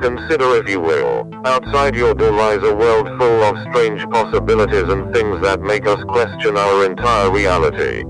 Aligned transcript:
Consider, 0.00 0.54
if 0.54 0.68
you 0.68 0.80
will, 0.80 1.28
outside 1.44 1.96
your 1.96 2.14
door 2.14 2.30
lies 2.30 2.62
a 2.62 2.72
world 2.72 3.08
full 3.18 3.42
of 3.42 3.58
strange 3.68 4.00
possibilities 4.10 4.84
and 4.84 5.12
things 5.12 5.42
that 5.42 5.60
make 5.60 5.86
us 5.86 6.02
question 6.04 6.56
our 6.56 6.84
entire 6.84 7.30
reality. 7.32 8.04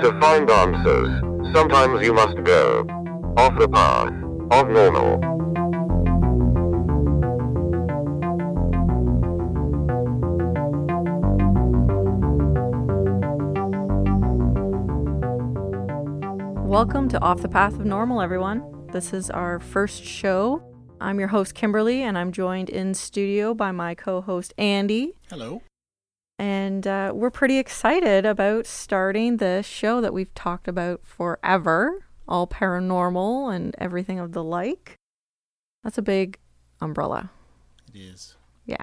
To 0.00 0.18
find 0.18 0.50
answers, 0.50 1.10
sometimes 1.54 2.02
you 2.02 2.14
must 2.14 2.42
go 2.42 2.86
off 3.36 3.58
the 3.58 3.68
path 3.68 4.14
of 4.50 4.70
normal. 4.70 5.18
Welcome 16.66 17.08
to 17.10 17.20
Off 17.20 17.42
the 17.42 17.48
Path 17.48 17.74
of 17.74 17.84
Normal, 17.84 18.22
everyone. 18.22 18.86
This 18.90 19.12
is 19.12 19.28
our 19.30 19.60
first 19.60 20.02
show. 20.02 20.67
I'm 21.00 21.18
your 21.18 21.28
host, 21.28 21.54
Kimberly, 21.54 22.02
and 22.02 22.18
I'm 22.18 22.32
joined 22.32 22.68
in 22.68 22.94
studio 22.94 23.54
by 23.54 23.70
my 23.70 23.94
co 23.94 24.20
host, 24.20 24.52
Andy. 24.58 25.14
Hello. 25.30 25.62
And 26.38 26.86
uh, 26.86 27.12
we're 27.14 27.30
pretty 27.30 27.58
excited 27.58 28.24
about 28.24 28.66
starting 28.66 29.36
this 29.36 29.66
show 29.66 30.00
that 30.00 30.12
we've 30.12 30.34
talked 30.34 30.68
about 30.68 31.00
forever 31.04 32.04
all 32.28 32.46
paranormal 32.46 33.54
and 33.54 33.74
everything 33.78 34.18
of 34.18 34.32
the 34.32 34.44
like. 34.44 34.96
That's 35.82 35.98
a 35.98 36.02
big 36.02 36.38
umbrella. 36.80 37.30
It 37.92 37.98
is. 37.98 38.36
Yeah. 38.66 38.76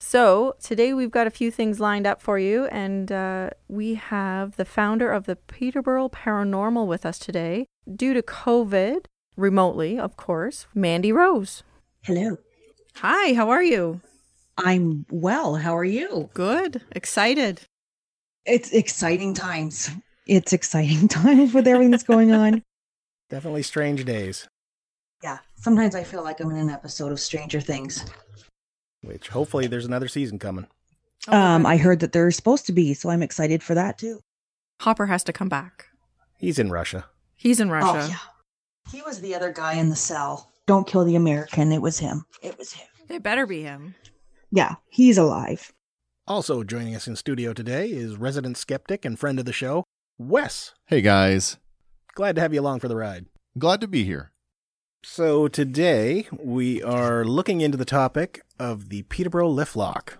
So 0.00 0.56
today 0.62 0.94
we've 0.94 1.10
got 1.10 1.26
a 1.26 1.30
few 1.30 1.50
things 1.50 1.80
lined 1.80 2.06
up 2.06 2.20
for 2.20 2.38
you, 2.38 2.66
and 2.66 3.10
uh, 3.12 3.50
we 3.68 3.94
have 3.94 4.56
the 4.56 4.64
founder 4.64 5.10
of 5.10 5.24
the 5.24 5.36
Peterborough 5.36 6.08
Paranormal 6.08 6.86
with 6.86 7.06
us 7.06 7.18
today. 7.18 7.66
Due 7.94 8.14
to 8.14 8.22
COVID, 8.22 9.04
remotely, 9.36 9.98
of 9.98 10.16
course, 10.16 10.66
Mandy 10.74 11.12
Rose. 11.12 11.62
Hello. 12.02 12.38
Hi, 12.96 13.34
how 13.34 13.50
are 13.50 13.62
you? 13.62 14.00
I'm 14.56 15.04
well. 15.10 15.56
How 15.56 15.76
are 15.76 15.84
you? 15.84 16.30
Good. 16.34 16.80
Excited. 16.92 17.62
It's 18.46 18.70
exciting 18.72 19.34
times. 19.34 19.90
It's 20.26 20.52
exciting 20.52 21.08
times 21.08 21.52
with 21.54 21.66
everything 21.66 21.90
that's 21.90 22.04
going 22.04 22.32
on. 22.32 22.62
Definitely 23.30 23.62
strange 23.62 24.04
days, 24.04 24.46
Yeah. 25.22 25.38
Sometimes 25.56 25.94
I 25.94 26.04
feel 26.04 26.22
like 26.22 26.40
I'm 26.40 26.50
in 26.50 26.58
an 26.58 26.68
episode 26.70 27.10
of 27.10 27.18
Stranger 27.18 27.60
Things. 27.60 28.04
which 29.00 29.28
hopefully 29.28 29.66
there's 29.66 29.86
another 29.86 30.08
season 30.08 30.38
coming. 30.38 30.66
Oh, 31.26 31.36
um, 31.36 31.64
I 31.66 31.78
heard 31.78 32.00
that 32.00 32.12
there's 32.12 32.36
supposed 32.36 32.66
to 32.66 32.72
be, 32.72 32.92
so 32.92 33.08
I'm 33.08 33.22
excited 33.22 33.62
for 33.62 33.74
that 33.74 33.96
too. 33.98 34.20
Hopper 34.82 35.06
has 35.06 35.24
to 35.24 35.32
come 35.32 35.48
back. 35.48 35.86
He's 36.38 36.58
in 36.58 36.70
Russia. 36.70 37.06
He's 37.34 37.60
in 37.60 37.70
Russia. 37.70 38.02
Oh 38.04 38.08
yeah. 38.08 38.18
He 38.90 39.02
was 39.02 39.20
the 39.20 39.34
other 39.34 39.52
guy 39.52 39.74
in 39.74 39.88
the 39.90 39.96
cell. 39.96 40.50
Don't 40.66 40.86
kill 40.86 41.04
the 41.04 41.16
American. 41.16 41.72
It 41.72 41.82
was 41.82 41.98
him. 41.98 42.24
It 42.42 42.58
was 42.58 42.72
him. 42.72 42.86
It 43.08 43.22
better 43.22 43.46
be 43.46 43.62
him. 43.62 43.94
Yeah, 44.50 44.74
he's 44.88 45.18
alive. 45.18 45.72
Also 46.26 46.62
joining 46.64 46.94
us 46.94 47.06
in 47.06 47.16
studio 47.16 47.52
today 47.52 47.88
is 47.88 48.16
resident 48.16 48.56
skeptic 48.56 49.04
and 49.04 49.18
friend 49.18 49.38
of 49.38 49.44
the 49.44 49.52
show, 49.52 49.84
Wes. 50.18 50.72
Hey 50.86 51.00
guys, 51.02 51.58
Glad 52.14 52.36
to 52.36 52.40
have 52.42 52.54
you 52.54 52.60
along 52.60 52.78
for 52.80 52.86
the 52.88 52.96
ride. 52.96 53.26
glad 53.58 53.80
to 53.80 53.88
be 53.88 54.04
here. 54.04 54.30
So 55.02 55.48
today 55.48 56.28
we 56.32 56.80
are 56.82 57.24
looking 57.24 57.60
into 57.60 57.76
the 57.76 57.84
topic 57.84 58.42
of 58.58 58.88
the 58.88 59.02
Peterborough 59.02 59.48
lift 59.50 59.74
lock. 59.76 60.18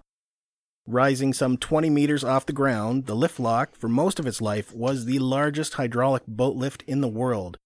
Rising 0.86 1.32
some 1.32 1.56
20 1.56 1.88
meters 1.88 2.24
off 2.24 2.44
the 2.44 2.52
ground, 2.52 3.06
the 3.06 3.14
lift 3.14 3.38
lock, 3.40 3.74
for 3.76 3.88
most 3.88 4.18
of 4.18 4.26
its 4.26 4.42
life, 4.42 4.74
was 4.74 5.04
the 5.04 5.20
largest 5.20 5.74
hydraulic 5.74 6.24
boat 6.26 6.56
lift 6.56 6.82
in 6.86 7.00
the 7.00 7.08
world, 7.08 7.56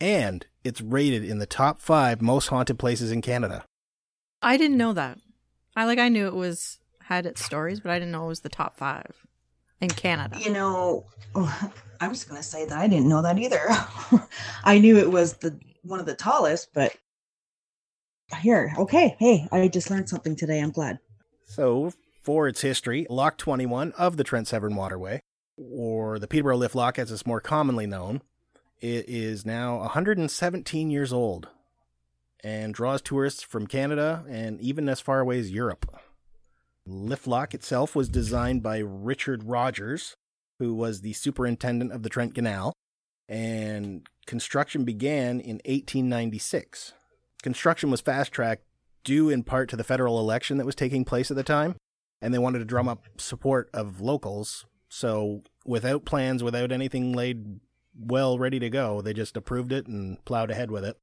and 0.00 0.46
it's 0.62 0.80
rated 0.80 1.24
in 1.24 1.38
the 1.38 1.46
top 1.46 1.80
five 1.80 2.20
most 2.20 2.48
haunted 2.48 2.78
places 2.78 3.10
in 3.10 3.22
Canada. 3.22 3.64
I 4.42 4.56
didn't 4.56 4.76
know 4.76 4.92
that. 4.92 5.18
I 5.76 5.84
like 5.84 5.98
I 5.98 6.08
knew 6.08 6.26
it 6.26 6.34
was 6.34 6.78
had 7.02 7.26
its 7.26 7.44
stories, 7.44 7.80
but 7.80 7.90
I 7.90 7.98
didn't 7.98 8.12
know 8.12 8.24
it 8.24 8.28
was 8.28 8.40
the 8.40 8.48
top 8.48 8.76
five 8.76 9.26
in 9.80 9.90
Canada. 9.90 10.38
You 10.40 10.52
know, 10.52 11.06
oh, 11.34 11.72
I 12.00 12.08
was 12.08 12.24
going 12.24 12.40
to 12.40 12.46
say 12.46 12.66
that 12.66 12.78
I 12.78 12.86
didn't 12.86 13.08
know 13.08 13.22
that 13.22 13.38
either. 13.38 13.60
I 14.64 14.78
knew 14.78 14.96
it 14.98 15.10
was 15.10 15.34
the 15.34 15.58
one 15.82 16.00
of 16.00 16.06
the 16.06 16.14
tallest, 16.14 16.72
but 16.74 16.96
here, 18.40 18.72
okay, 18.78 19.16
hey, 19.18 19.46
I 19.52 19.68
just 19.68 19.90
learned 19.90 20.08
something 20.08 20.34
today. 20.34 20.60
I'm 20.60 20.70
glad. 20.70 20.98
So, 21.46 21.92
for 22.22 22.48
its 22.48 22.62
history, 22.62 23.06
Lock 23.10 23.36
21 23.36 23.92
of 23.92 24.16
the 24.16 24.24
Trent 24.24 24.48
Severn 24.48 24.74
Waterway, 24.76 25.20
or 25.58 26.18
the 26.18 26.26
Peterborough 26.26 26.56
Lift 26.56 26.74
Lock 26.74 26.98
as 26.98 27.12
it's 27.12 27.26
more 27.26 27.40
commonly 27.40 27.86
known, 27.86 28.22
it 28.80 29.08
is 29.08 29.46
now 29.46 29.78
117 29.78 30.90
years 30.90 31.12
old 31.12 31.48
and 32.42 32.74
draws 32.74 33.00
tourists 33.00 33.42
from 33.42 33.66
Canada 33.66 34.24
and 34.28 34.60
even 34.60 34.88
as 34.88 35.00
far 35.00 35.20
away 35.20 35.38
as 35.38 35.50
Europe. 35.50 35.86
Lift 36.86 37.26
Lock 37.26 37.54
itself 37.54 37.96
was 37.96 38.10
designed 38.10 38.62
by 38.62 38.78
Richard 38.78 39.44
Rogers, 39.44 40.16
who 40.58 40.74
was 40.74 41.00
the 41.00 41.14
superintendent 41.14 41.92
of 41.92 42.02
the 42.02 42.10
Trent 42.10 42.34
Canal, 42.34 42.74
and 43.28 44.06
construction 44.26 44.84
began 44.84 45.40
in 45.40 45.56
1896. 45.64 46.92
Construction 47.42 47.90
was 47.90 48.02
fast 48.02 48.32
tracked 48.32 48.64
due 49.02 49.30
in 49.30 49.42
part 49.42 49.70
to 49.70 49.76
the 49.76 49.84
federal 49.84 50.18
election 50.18 50.58
that 50.58 50.66
was 50.66 50.74
taking 50.74 51.04
place 51.04 51.30
at 51.30 51.36
the 51.36 51.42
time, 51.42 51.76
and 52.20 52.34
they 52.34 52.38
wanted 52.38 52.58
to 52.58 52.64
drum 52.66 52.88
up 52.88 53.04
support 53.16 53.70
of 53.72 54.02
locals. 54.02 54.66
So, 54.90 55.42
without 55.64 56.04
plans, 56.04 56.42
without 56.42 56.70
anything 56.70 57.14
laid 57.14 57.60
well 57.98 58.38
ready 58.38 58.58
to 58.58 58.70
go, 58.70 59.00
they 59.00 59.12
just 59.12 59.36
approved 59.36 59.72
it 59.72 59.86
and 59.86 60.22
plowed 60.24 60.50
ahead 60.50 60.70
with 60.70 60.84
it. 60.84 60.98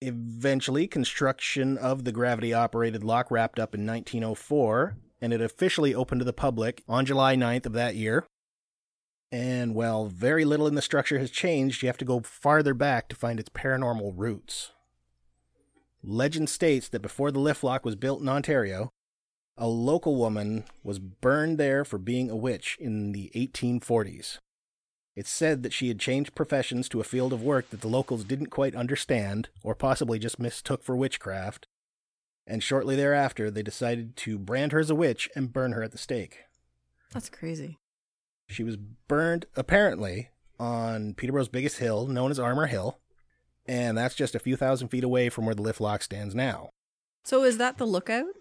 Eventually, 0.00 0.86
construction 0.86 1.78
of 1.78 2.04
the 2.04 2.12
gravity 2.12 2.52
operated 2.52 3.02
lock 3.02 3.30
wrapped 3.30 3.58
up 3.58 3.74
in 3.74 3.86
1904, 3.86 4.96
and 5.20 5.32
it 5.32 5.40
officially 5.40 5.94
opened 5.94 6.20
to 6.20 6.24
the 6.24 6.32
public 6.32 6.82
on 6.86 7.06
July 7.06 7.34
9th 7.34 7.66
of 7.66 7.72
that 7.72 7.96
year. 7.96 8.26
And 9.32 9.74
while 9.74 10.06
very 10.06 10.44
little 10.44 10.66
in 10.66 10.74
the 10.74 10.82
structure 10.82 11.18
has 11.18 11.30
changed, 11.30 11.82
you 11.82 11.88
have 11.88 11.98
to 11.98 12.04
go 12.04 12.20
farther 12.20 12.74
back 12.74 13.08
to 13.08 13.16
find 13.16 13.40
its 13.40 13.48
paranormal 13.48 14.12
roots. 14.14 14.72
Legend 16.02 16.48
states 16.48 16.88
that 16.88 17.02
before 17.02 17.32
the 17.32 17.40
lift 17.40 17.64
lock 17.64 17.84
was 17.84 17.96
built 17.96 18.20
in 18.20 18.28
Ontario, 18.28 18.90
a 19.56 19.66
local 19.66 20.16
woman 20.16 20.64
was 20.84 20.98
burned 20.98 21.58
there 21.58 21.84
for 21.84 21.98
being 21.98 22.30
a 22.30 22.36
witch 22.36 22.76
in 22.78 23.12
the 23.12 23.30
1840s. 23.34 24.38
It's 25.16 25.30
said 25.30 25.62
that 25.62 25.72
she 25.72 25.88
had 25.88 25.98
changed 25.98 26.34
professions 26.34 26.90
to 26.90 27.00
a 27.00 27.04
field 27.04 27.32
of 27.32 27.42
work 27.42 27.70
that 27.70 27.80
the 27.80 27.88
locals 27.88 28.22
didn't 28.22 28.50
quite 28.50 28.76
understand, 28.76 29.48
or 29.62 29.74
possibly 29.74 30.18
just 30.18 30.38
mistook 30.38 30.82
for 30.84 30.94
witchcraft, 30.94 31.66
and 32.46 32.62
shortly 32.62 32.94
thereafter 32.94 33.50
they 33.50 33.62
decided 33.62 34.14
to 34.16 34.38
brand 34.38 34.72
her 34.72 34.78
as 34.78 34.90
a 34.90 34.94
witch 34.94 35.30
and 35.34 35.54
burn 35.54 35.72
her 35.72 35.82
at 35.82 35.92
the 35.92 35.98
stake. 35.98 36.40
That's 37.12 37.30
crazy. 37.30 37.78
She 38.46 38.62
was 38.62 38.76
burned, 38.76 39.46
apparently, 39.56 40.28
on 40.60 41.14
Peterborough's 41.14 41.48
biggest 41.48 41.78
hill, 41.78 42.06
known 42.06 42.30
as 42.30 42.38
Armour 42.38 42.66
Hill, 42.66 42.98
and 43.64 43.96
that's 43.96 44.14
just 44.14 44.34
a 44.34 44.38
few 44.38 44.54
thousand 44.54 44.88
feet 44.88 45.02
away 45.02 45.30
from 45.30 45.46
where 45.46 45.54
the 45.54 45.62
lift 45.62 45.80
lock 45.80 46.02
stands 46.02 46.34
now. 46.34 46.68
So 47.24 47.42
is 47.42 47.56
that 47.56 47.78
the 47.78 47.86
lookout? 47.86 48.34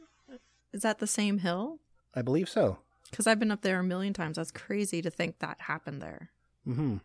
Is 0.74 0.81
that 0.81 1.00
the 1.00 1.07
same 1.07 1.40
hill? 1.40 1.80
I 2.13 2.22
believe 2.22 2.50
so. 2.50 2.80
Because 3.09 3.28
I've 3.28 3.40
been 3.40 3.52
up 3.52 3.62
there 3.62 3.80
a 3.80 3.84
million 3.84 4.13
times. 4.13 4.36
That's 4.36 4.52
crazy 4.52 5.02
to 5.02 5.09
think 5.09 5.40
that 5.40 5.62
happened 5.62 6.02
there. 6.02 6.31
Hmm 6.65 6.97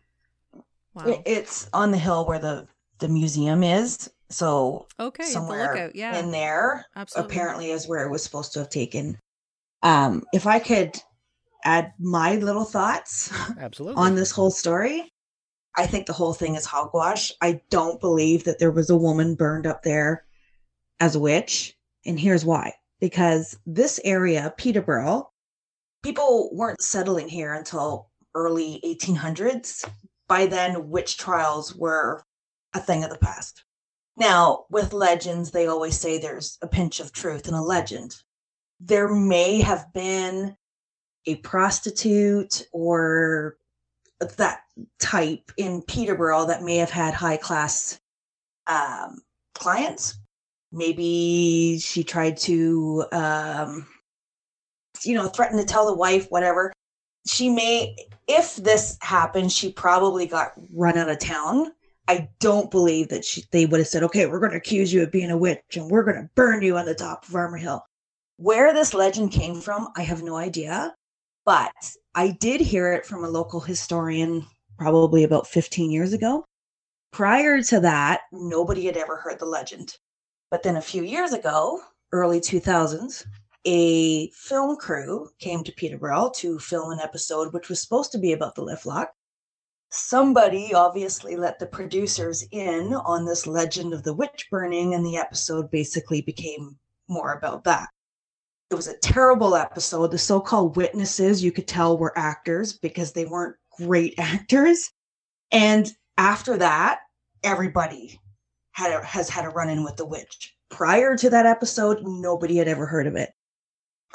Wow. 0.93 1.05
It- 1.05 1.21
It's 1.25 1.69
on 1.73 1.91
the 1.91 1.97
hill 1.97 2.25
where 2.27 2.39
the 2.39 2.67
the 2.99 3.07
museum 3.07 3.63
is. 3.63 4.09
So 4.29 4.87
okay, 4.99 5.23
at 5.23 5.27
the 5.27 5.31
somewhere 5.33 5.73
lookout. 5.73 5.95
Yeah, 5.95 6.19
in 6.19 6.31
there 6.31 6.85
absolutely. 6.95 7.35
apparently 7.35 7.71
is 7.71 7.87
where 7.87 8.05
it 8.05 8.11
was 8.11 8.23
supposed 8.23 8.53
to 8.53 8.59
have 8.59 8.69
taken. 8.69 9.17
Um, 9.83 10.23
if 10.33 10.45
I 10.45 10.59
could 10.59 10.99
add 11.63 11.93
my 11.99 12.35
little 12.35 12.63
thoughts 12.65 13.31
Absolutely. 13.59 14.01
on 14.01 14.15
this 14.15 14.31
whole 14.31 14.51
story, 14.51 15.11
I 15.75 15.87
think 15.87 16.05
the 16.05 16.13
whole 16.13 16.33
thing 16.33 16.55
is 16.55 16.65
hogwash. 16.65 17.31
I 17.41 17.61
don't 17.69 17.99
believe 17.99 18.43
that 18.43 18.59
there 18.59 18.71
was 18.71 18.89
a 18.89 18.95
woman 18.97 19.35
burned 19.35 19.65
up 19.65 19.81
there 19.83 20.25
as 20.99 21.15
a 21.15 21.19
witch. 21.19 21.75
And 22.05 22.19
here's 22.19 22.45
why 22.45 22.73
because 22.99 23.57
this 23.65 23.99
area, 24.03 24.53
Peterborough, 24.57 25.31
people 26.03 26.49
weren't 26.53 26.81
settling 26.81 27.27
here 27.29 27.53
until 27.53 28.10
early 28.35 28.79
1800s. 28.85 29.87
By 30.27 30.45
then, 30.45 30.89
witch 30.89 31.17
trials 31.17 31.75
were 31.75 32.23
a 32.73 32.79
thing 32.79 33.03
of 33.03 33.09
the 33.09 33.17
past. 33.17 33.63
Now, 34.17 34.65
with 34.69 34.93
legends, 34.93 35.51
they 35.51 35.67
always 35.67 35.99
say 35.99 36.17
there's 36.17 36.57
a 36.61 36.67
pinch 36.67 36.99
of 36.99 37.11
truth 37.11 37.47
in 37.47 37.53
a 37.53 37.63
legend. 37.63 38.15
There 38.79 39.07
may 39.07 39.61
have 39.61 39.91
been 39.93 40.55
a 41.25 41.35
prostitute 41.37 42.67
or 42.71 43.57
that 44.37 44.61
type 44.99 45.51
in 45.57 45.81
Peterborough 45.83 46.45
that 46.45 46.63
may 46.63 46.77
have 46.77 46.89
had 46.89 47.13
high 47.13 47.37
class 47.37 47.99
um, 48.67 49.21
clients. 49.55 50.17
Maybe 50.71 51.79
she 51.79 52.03
tried 52.03 52.37
to, 52.37 53.05
um, 53.11 53.87
you 55.03 55.15
know, 55.15 55.27
threaten 55.27 55.57
to 55.57 55.65
tell 55.65 55.85
the 55.85 55.97
wife, 55.97 56.27
whatever. 56.29 56.71
She 57.25 57.49
may, 57.49 57.95
if 58.27 58.55
this 58.55 58.97
happened, 59.01 59.51
she 59.51 59.71
probably 59.71 60.25
got 60.25 60.53
run 60.73 60.97
out 60.97 61.09
of 61.09 61.19
town. 61.19 61.71
I 62.07 62.29
don't 62.39 62.71
believe 62.71 63.09
that 63.09 63.23
she, 63.23 63.45
they 63.51 63.65
would 63.65 63.79
have 63.79 63.87
said, 63.87 64.03
okay, 64.03 64.25
we're 64.25 64.39
going 64.39 64.51
to 64.51 64.57
accuse 64.57 64.91
you 64.91 65.03
of 65.03 65.11
being 65.11 65.31
a 65.31 65.37
witch 65.37 65.61
and 65.75 65.89
we're 65.89 66.03
going 66.03 66.17
to 66.17 66.29
burn 66.35 66.61
you 66.61 66.77
on 66.77 66.85
the 66.85 66.95
top 66.95 67.27
of 67.27 67.35
Armour 67.35 67.57
Hill. 67.57 67.85
Where 68.37 68.73
this 68.73 68.93
legend 68.93 69.31
came 69.31 69.61
from, 69.61 69.89
I 69.95 70.01
have 70.01 70.23
no 70.23 70.35
idea. 70.35 70.95
But 71.45 71.71
I 72.15 72.29
did 72.29 72.61
hear 72.61 72.91
it 72.93 73.05
from 73.05 73.23
a 73.23 73.29
local 73.29 73.59
historian 73.59 74.45
probably 74.77 75.23
about 75.23 75.47
15 75.47 75.91
years 75.91 76.13
ago. 76.13 76.45
Prior 77.11 77.61
to 77.63 77.79
that, 77.81 78.21
nobody 78.31 78.85
had 78.85 78.97
ever 78.97 79.17
heard 79.17 79.39
the 79.39 79.45
legend. 79.45 79.97
But 80.49 80.63
then 80.63 80.77
a 80.77 80.81
few 80.81 81.03
years 81.03 81.33
ago, 81.33 81.81
early 82.11 82.39
2000s, 82.39 83.25
a 83.65 84.29
film 84.31 84.75
crew 84.77 85.29
came 85.39 85.63
to 85.63 85.71
Peterborough 85.71 86.31
to 86.37 86.57
film 86.59 86.91
an 86.91 86.99
episode 86.99 87.53
which 87.53 87.69
was 87.69 87.81
supposed 87.81 88.11
to 88.11 88.17
be 88.17 88.33
about 88.33 88.55
the 88.55 88.63
lift 88.63 88.85
lock. 88.85 89.13
Somebody 89.89 90.73
obviously 90.73 91.35
let 91.35 91.59
the 91.59 91.65
producers 91.65 92.45
in 92.51 92.93
on 92.93 93.25
this 93.25 93.45
legend 93.45 93.93
of 93.93 94.03
the 94.03 94.13
witch 94.13 94.47
burning, 94.49 94.93
and 94.93 95.05
the 95.05 95.17
episode 95.17 95.69
basically 95.69 96.21
became 96.21 96.77
more 97.09 97.33
about 97.33 97.65
that. 97.65 97.89
It 98.69 98.75
was 98.75 98.87
a 98.87 98.97
terrible 98.99 99.53
episode. 99.53 100.11
The 100.11 100.17
so 100.17 100.39
called 100.39 100.77
witnesses, 100.77 101.43
you 101.43 101.51
could 101.51 101.67
tell, 101.67 101.97
were 101.97 102.17
actors 102.17 102.73
because 102.73 103.11
they 103.11 103.25
weren't 103.25 103.57
great 103.77 104.15
actors. 104.17 104.89
And 105.51 105.91
after 106.17 106.57
that, 106.57 106.99
everybody 107.43 108.19
had 108.71 108.93
a, 108.93 109.05
has 109.05 109.29
had 109.29 109.43
a 109.43 109.49
run 109.49 109.69
in 109.69 109.83
with 109.83 109.97
the 109.97 110.05
witch. 110.05 110.55
Prior 110.69 111.17
to 111.17 111.29
that 111.29 111.45
episode, 111.45 111.99
nobody 112.03 112.55
had 112.55 112.69
ever 112.69 112.85
heard 112.85 113.07
of 113.07 113.17
it. 113.17 113.31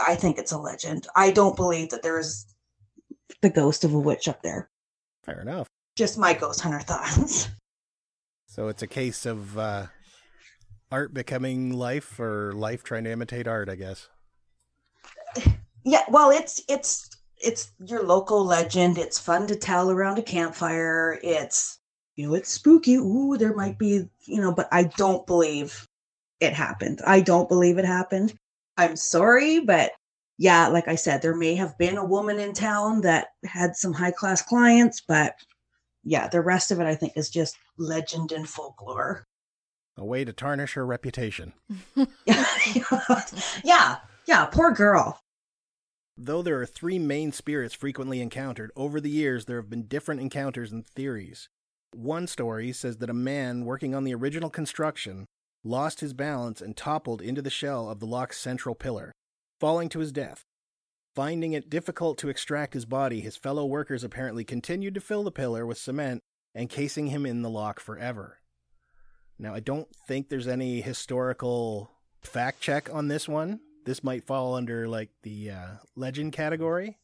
I 0.04 0.14
think 0.14 0.38
it's 0.38 0.52
a 0.52 0.58
legend. 0.58 1.06
I 1.14 1.31
don't 1.31 1.56
believe 1.56 1.90
that 1.90 2.02
there's 2.02 2.46
the 3.43 3.50
ghost 3.50 3.84
of 3.84 3.94
a 3.94 3.98
witch 3.98 4.28
up 4.28 4.43
there. 4.43 4.70
Fair 5.25 5.40
enough. 5.40 5.66
Just 5.96 6.19
my 6.19 6.34
ghost 6.34 6.60
hunter 6.60 6.81
thoughts. 6.81 7.48
So 8.48 8.69
it's 8.69 8.82
a 8.82 8.87
case 8.87 9.26
of 9.26 9.58
uh, 9.58 9.87
art 10.90 11.12
becoming 11.12 11.75
life 11.75 12.19
or 12.19 12.52
life 12.54 12.82
trying 12.82 13.04
to 13.04 13.12
imitate 13.12 13.46
art, 13.46 13.69
I 13.69 13.75
guess. 13.75 14.08
Yeah, 15.84 16.04
well, 16.08 16.31
it's 16.31 16.62
it's 16.66 17.10
it's 17.37 17.70
your 17.78 18.02
local 18.02 18.44
legend. 18.46 18.96
It's 18.96 19.19
fun 19.19 19.46
to 19.49 19.56
tell 19.56 19.90
around 19.90 20.19
a 20.19 20.22
campfire. 20.22 21.20
It's 21.22 21.81
you 22.14 22.28
know, 22.28 22.34
it's 22.34 22.50
spooky. 22.50 22.94
Ooh, 22.94 23.37
there 23.37 23.54
might 23.54 23.78
be, 23.78 24.08
you 24.25 24.40
know, 24.40 24.52
but 24.52 24.69
I 24.72 24.84
don't 24.84 25.26
believe 25.26 25.87
it 26.40 26.54
happened. 26.54 27.02
I 27.06 27.20
don't 27.20 27.49
believe 27.49 27.76
it 27.76 27.84
happened. 27.84 28.38
I'm 28.76 28.96
sorry, 28.96 29.61
but 29.61 29.93
yeah, 30.38 30.69
like 30.69 30.88
I 30.88 30.96
said, 30.96 31.23
there 31.23 31.37
may 31.37 31.55
have 31.55 31.76
been 31.78 31.96
a 31.96 32.05
woman 32.05 32.38
in 32.38 32.52
town 32.52 33.00
that 33.02 33.28
had 33.44 33.75
some 33.75 33.93
high 33.93 34.11
class 34.11 34.43
clients, 34.43 35.00
but 35.00 35.34
yeah, 36.05 36.28
the 36.28 36.43
rest 36.43 36.70
of 36.70 36.81
it 36.81 36.87
I 36.87 36.94
think 36.94 37.14
is 37.17 37.31
just 37.31 37.56
legend 37.78 38.32
and 38.32 38.49
folklore. 38.49 39.26
A 39.96 40.05
way 40.05 40.25
to 40.25 40.32
tarnish 40.32 40.75
her 40.75 40.84
reputation. 40.84 41.55
yeah, 43.64 43.96
yeah, 44.26 44.44
poor 44.46 44.73
girl. 44.73 45.20
Though 46.19 46.43
there 46.43 46.61
are 46.61 46.67
three 46.67 46.99
main 46.99 47.32
spirits 47.32 47.75
frequently 47.75 48.20
encountered, 48.20 48.73
over 48.76 49.00
the 49.00 49.11
years 49.11 49.46
there 49.46 49.61
have 49.61 49.70
been 49.70 49.87
different 49.87 50.20
encounters 50.20 50.73
and 50.73 50.87
theories. 50.87 51.49
One 51.94 52.26
story 52.26 52.73
says 52.73 52.99
that 52.99 53.11
a 53.11 53.14
man 53.14 53.64
working 53.64 53.94
on 53.94 54.05
the 54.05 54.14
original 54.14 54.50
construction 54.50 55.26
lost 55.66 56.00
his 56.00 56.14
balance 56.14 56.60
and 56.60 56.76
toppled 56.76 57.20
into 57.20 57.42
the 57.42 57.50
shell 57.50 57.90
of 57.90 58.00
the 58.00 58.06
lock's 58.06 58.38
central 58.38 58.74
pillar, 58.74 59.12
falling 59.60 59.88
to 59.90 59.98
his 59.98 60.12
death. 60.12 60.44
Finding 61.14 61.52
it 61.54 61.70
difficult 61.70 62.18
to 62.18 62.28
extract 62.28 62.74
his 62.74 62.84
body, 62.84 63.20
his 63.20 63.36
fellow 63.36 63.64
workers 63.64 64.04
apparently 64.04 64.44
continued 64.44 64.94
to 64.94 65.00
fill 65.00 65.22
the 65.24 65.30
pillar 65.30 65.64
with 65.64 65.78
cement, 65.78 66.20
encasing 66.54 67.06
him 67.08 67.24
in 67.24 67.40
the 67.42 67.48
lock 67.50 67.80
forever. 67.80 68.38
Now, 69.38 69.54
I 69.54 69.60
don't 69.60 69.88
think 70.06 70.28
there's 70.28 70.48
any 70.48 70.80
historical 70.82 71.90
fact 72.22 72.60
check 72.60 72.92
on 72.92 73.08
this 73.08 73.28
one. 73.28 73.60
This 73.84 74.02
might 74.04 74.24
fall 74.26 74.54
under 74.56 74.88
like 74.88 75.10
the 75.22 75.50
uh, 75.52 75.66
legend 75.94 76.32
category. 76.32 76.98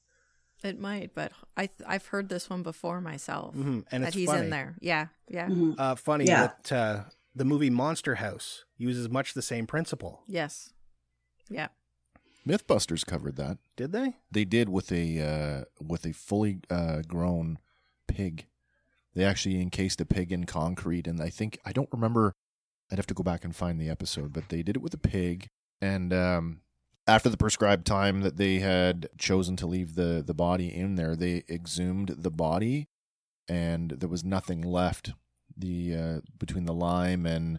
It 0.64 0.78
might, 0.78 1.14
but 1.14 1.32
I 1.56 1.66
th- 1.66 1.86
I've 1.86 2.06
heard 2.06 2.28
this 2.28 2.48
one 2.50 2.62
before 2.62 3.00
myself. 3.00 3.54
hmm 3.54 3.80
And 3.90 4.04
that 4.04 4.08
it's 4.08 4.16
he's 4.16 4.28
funny. 4.28 4.44
in 4.44 4.50
there. 4.50 4.76
Yeah, 4.80 5.06
yeah, 5.28 5.48
Mhm. 5.48 5.74
Uh, 5.78 5.94
funny 5.96 6.26
Yeah. 6.26 6.50
that 6.68 6.72
uh, 6.72 7.00
the 7.34 7.44
movie 7.44 7.70
Monster 7.70 8.17
House 8.17 8.64
uses 8.76 9.08
much 9.08 9.34
the 9.34 9.43
same 9.43 9.67
principle. 9.67 10.23
yes, 10.26 10.73
yeah. 11.49 11.69
Mythbusters 12.46 13.06
covered 13.06 13.37
that. 13.37 13.58
Did 13.76 13.93
they? 13.93 14.17
They 14.31 14.44
did 14.44 14.69
with 14.69 14.90
a 14.90 15.20
uh, 15.20 15.64
with 15.81 16.05
a 16.05 16.12
fully 16.12 16.58
uh, 16.69 17.02
grown 17.06 17.58
pig. 18.08 18.46
They 19.14 19.25
actually 19.25 19.61
encased 19.61 20.00
a 20.00 20.05
pig 20.05 20.32
in 20.32 20.44
concrete, 20.44 21.06
and 21.06 21.23
I 21.23 21.29
think 21.29 21.58
I 21.64 21.73
don't 21.73 21.88
remember. 21.93 22.32
I'd 22.90 22.99
have 22.99 23.06
to 23.06 23.14
go 23.14 23.23
back 23.23 23.44
and 23.44 23.55
find 23.55 23.81
the 23.81 23.88
episode, 23.88 24.32
but 24.32 24.49
they 24.49 24.62
did 24.62 24.76
it 24.76 24.82
with 24.82 24.93
a 24.93 24.99
pig. 24.99 25.49
And 25.81 26.12
um, 26.12 26.62
after 27.06 27.29
the 27.29 27.37
prescribed 27.37 27.87
time 27.87 28.20
that 28.23 28.37
they 28.37 28.58
had 28.58 29.08
chosen 29.19 29.56
to 29.56 29.67
leave 29.67 29.94
the 29.94 30.23
the 30.26 30.34
body 30.34 30.75
in 30.75 30.96
there, 30.96 31.14
they 31.14 31.44
exhumed 31.49 32.08
the 32.08 32.31
body, 32.31 32.88
and 33.49 33.90
there 33.90 34.08
was 34.08 34.25
nothing 34.25 34.62
left. 34.62 35.12
The 35.56 35.96
uh, 35.96 36.20
between 36.38 36.64
the 36.64 36.72
lime 36.75 37.26
and 37.26 37.58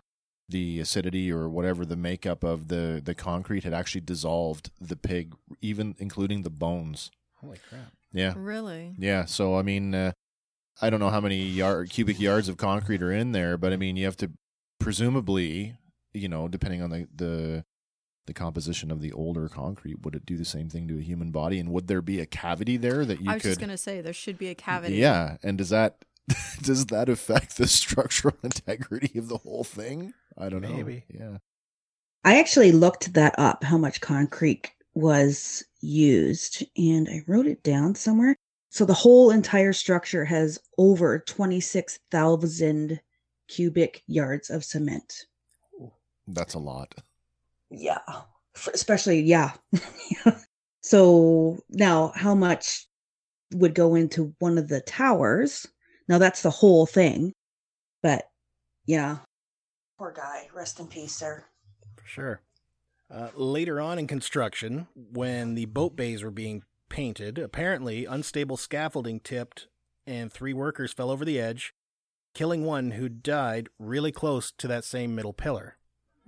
the 0.49 0.79
acidity 0.79 1.31
or 1.31 1.47
whatever 1.49 1.85
the 1.85 1.95
makeup 1.95 2.43
of 2.43 2.67
the 2.67 3.01
the 3.03 3.15
concrete 3.15 3.63
had 3.63 3.73
actually 3.73 4.01
dissolved 4.01 4.71
the 4.79 4.95
pig, 4.95 5.33
even 5.61 5.95
including 5.99 6.43
the 6.43 6.49
bones. 6.49 7.09
Holy 7.41 7.59
crap! 7.69 7.91
Yeah, 8.11 8.33
Really? 8.35 8.93
yeah. 8.97 9.25
So 9.25 9.57
I 9.57 9.61
mean, 9.63 9.95
uh, 9.95 10.11
I 10.81 10.89
don't 10.89 10.99
know 10.99 11.09
how 11.09 11.21
many 11.21 11.43
yard, 11.43 11.89
cubic 11.89 12.19
yards 12.19 12.49
of 12.49 12.57
concrete 12.57 13.01
are 13.01 13.11
in 13.11 13.31
there, 13.31 13.57
but 13.57 13.73
I 13.73 13.77
mean, 13.77 13.95
you 13.97 14.05
have 14.05 14.17
to 14.17 14.31
presumably, 14.79 15.75
you 16.13 16.27
know, 16.29 16.47
depending 16.47 16.81
on 16.81 16.89
the 16.89 17.07
the 17.15 17.65
the 18.25 18.33
composition 18.33 18.89
of 18.91 19.01
the 19.01 19.11
older 19.11 19.49
concrete, 19.49 20.01
would 20.03 20.15
it 20.15 20.25
do 20.25 20.37
the 20.37 20.45
same 20.45 20.69
thing 20.69 20.87
to 20.87 20.97
a 20.97 21.01
human 21.01 21.29
body? 21.31 21.59
And 21.59 21.69
would 21.71 21.87
there 21.87 22.01
be 22.01 22.21
a 22.21 22.25
cavity 22.25 22.77
there 22.77 23.03
that 23.03 23.19
you 23.19 23.29
I 23.29 23.33
was 23.33 23.41
could? 23.41 23.49
just 23.49 23.59
gonna 23.59 23.77
say 23.77 23.99
there 24.01 24.13
should 24.13 24.37
be 24.37 24.47
a 24.49 24.55
cavity. 24.55 24.95
Yeah, 24.95 25.37
and 25.43 25.57
does 25.57 25.69
that 25.69 26.05
does 26.61 26.87
that 26.87 27.09
affect 27.09 27.57
the 27.57 27.67
structural 27.67 28.35
integrity 28.43 29.17
of 29.19 29.27
the 29.27 29.37
whole 29.37 29.63
thing? 29.63 30.13
I 30.37 30.49
don't 30.49 30.61
know. 30.61 30.69
Maybe. 30.69 31.05
Yeah. 31.09 31.37
I 32.23 32.39
actually 32.39 32.71
looked 32.71 33.13
that 33.13 33.35
up, 33.37 33.63
how 33.63 33.77
much 33.77 33.99
concrete 33.99 34.71
was 34.93 35.63
used, 35.81 36.65
and 36.77 37.09
I 37.09 37.21
wrote 37.27 37.47
it 37.47 37.63
down 37.63 37.95
somewhere. 37.95 38.35
So 38.69 38.85
the 38.85 38.93
whole 38.93 39.29
entire 39.29 39.73
structure 39.73 40.25
has 40.25 40.57
over 40.77 41.19
26,000 41.19 42.99
cubic 43.47 44.03
yards 44.07 44.49
of 44.49 44.63
cement. 44.63 45.25
That's 46.27 46.53
a 46.53 46.59
lot. 46.59 46.95
Yeah. 47.69 47.99
Especially, 48.73 49.19
yeah. 49.21 49.51
so 50.81 51.59
now, 51.69 52.13
how 52.15 52.33
much 52.33 52.87
would 53.53 53.75
go 53.75 53.95
into 53.95 54.33
one 54.39 54.57
of 54.57 54.69
the 54.69 54.81
towers? 54.81 55.67
Now, 56.07 56.17
that's 56.17 56.41
the 56.41 56.49
whole 56.49 56.85
thing. 56.85 57.33
But 58.01 58.29
yeah. 58.85 59.19
Poor 59.97 60.11
guy. 60.11 60.49
Rest 60.53 60.79
in 60.79 60.87
peace, 60.87 61.15
sir. 61.15 61.45
For 61.95 62.05
sure. 62.07 62.41
Uh, 63.09 63.29
later 63.35 63.79
on 63.79 63.99
in 63.99 64.07
construction, 64.07 64.87
when 64.95 65.55
the 65.55 65.65
boat 65.65 65.95
bays 65.95 66.23
were 66.23 66.31
being 66.31 66.63
painted, 66.89 67.37
apparently 67.37 68.05
unstable 68.05 68.57
scaffolding 68.57 69.19
tipped 69.19 69.67
and 70.05 70.31
three 70.33 70.53
workers 70.53 70.91
fell 70.91 71.09
over 71.11 71.23
the 71.23 71.39
edge, 71.39 71.73
killing 72.33 72.65
one 72.65 72.91
who 72.91 73.07
died 73.07 73.69
really 73.79 74.11
close 74.11 74.51
to 74.57 74.67
that 74.67 74.83
same 74.83 75.15
middle 75.15 75.31
pillar. 75.33 75.77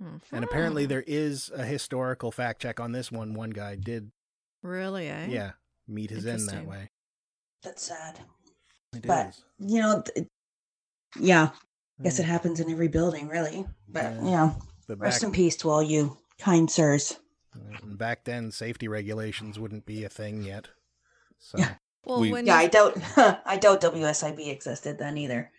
Mhm. 0.02 0.20
And 0.32 0.44
apparently 0.44 0.86
there 0.86 1.04
is 1.06 1.50
a 1.54 1.64
historical 1.64 2.30
fact 2.30 2.62
check 2.62 2.78
on 2.80 2.92
this 2.92 3.10
one. 3.10 3.34
One 3.34 3.50
guy 3.50 3.76
did, 3.76 4.12
Really? 4.62 5.08
Eh? 5.08 5.26
yeah, 5.26 5.52
meet 5.88 6.10
his 6.10 6.26
end 6.26 6.48
that 6.48 6.66
way. 6.66 6.90
That's 7.62 7.82
sad. 7.82 8.20
It 8.96 9.06
But- 9.06 9.28
is. 9.28 9.42
You 9.58 9.80
know, 9.80 10.02
th- 10.02 10.26
yeah. 11.18 11.50
Guess 12.02 12.18
it 12.18 12.24
mm. 12.24 12.26
happens 12.26 12.60
in 12.60 12.70
every 12.70 12.88
building, 12.88 13.28
really. 13.28 13.64
But 13.88 14.02
Yeah. 14.16 14.24
yeah, 14.24 14.54
But 14.86 14.98
rest 14.98 15.22
in 15.22 15.32
peace 15.32 15.56
to 15.58 15.70
all 15.70 15.82
you 15.82 16.18
kind 16.38 16.70
sirs. 16.70 17.18
Mm, 17.56 17.96
back 17.96 18.24
then, 18.24 18.50
safety 18.50 18.86
regulations 18.86 19.58
wouldn't 19.58 19.86
be 19.86 20.04
a 20.04 20.08
thing 20.10 20.42
yet. 20.42 20.68
So 21.38 21.58
Yeah. 21.58 21.76
Well, 22.04 22.20
We- 22.20 22.30
when 22.32 22.46
Yeah, 22.46 22.56
I 22.56 22.62
you- 22.64 22.68
doubt 22.68 22.98
I 23.46 23.56
doubt 23.56 23.80
WSIB 23.82 24.48
existed 24.50 24.98
then 24.98 25.16
either. 25.16 25.50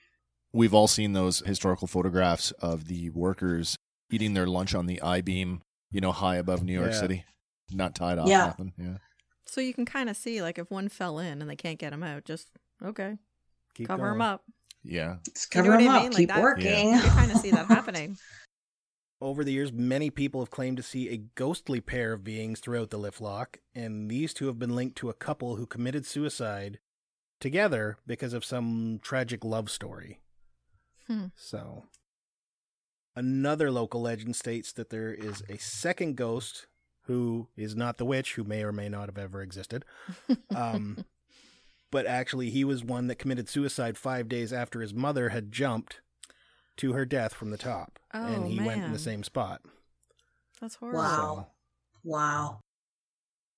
We've 0.53 0.73
all 0.73 0.87
seen 0.87 1.13
those 1.13 1.39
historical 1.39 1.87
photographs 1.87 2.51
of 2.51 2.85
the 2.85 3.09
workers 3.09 3.75
eating 4.11 4.33
their 4.33 4.47
lunch 4.47 4.73
on 4.75 4.85
the 4.85 5.01
I 5.01 5.21
beam, 5.21 5.61
you 5.91 5.99
know, 6.01 6.11
high 6.11 6.35
above 6.37 6.63
New 6.63 6.73
York 6.73 6.91
Yeah. 6.91 6.99
City, 6.99 7.25
not 7.71 7.95
tied 7.95 8.17
off 8.19 8.27
Yeah. 8.29 8.45
nothing. 8.47 8.73
Yeah. 8.77 8.97
so 9.49 9.61
you 9.61 9.73
can 9.73 9.85
kind 9.85 10.09
of 10.09 10.17
see 10.17 10.41
like 10.41 10.59
if 10.59 10.69
one 10.69 10.89
fell 10.89 11.17
in 11.19 11.41
and 11.41 11.49
they 11.49 11.55
can't 11.55 11.79
get 11.79 11.93
him 11.93 12.03
out, 12.03 12.25
just 12.25 12.49
okay, 12.83 13.17
keep 13.77 13.87
cover 13.87 14.07
him 14.09 14.17
going. 14.19 14.21
up. 14.29 14.43
Yeah. 14.83 15.17
Just 15.25 15.53
You 15.55 15.61
know 15.61 15.69
cover 15.69 15.77
what 15.77 15.83
them 15.83 15.91
I 15.93 15.95
up, 15.97 16.01
mean? 16.03 16.11
Like 16.11 16.17
keep 16.17 16.29
that- 16.29 16.41
working. 16.41 16.89
You 16.93 17.01
kind 17.01 17.31
of 17.31 17.37
see 17.37 17.51
that 17.51 17.65
happening. 17.67 18.17
Over 19.19 19.43
the 19.43 19.51
years, 19.51 19.73
many 19.73 20.09
people 20.11 20.41
have 20.41 20.51
claimed 20.51 20.77
to 20.77 20.83
see 20.83 21.09
a 21.09 21.17
ghostly 21.17 21.81
pair 21.81 22.13
of 22.13 22.23
beings 22.23 22.59
throughout 22.59 22.91
the 22.91 22.97
lift 22.99 23.19
lock, 23.19 23.57
and 23.73 24.09
these 24.11 24.31
two 24.33 24.45
have 24.45 24.59
been 24.59 24.75
linked 24.75 24.95
to 24.97 25.09
a 25.09 25.13
couple 25.15 25.55
who 25.55 25.65
committed 25.65 26.05
suicide 26.05 26.77
together 27.39 27.97
because 28.05 28.33
of 28.33 28.45
some 28.45 28.99
tragic 29.01 29.43
love 29.43 29.71
story. 29.71 30.19
Hmm. 31.07 31.25
So, 31.35 31.85
another 33.15 33.71
local 33.71 34.01
legend 34.01 34.35
states 34.35 34.71
that 34.73 34.89
there 34.91 35.11
is 35.13 35.43
a 35.49 35.57
second 35.57 36.15
ghost 36.15 36.67
who 37.05 37.47
is 37.55 37.75
not 37.75 37.97
the 37.97 38.05
witch, 38.05 38.35
who 38.35 38.43
may 38.43 38.63
or 38.63 38.71
may 38.71 38.89
not 38.89 39.07
have 39.07 39.17
ever 39.17 39.41
existed. 39.41 39.83
Um, 40.55 41.05
but 41.91 42.05
actually, 42.05 42.49
he 42.49 42.63
was 42.63 42.83
one 42.83 43.07
that 43.07 43.15
committed 43.19 43.47
suicide 43.49 43.97
five 43.97 44.27
days 44.27 44.51
after 44.53 44.81
his 44.81 44.93
mother 44.93 45.29
had 45.29 45.51
jumped 45.51 46.01
to 46.77 46.93
her 46.93 47.05
death 47.05 47.33
from 47.33 47.49
the 47.51 47.57
top. 47.57 47.99
Oh, 48.13 48.25
and 48.25 48.47
he 48.47 48.59
went 48.59 48.83
in 48.83 48.91
the 48.93 48.99
same 48.99 49.23
spot. 49.23 49.61
That's 50.61 50.75
horrible. 50.75 50.99
Wow. 50.99 51.47
Wow. 52.03 52.59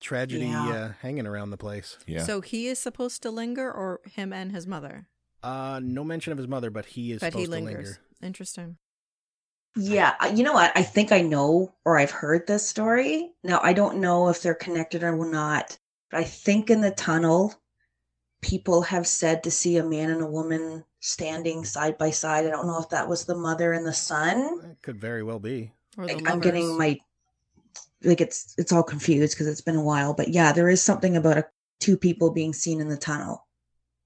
Tragedy 0.01 0.45
Yeah. 0.47 0.69
uh, 0.69 0.91
hanging 1.01 1.27
around 1.27 1.49
the 1.49 1.57
place. 1.57 1.97
Yeah. 2.07 2.23
So 2.23 2.41
he 2.41 2.67
is 2.67 2.79
supposed 2.79 3.21
to 3.23 3.31
linger, 3.31 3.71
or 3.71 3.99
him 4.05 4.31
and 4.31 4.51
his 4.51 4.65
mother? 4.65 5.07
Uh, 5.43 5.79
no 5.83 6.03
mention 6.03 6.31
of 6.31 6.37
his 6.37 6.47
mother, 6.47 6.69
but 6.69 6.85
he 6.85 7.11
is 7.11 7.19
but 7.19 7.33
he 7.33 7.43
supposed 7.43 7.45
to 7.45 7.51
lingers. 7.65 7.85
linger. 7.87 7.99
Interesting. 8.21 8.77
Yeah, 9.75 10.15
you 10.33 10.43
know 10.43 10.53
what? 10.53 10.71
I 10.75 10.83
think 10.83 11.11
I 11.11 11.21
know 11.21 11.73
or 11.85 11.97
I've 11.97 12.11
heard 12.11 12.47
this 12.47 12.67
story. 12.67 13.31
Now, 13.43 13.59
I 13.61 13.73
don't 13.73 13.99
know 13.99 14.29
if 14.29 14.41
they're 14.41 14.55
connected 14.55 15.03
or 15.03 15.15
not, 15.29 15.77
but 16.09 16.19
I 16.19 16.23
think 16.23 16.69
in 16.69 16.81
the 16.81 16.91
tunnel, 16.91 17.53
people 18.41 18.81
have 18.83 19.07
said 19.07 19.43
to 19.43 19.51
see 19.51 19.77
a 19.77 19.83
man 19.83 20.09
and 20.09 20.21
a 20.21 20.25
woman 20.25 20.83
standing 20.99 21.65
side 21.65 21.97
by 21.97 22.11
side. 22.11 22.45
I 22.45 22.49
don't 22.49 22.67
know 22.67 22.79
if 22.79 22.89
that 22.89 23.09
was 23.09 23.25
the 23.25 23.35
mother 23.35 23.73
and 23.73 23.85
the 23.85 23.93
son. 23.93 24.59
It 24.71 24.81
could 24.81 24.99
very 24.99 25.23
well 25.23 25.39
be. 25.39 25.71
Like, 25.97 26.27
I'm 26.29 26.39
getting 26.39 26.77
my 26.77 26.99
like 28.03 28.21
it's 28.21 28.55
it's 28.57 28.71
all 28.71 28.83
confused 28.83 29.35
because 29.35 29.47
it's 29.47 29.61
been 29.61 29.75
a 29.75 29.83
while, 29.83 30.13
but 30.13 30.29
yeah, 30.29 30.51
there 30.51 30.69
is 30.69 30.81
something 30.81 31.17
about 31.17 31.37
a, 31.37 31.45
two 31.79 31.97
people 31.97 32.31
being 32.31 32.53
seen 32.53 32.79
in 32.79 32.87
the 32.87 32.97
tunnel, 32.97 33.45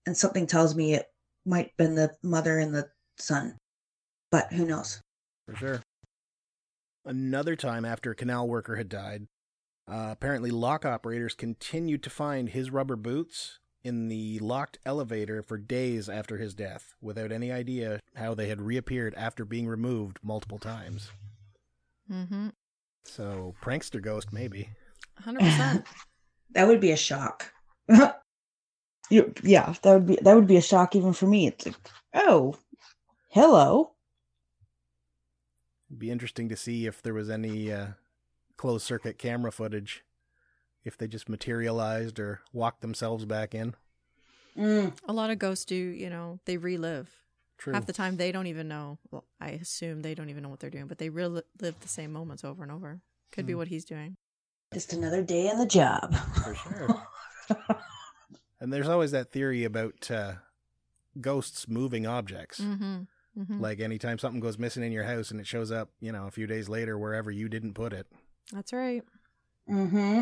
and 0.05 0.17
something 0.17 0.47
tells 0.47 0.75
me 0.75 0.95
it 0.95 1.05
might 1.45 1.67
have 1.67 1.77
been 1.77 1.95
the 1.95 2.11
mother 2.23 2.57
and 2.57 2.73
the 2.73 2.89
son, 3.17 3.57
but 4.31 4.51
who 4.51 4.65
knows? 4.65 5.01
For 5.47 5.55
sure. 5.55 5.81
Another 7.05 7.55
time 7.55 7.85
after 7.85 8.11
a 8.11 8.15
canal 8.15 8.47
worker 8.47 8.77
had 8.77 8.89
died, 8.89 9.27
uh, 9.87 10.09
apparently 10.11 10.51
lock 10.51 10.85
operators 10.85 11.35
continued 11.35 12.01
to 12.03 12.09
find 12.09 12.49
his 12.49 12.71
rubber 12.71 12.95
boots 12.95 13.59
in 13.83 14.07
the 14.07 14.39
locked 14.39 14.77
elevator 14.85 15.41
for 15.41 15.57
days 15.57 16.07
after 16.09 16.37
his 16.37 16.53
death, 16.53 16.93
without 17.01 17.31
any 17.31 17.51
idea 17.51 17.99
how 18.15 18.33
they 18.33 18.47
had 18.47 18.61
reappeared 18.61 19.13
after 19.15 19.43
being 19.45 19.67
removed 19.67 20.19
multiple 20.23 20.59
times. 20.59 21.11
Mm-hmm. 22.11 22.49
So, 23.03 23.53
prankster 23.61 24.01
ghost, 24.01 24.31
maybe. 24.31 24.69
100%. 25.25 25.85
That 26.51 26.67
would 26.67 26.79
be 26.81 26.91
a 26.91 26.97
shock. 26.97 27.51
You- 29.09 29.33
yeah, 29.43 29.73
that 29.81 29.93
would 29.93 30.07
be 30.07 30.17
that 30.21 30.33
would 30.33 30.47
be 30.47 30.55
a 30.55 30.61
shock 30.61 30.95
even 30.95 31.11
for 31.13 31.27
me. 31.27 31.47
It's 31.47 31.65
like, 31.65 31.75
oh, 32.13 32.55
hello. 33.29 33.91
It'd 35.89 35.99
be 35.99 36.09
interesting 36.09 36.47
to 36.49 36.55
see 36.55 36.85
if 36.85 37.01
there 37.01 37.13
was 37.13 37.29
any 37.29 37.71
uh, 37.71 37.87
closed 38.55 38.85
circuit 38.85 39.17
camera 39.17 39.51
footage, 39.51 40.03
if 40.83 40.97
they 40.97 41.07
just 41.07 41.29
materialized 41.29 42.19
or 42.19 42.41
walked 42.51 42.81
themselves 42.81 43.25
back 43.25 43.53
in. 43.55 43.75
Mm, 44.57 44.93
a 45.07 45.13
lot 45.13 45.29
of 45.31 45.39
ghosts 45.39 45.65
do, 45.65 45.75
you 45.75 46.09
know, 46.09 46.39
they 46.45 46.57
relive. 46.57 47.09
True. 47.57 47.73
Half 47.73 47.85
the 47.85 47.93
time 47.93 48.17
they 48.17 48.31
don't 48.31 48.47
even 48.47 48.67
know. 48.67 48.97
Well, 49.11 49.23
I 49.39 49.49
assume 49.51 50.01
they 50.01 50.15
don't 50.15 50.29
even 50.29 50.43
know 50.43 50.49
what 50.49 50.59
they're 50.59 50.69
doing, 50.69 50.87
but 50.87 50.97
they 50.97 51.09
relive 51.09 51.45
the 51.57 51.73
same 51.87 52.11
moments 52.11 52.43
over 52.43 52.61
and 52.63 52.71
over. 52.71 52.99
Could 53.31 53.45
be 53.45 53.53
Hmm. 53.53 53.59
what 53.59 53.67
he's 53.69 53.85
doing. 53.85 54.17
just 54.73 54.91
another 54.93 55.21
day 55.21 55.49
in 55.49 55.57
the 55.59 55.65
job. 55.67 56.15
For 56.43 56.55
sure. 56.55 57.03
And 58.59 58.71
there's 58.71 58.87
always 58.87 59.11
that 59.11 59.29
theory 59.29 59.65
about 59.65 60.09
uh, 60.09 60.35
ghosts 61.19 61.67
moving 61.67 62.07
objects. 62.07 62.61
Mm-hmm. 62.61 63.01
mm-hmm. 63.41 63.59
Like 63.59 63.81
anytime 63.81 64.17
something 64.17 64.39
goes 64.39 64.57
missing 64.57 64.83
in 64.83 64.93
your 64.93 65.03
house 65.03 65.31
and 65.31 65.39
it 65.41 65.45
shows 65.47 65.69
up, 65.69 65.89
you 65.99 66.13
know, 66.13 66.27
a 66.27 66.31
few 66.31 66.47
days 66.47 66.69
later 66.69 66.97
wherever 66.97 67.29
you 67.29 67.49
didn't 67.49 67.73
put 67.73 67.91
it. 67.91 68.07
That's 68.53 68.71
right. 68.71 69.03
mm-hmm. 69.69 70.21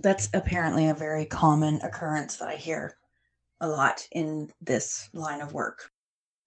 That's 0.00 0.28
apparently 0.34 0.88
a 0.88 0.94
very 0.94 1.26
common 1.26 1.80
occurrence 1.82 2.36
that 2.36 2.48
I 2.48 2.56
hear 2.56 2.96
a 3.60 3.68
lot 3.68 4.06
in 4.12 4.50
this 4.60 5.08
line 5.12 5.40
of 5.40 5.52
work. 5.52 5.90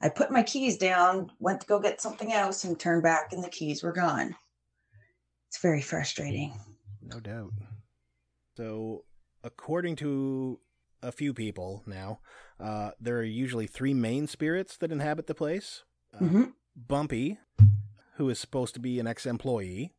I 0.02 0.10
put 0.10 0.32
my 0.32 0.44
keys 0.44 0.78
down, 0.78 1.32
went 1.40 1.62
to 1.62 1.68
go 1.68 1.80
get 1.80 2.02
something 2.02 2.32
else, 2.32 2.64
and 2.64 2.80
turned 2.80 3.04
back, 3.04 3.34
and 3.34 3.44
the 3.44 3.50
keys 3.50 3.82
were 3.82 3.94
gone. 3.94 4.36
It's 5.48 5.60
very 5.60 5.82
frustrating. 5.82 6.54
No 7.02 7.20
doubt. 7.20 7.54
So, 8.58 9.06
according 9.44 9.96
to 9.98 10.60
a 11.02 11.12
few 11.12 11.34
people 11.34 11.84
now, 11.88 12.20
uh, 12.60 12.92
there 13.00 13.18
are 13.18 13.24
usually 13.24 13.68
three 13.68 13.94
main 13.94 14.28
spirits 14.28 14.78
that 14.78 14.92
inhabit 14.92 15.28
the 15.28 15.36
place. 15.36 15.84
Uh, 16.14 16.26
hmm 16.26 16.44
Bumpy, 16.76 17.40
who 18.18 18.30
is 18.30 18.38
supposed 18.38 18.76
to 18.76 18.80
be 18.80 19.00
an 19.00 19.08
ex 19.08 19.26
employee. 19.26 19.96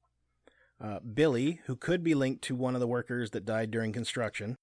Uh, 0.81 1.01
Billy, 1.01 1.61
who 1.67 1.75
could 1.75 2.05
be 2.05 2.15
linked 2.15 2.43
to 2.43 2.55
one 2.55 2.75
of 2.75 2.81
the 2.81 2.87
workers 2.87 3.31
that 3.31 3.45
died 3.45 3.71
during 3.71 3.93
construction. 3.93 4.57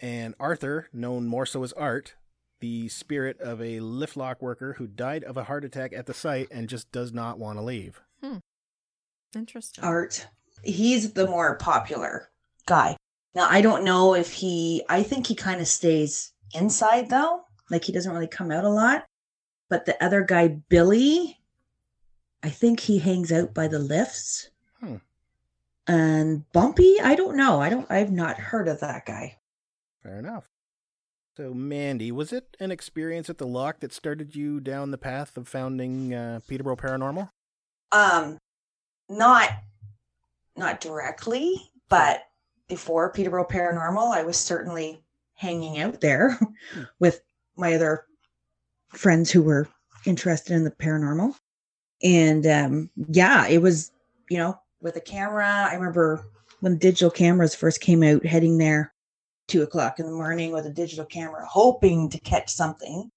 And 0.00 0.34
Arthur, 0.38 0.88
known 0.92 1.26
more 1.26 1.46
so 1.46 1.64
as 1.64 1.72
Art, 1.72 2.14
the 2.60 2.88
spirit 2.88 3.40
of 3.40 3.60
a 3.60 3.80
lift 3.80 4.16
lock 4.16 4.40
worker 4.40 4.74
who 4.74 4.86
died 4.86 5.24
of 5.24 5.36
a 5.36 5.44
heart 5.44 5.64
attack 5.64 5.92
at 5.92 6.06
the 6.06 6.14
site 6.14 6.48
and 6.52 6.68
just 6.68 6.92
does 6.92 7.12
not 7.12 7.38
want 7.38 7.58
to 7.58 7.62
leave. 7.62 8.00
Interesting. 9.34 9.84
Art. 9.84 10.26
He's 10.62 11.12
the 11.12 11.26
more 11.26 11.56
popular 11.56 12.30
guy. 12.66 12.96
Now, 13.34 13.46
I 13.48 13.62
don't 13.62 13.84
know 13.84 14.14
if 14.14 14.32
he, 14.32 14.84
I 14.88 15.02
think 15.02 15.26
he 15.26 15.34
kind 15.34 15.60
of 15.60 15.66
stays 15.66 16.32
inside 16.54 17.08
though. 17.08 17.44
Like 17.70 17.84
he 17.84 17.92
doesn't 17.92 18.12
really 18.12 18.26
come 18.26 18.50
out 18.50 18.64
a 18.64 18.68
lot. 18.68 19.06
But 19.70 19.86
the 19.86 20.02
other 20.04 20.22
guy, 20.22 20.48
Billy, 20.48 21.38
I 22.42 22.50
think 22.50 22.80
he 22.80 22.98
hangs 22.98 23.32
out 23.32 23.54
by 23.54 23.68
the 23.68 23.78
lifts. 23.78 24.50
Hmm. 24.80 24.96
And 25.86 26.50
Bumpy, 26.52 26.96
I 27.02 27.14
don't 27.14 27.36
know. 27.36 27.60
I 27.60 27.68
don't, 27.68 27.90
I've 27.90 28.12
not 28.12 28.38
heard 28.38 28.68
of 28.68 28.80
that 28.80 29.06
guy. 29.06 29.38
Fair 30.02 30.18
enough. 30.18 30.48
So, 31.36 31.54
Mandy, 31.54 32.12
was 32.12 32.32
it 32.32 32.56
an 32.60 32.70
experience 32.70 33.30
at 33.30 33.38
the 33.38 33.46
lock 33.46 33.80
that 33.80 33.92
started 33.92 34.36
you 34.36 34.60
down 34.60 34.90
the 34.90 34.98
path 34.98 35.36
of 35.36 35.48
founding 35.48 36.12
uh, 36.12 36.40
Peterborough 36.46 36.76
Paranormal? 36.76 37.30
Um, 37.90 38.38
not, 39.08 39.50
not 40.56 40.80
directly, 40.80 41.70
but 41.88 42.24
before 42.68 43.12
Peterborough 43.12 43.46
Paranormal, 43.46 44.14
I 44.14 44.22
was 44.22 44.36
certainly 44.36 45.02
hanging 45.34 45.80
out 45.80 46.00
there 46.00 46.38
with 46.98 47.22
my 47.56 47.74
other 47.74 48.04
friends 48.90 49.30
who 49.30 49.42
were 49.42 49.68
interested 50.04 50.54
in 50.54 50.64
the 50.64 50.70
paranormal. 50.70 51.34
And 52.02 52.46
um, 52.46 52.90
yeah, 53.08 53.46
it 53.46 53.58
was, 53.58 53.92
you 54.28 54.38
know, 54.38 54.58
with 54.82 54.96
a 54.96 55.00
camera. 55.00 55.68
I 55.70 55.74
remember 55.74 56.24
when 56.60 56.76
digital 56.76 57.10
cameras 57.10 57.54
first 57.54 57.80
came 57.80 58.02
out, 58.02 58.26
heading 58.26 58.58
there 58.58 58.92
two 59.48 59.62
o'clock 59.62 59.98
in 59.98 60.06
the 60.06 60.12
morning 60.12 60.52
with 60.52 60.66
a 60.66 60.70
digital 60.70 61.04
camera, 61.04 61.46
hoping 61.46 62.08
to 62.10 62.20
catch 62.20 62.50
something. 62.50 63.10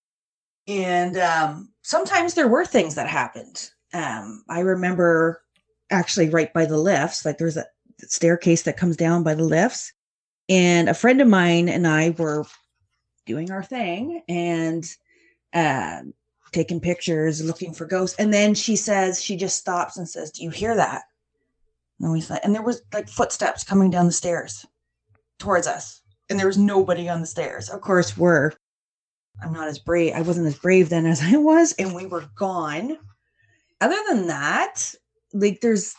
And 0.67 1.17
um, 1.17 1.72
sometimes 1.84 2.34
there 2.34 2.48
were 2.48 2.65
things 2.65 2.95
that 2.95 3.07
happened. 3.07 3.69
Um, 3.93 4.43
I 4.50 4.62
remember 4.62 5.41
actually 5.91 6.29
right 6.29 6.51
by 6.53 6.65
the 6.65 6.77
lifts, 6.77 7.25
like 7.25 7.38
there's 7.38 7.57
a 7.57 7.65
staircase 8.00 8.63
that 8.63 8.77
comes 8.77 8.98
down 8.98 9.24
by 9.24 9.36
the 9.36 9.43
lifts. 9.43 9.93
And 10.50 10.89
a 10.89 10.93
friend 10.93 11.22
of 11.22 11.27
mine 11.27 11.69
and 11.69 11.88
I 11.88 12.12
were 12.12 12.45
doing 13.25 13.51
our 13.51 13.63
thing 13.63 14.22
and 14.27 14.86
uh, 15.53 16.01
taking 16.51 16.79
pictures, 16.79 17.43
looking 17.43 17.74
for 17.74 17.86
ghosts. 17.86 18.17
And 18.19 18.34
then 18.34 18.53
she 18.53 18.75
says, 18.75 19.24
she 19.24 19.36
just 19.36 19.57
stops 19.57 19.98
and 19.98 20.07
says, 20.07 20.31
Do 20.31 20.43
you 20.43 20.50
hear 20.50 20.75
that? 20.75 21.03
And 21.99 22.11
we 22.11 22.21
said, 22.21 22.41
and 22.43 22.53
there 22.53 22.61
was 22.61 22.81
like 22.93 23.07
footsteps 23.07 23.63
coming 23.63 23.89
down 23.89 24.05
the 24.05 24.11
stairs 24.11 24.65
towards 25.39 25.67
us. 25.67 26.01
And 26.29 26.39
there 26.39 26.47
was 26.47 26.57
nobody 26.57 27.07
on 27.07 27.21
the 27.21 27.27
stairs. 27.27 27.69
Of 27.69 27.81
course, 27.81 28.17
we're 28.17 28.51
I'm 29.43 29.53
not 29.53 29.67
as 29.67 29.79
brave. 29.79 30.13
I 30.15 30.21
wasn't 30.21 30.47
as 30.47 30.57
brave 30.57 30.89
then 30.89 31.05
as 31.05 31.21
I 31.23 31.37
was, 31.37 31.73
and 31.73 31.93
we 31.93 32.05
were 32.05 32.25
gone. 32.35 32.97
Other 33.81 33.97
than 34.09 34.27
that, 34.27 34.93
like 35.33 35.61
there's 35.61 35.95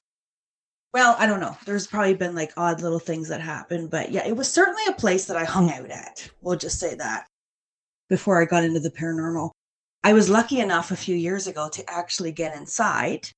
well, 0.94 1.14
I 1.18 1.26
don't 1.26 1.40
know. 1.40 1.56
There's 1.66 1.86
probably 1.86 2.14
been 2.14 2.34
like 2.34 2.52
odd 2.56 2.80
little 2.80 2.98
things 2.98 3.28
that 3.28 3.40
happened, 3.42 3.90
but 3.90 4.12
yeah, 4.12 4.26
it 4.26 4.36
was 4.36 4.50
certainly 4.50 4.82
a 4.88 4.94
place 4.94 5.26
that 5.26 5.36
I 5.36 5.44
hung 5.44 5.70
out 5.70 5.90
at. 5.90 6.30
We'll 6.40 6.56
just 6.56 6.80
say 6.80 6.94
that 6.94 7.26
before 8.08 8.40
I 8.40 8.46
got 8.46 8.64
into 8.64 8.80
the 8.80 8.90
paranormal. 8.90 9.50
I 10.04 10.14
was 10.14 10.30
lucky 10.30 10.60
enough 10.60 10.90
a 10.90 10.96
few 10.96 11.14
years 11.14 11.46
ago 11.46 11.68
to 11.68 11.90
actually 11.90 12.32
get 12.32 12.56
inside 12.56 13.28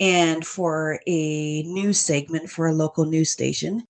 and 0.00 0.46
for 0.46 1.00
a 1.06 1.62
news 1.62 2.00
segment 2.00 2.50
for 2.50 2.66
a 2.66 2.72
local 2.72 3.04
news 3.04 3.30
station. 3.30 3.84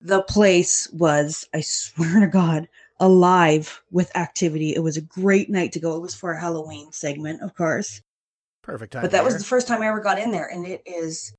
The 0.00 0.22
place 0.22 0.90
was, 0.92 1.46
I 1.52 1.60
swear 1.60 2.20
to 2.20 2.26
God, 2.26 2.68
alive 2.98 3.82
with 3.90 4.14
activity. 4.16 4.74
It 4.74 4.82
was 4.82 4.96
a 4.96 5.02
great 5.02 5.50
night 5.50 5.72
to 5.72 5.80
go. 5.80 5.96
It 5.96 6.02
was 6.02 6.14
for 6.14 6.32
a 6.32 6.40
Halloween 6.40 6.92
segment, 6.92 7.42
of 7.42 7.54
course. 7.54 8.00
Perfect 8.62 8.92
time. 8.92 9.02
But 9.02 9.10
that 9.12 9.24
was 9.24 9.36
the 9.36 9.44
first 9.44 9.66
time 9.66 9.82
I 9.82 9.88
ever 9.88 10.00
got 10.00 10.18
in 10.18 10.30
there, 10.30 10.46
and 10.46 10.66
it 10.66 10.82
is 10.84 11.34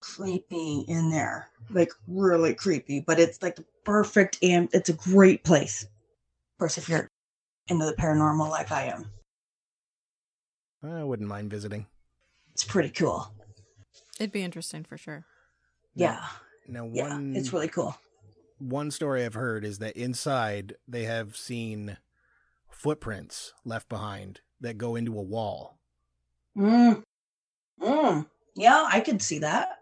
creepy 0.00 0.84
in 0.88 1.10
there, 1.10 1.48
like 1.70 1.92
really 2.08 2.54
creepy. 2.54 3.00
But 3.00 3.20
it's 3.20 3.40
like 3.42 3.56
the 3.56 3.64
perfect, 3.84 4.38
and 4.42 4.68
it's 4.72 4.88
a 4.88 4.94
great 4.94 5.44
place. 5.44 5.84
Of 5.84 6.58
course, 6.58 6.78
if 6.78 6.88
you're 6.88 7.08
into 7.68 7.86
the 7.86 7.94
paranormal 7.94 8.50
like 8.50 8.72
I 8.72 8.86
am. 8.86 9.06
I 10.82 11.04
wouldn't 11.04 11.28
mind 11.28 11.48
visiting. 11.48 11.86
It's 12.52 12.64
pretty 12.64 12.90
cool. 12.90 13.32
It'd 14.18 14.32
be 14.32 14.42
interesting 14.42 14.84
for 14.84 14.96
sure. 14.98 15.24
Yeah. 15.94 16.26
Now, 16.68 16.86
Yeah. 16.92 17.08
one 17.08 17.34
It's 17.36 17.52
really 17.52 17.68
cool. 17.68 17.96
one 18.58 18.90
story 18.90 19.24
I've 19.24 19.34
heard 19.34 19.64
is 19.64 19.78
that 19.78 19.96
inside 19.96 20.76
they 20.86 21.04
have 21.04 21.36
seen 21.36 21.96
footprints 22.70 23.52
left 23.64 23.88
behind 23.88 24.40
that 24.60 24.78
go 24.78 24.94
into 24.96 25.18
a 25.18 25.22
wall. 25.22 25.78
Mm. 26.56 27.02
Mm. 27.80 28.26
Yeah, 28.54 28.86
I 28.88 29.00
could 29.00 29.20
see 29.22 29.38
that 29.40 29.78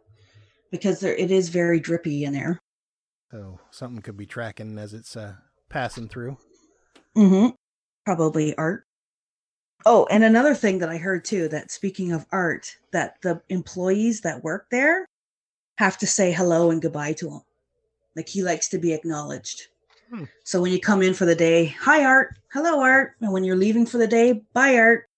because 0.71 1.01
there 1.01 1.15
it 1.15 1.31
is 1.31 1.49
very 1.51 1.81
drippy 1.81 2.25
in 2.25 2.33
there. 2.33 2.59
So 3.31 3.61
something 3.71 4.01
could 4.03 4.17
be 4.17 4.27
tracking 4.27 4.79
as 4.79 4.95
it's 4.95 5.17
uh, 5.17 5.35
passing 5.69 6.09
through. 6.09 6.39
Mm-hmm. 7.17 7.49
Probably 8.07 8.55
art. 8.57 8.85
Oh, 9.87 10.07
and 10.11 10.25
another 10.25 10.55
thing 10.55 10.79
that 10.79 10.89
I 10.89 10.99
heard 10.99 11.25
too 11.25 11.49
that 11.49 11.71
speaking 11.71 12.13
of 12.13 12.27
art, 12.33 12.77
that 12.93 13.21
the 13.23 13.41
employees 13.49 14.21
that 14.23 14.45
work 14.45 14.67
there 14.71 15.07
have 15.79 15.97
to 15.99 16.07
say 16.07 16.33
hello 16.33 16.71
and 16.71 16.83
goodbye 16.83 17.15
to 17.15 17.31
him. 17.31 17.41
Like 18.15 18.29
he 18.29 18.43
likes 18.43 18.69
to 18.71 18.79
be 18.79 18.93
acknowledged. 18.93 19.69
Hmm. 20.11 20.25
So 20.45 20.61
when 20.61 20.73
you 20.73 20.81
come 20.81 21.03
in 21.03 21.15
for 21.15 21.25
the 21.25 21.35
day, 21.35 21.67
hi 21.67 22.05
Art, 22.05 22.37
hello 22.53 22.81
Art, 22.81 23.15
and 23.21 23.33
when 23.33 23.45
you're 23.45 23.57
leaving 23.57 23.87
for 23.87 23.99
the 23.99 24.09
day, 24.09 24.43
bye 24.53 24.77
Art. 24.77 25.09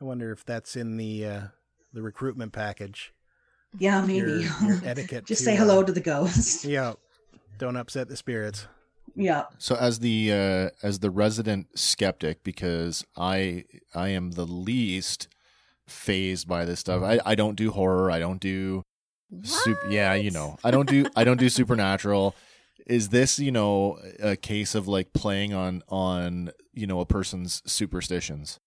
I 0.00 0.04
wonder 0.04 0.32
if 0.32 0.44
that's 0.44 0.76
in 0.76 0.96
the 0.96 1.26
uh, 1.26 1.42
the 1.92 2.00
recruitment 2.00 2.52
package. 2.52 3.12
Yeah, 3.78 4.00
maybe. 4.00 4.30
Your, 4.30 4.40
your 4.40 4.80
etiquette. 4.84 5.26
Just 5.26 5.40
to, 5.40 5.44
say 5.46 5.54
uh, 5.54 5.60
hello 5.60 5.82
to 5.82 5.92
the 5.92 6.00
ghosts. 6.00 6.64
Yeah, 6.70 6.94
don't 7.58 7.76
upset 7.76 8.08
the 8.08 8.16
spirits. 8.16 8.66
Yeah. 9.14 9.44
So 9.58 9.74
as 9.76 10.00
the 10.00 10.32
uh, 10.32 10.70
as 10.82 11.00
the 11.00 11.10
resident 11.10 11.78
skeptic, 11.78 12.42
because 12.44 13.04
I 13.16 13.64
I 13.94 14.08
am 14.08 14.32
the 14.32 14.46
least 14.46 15.28
fazed 15.86 16.48
by 16.48 16.64
this 16.64 16.80
stuff. 16.80 17.02
I, 17.02 17.20
I 17.24 17.34
don't 17.34 17.56
do 17.56 17.70
horror. 17.70 18.10
I 18.10 18.18
don't 18.18 18.40
do 18.40 18.82
super. 19.42 19.88
Yeah, 19.90 20.14
you 20.14 20.30
know, 20.30 20.58
I 20.64 20.70
don't 20.70 20.88
do 20.88 21.06
I 21.16 21.24
don't 21.24 21.38
do 21.38 21.48
supernatural. 21.48 22.34
Is 22.86 23.10
this 23.10 23.38
you 23.38 23.52
know 23.52 23.98
a 24.20 24.36
case 24.36 24.74
of 24.74 24.88
like 24.88 25.12
playing 25.12 25.54
on 25.54 25.82
on 25.88 26.50
you 26.72 26.86
know 26.86 27.00
a 27.00 27.06
person's 27.06 27.62
superstitions? 27.66 28.58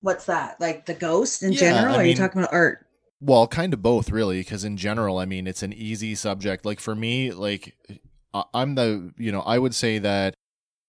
What's 0.00 0.26
that? 0.26 0.60
Like 0.60 0.86
the 0.86 0.94
ghost 0.94 1.42
in 1.42 1.52
Yeah, 1.52 1.60
general? 1.60 1.94
I 1.96 1.98
are 1.98 2.04
you 2.04 2.14
talking 2.14 2.40
about 2.40 2.52
art? 2.52 2.86
Well, 3.20 3.48
kind 3.48 3.74
of 3.74 3.82
both, 3.82 4.10
really, 4.10 4.38
because 4.38 4.62
in 4.62 4.76
general, 4.76 5.18
I 5.18 5.24
mean, 5.24 5.48
it's 5.48 5.64
an 5.64 5.72
easy 5.72 6.14
subject. 6.14 6.64
Like 6.64 6.78
for 6.78 6.94
me, 6.94 7.32
like 7.32 7.74
I'm 8.32 8.74
the, 8.74 9.12
you 9.16 9.32
know, 9.32 9.40
I 9.40 9.58
would 9.58 9.74
say 9.74 9.98
that 9.98 10.34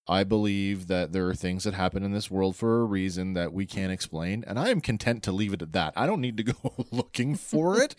I 0.07 0.23
believe 0.23 0.87
that 0.87 1.11
there 1.11 1.27
are 1.27 1.35
things 1.35 1.63
that 1.63 1.75
happen 1.75 2.03
in 2.03 2.11
this 2.11 2.31
world 2.31 2.55
for 2.55 2.81
a 2.81 2.85
reason 2.85 3.33
that 3.35 3.53
we 3.53 3.65
can't 3.65 3.91
explain, 3.91 4.43
and 4.47 4.57
I 4.57 4.69
am 4.69 4.81
content 4.81 5.21
to 5.23 5.31
leave 5.31 5.53
it 5.53 5.61
at 5.61 5.73
that. 5.73 5.93
I 5.95 6.07
don't 6.07 6.21
need 6.21 6.37
to 6.37 6.43
go 6.43 6.73
looking 6.91 7.35
for 7.35 7.79
it. 7.79 7.95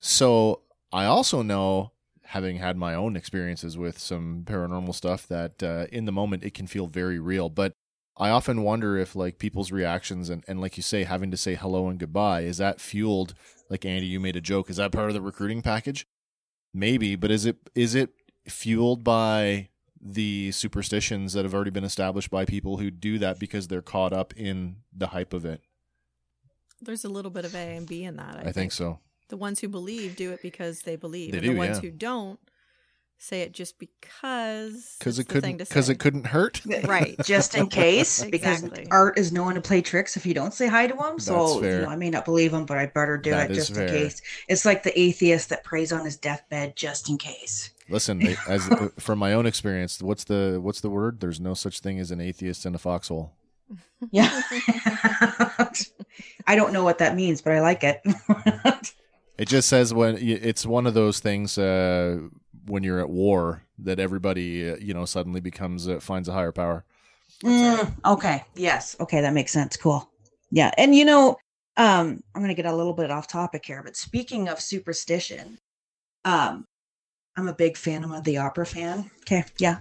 so 0.00 0.62
I 0.92 1.04
also 1.04 1.42
know, 1.42 1.92
having 2.24 2.56
had 2.56 2.76
my 2.76 2.94
own 2.94 3.14
experiences 3.14 3.76
with 3.76 3.98
some 3.98 4.42
paranormal 4.46 4.94
stuff, 4.94 5.28
that 5.28 5.62
uh, 5.62 5.86
in 5.92 6.06
the 6.06 6.12
moment 6.12 6.44
it 6.44 6.54
can 6.54 6.66
feel 6.66 6.86
very 6.86 7.18
real, 7.18 7.50
but 7.50 7.72
I 8.16 8.30
often 8.30 8.62
wonder 8.62 8.96
if 8.96 9.14
like 9.14 9.38
people's 9.38 9.70
reactions 9.70 10.30
and, 10.30 10.42
and 10.48 10.60
like 10.60 10.78
you 10.78 10.82
say, 10.82 11.04
having 11.04 11.30
to 11.30 11.36
say 11.36 11.54
hello 11.54 11.88
and 11.88 11.98
goodbye, 11.98 12.40
is 12.40 12.56
that 12.56 12.80
fueled 12.80 13.34
like 13.68 13.84
Andy, 13.84 14.06
you 14.06 14.18
made 14.18 14.36
a 14.36 14.40
joke, 14.40 14.70
is 14.70 14.76
that 14.76 14.92
part 14.92 15.08
of 15.08 15.14
the 15.14 15.20
recruiting 15.20 15.60
package? 15.60 16.06
Maybe, 16.76 17.16
but 17.16 17.30
is 17.30 17.46
it 17.46 17.56
is 17.74 17.94
it 17.94 18.10
fueled 18.46 19.02
by 19.02 19.70
the 19.98 20.52
superstitions 20.52 21.32
that 21.32 21.46
have 21.46 21.54
already 21.54 21.70
been 21.70 21.84
established 21.84 22.30
by 22.30 22.44
people 22.44 22.76
who 22.76 22.90
do 22.90 23.18
that 23.18 23.38
because 23.38 23.68
they're 23.68 23.80
caught 23.80 24.12
up 24.12 24.34
in 24.36 24.76
the 24.94 25.06
hype 25.06 25.32
of 25.32 25.46
it? 25.46 25.62
There's 26.82 27.06
a 27.06 27.08
little 27.08 27.30
bit 27.30 27.46
of 27.46 27.54
A 27.54 27.76
and 27.76 27.86
B 27.86 28.04
in 28.04 28.16
that. 28.16 28.42
I, 28.44 28.50
I, 28.50 28.52
think 28.52 28.72
so. 28.72 28.98
The 29.28 29.38
ones 29.38 29.60
who 29.60 29.68
believe 29.68 30.16
do 30.16 30.32
it 30.32 30.42
because 30.42 30.82
they 30.82 30.96
believe. 30.96 31.32
They 31.32 31.38
and 31.38 31.46
do, 31.46 31.52
the 31.54 31.58
ones 31.58 31.78
yeah. 31.78 31.80
who 31.80 31.90
don't 31.92 32.38
say 33.18 33.40
it 33.40 33.52
just 33.52 33.78
because 33.78 34.96
Because 34.98 35.18
it 35.18 35.26
couldn't 35.28 35.56
because 35.58 35.88
it 35.88 35.98
couldn't 35.98 36.26
hurt. 36.26 36.60
Right. 36.84 37.16
just 37.24 37.54
in 37.56 37.68
case 37.68 38.22
because 38.24 38.62
Exactly. 38.62 38.86
art 38.90 39.18
is 39.18 39.32
known 39.32 39.54
to 39.54 39.60
play 39.60 39.80
tricks 39.82 40.16
if 40.16 40.26
you 40.26 40.34
don't 40.34 40.52
say 40.54 40.66
hi 40.66 40.86
to 40.86 40.94
him 40.94 41.18
so 41.18 41.32
That's 41.34 41.54
you 41.56 41.60
fair. 41.62 41.82
know, 41.82 41.88
i 41.88 41.96
may 41.96 42.10
not 42.10 42.24
believe 42.24 42.52
him 42.52 42.66
but 42.66 42.76
i 42.78 42.86
better 42.86 43.16
do 43.16 43.30
That 43.30 43.50
it 43.50 43.56
is 43.56 43.68
just 43.68 43.74
fair. 43.74 43.86
in 43.86 43.92
case 43.92 44.20
it's 44.48 44.64
like 44.64 44.82
the 44.82 44.98
atheist 44.98 45.48
that 45.48 45.64
prays 45.64 45.92
on 45.92 46.04
his 46.04 46.16
deathbed 46.16 46.76
just 46.76 47.08
in 47.08 47.16
case 47.18 47.70
Listen, 47.88 48.20
as 48.48 48.68
uh, 48.68 48.88
from 48.98 49.20
my 49.20 49.32
own 49.32 49.46
experience, 49.46 50.02
what's 50.02 50.24
the 50.24 50.58
what's 50.60 50.80
the 50.80 50.90
word? 50.90 51.20
There's 51.20 51.38
no 51.38 51.54
such 51.54 51.78
thing 51.78 52.00
as 52.00 52.10
an 52.10 52.20
atheist 52.20 52.66
in 52.66 52.74
a 52.74 52.78
foxhole. 52.78 53.32
yeah 54.10 54.42
i 56.46 56.54
don't 56.56 56.72
know 56.72 56.84
what 56.84 56.98
that 56.98 57.14
means 57.16 57.40
but 57.42 57.52
i 57.52 57.60
like 57.60 57.82
it 57.84 58.00
It 59.38 59.48
just 59.48 59.68
says 59.68 59.92
when 59.92 60.16
it's 60.18 60.64
one 60.64 60.86
of 60.86 60.94
those 60.94 61.20
things 61.20 61.58
uh, 61.58 62.20
when 62.66 62.82
you're 62.82 63.00
at 63.00 63.10
war 63.10 63.62
that 63.78 63.98
everybody 63.98 64.70
uh, 64.70 64.76
you 64.76 64.94
know 64.94 65.04
suddenly 65.04 65.40
becomes 65.40 65.88
uh, 65.88 66.00
finds 66.00 66.28
a 66.28 66.32
higher 66.32 66.52
power. 66.52 66.84
Mm, 67.42 67.92
okay. 68.04 68.44
Yes. 68.54 68.96
Okay. 69.00 69.20
That 69.20 69.34
makes 69.34 69.52
sense. 69.52 69.76
Cool. 69.76 70.08
Yeah. 70.50 70.70
And 70.78 70.94
you 70.94 71.04
know 71.04 71.36
um 71.78 72.22
i'm 72.34 72.40
gonna 72.40 72.54
get 72.54 72.64
a 72.64 72.74
little 72.74 72.94
bit 72.94 73.10
off 73.10 73.26
topic 73.26 73.66
here 73.66 73.82
but 73.84 73.96
speaking 73.96 74.48
of 74.48 74.58
superstition 74.58 75.58
um 76.24 76.66
i'm 77.36 77.48
a 77.48 77.52
big 77.52 77.76
fan. 77.76 78.02
I'm 78.02 78.22
the 78.22 78.38
opera 78.38 78.64
fan. 78.66 79.10
Okay. 79.20 79.44
Yeah. 79.58 79.78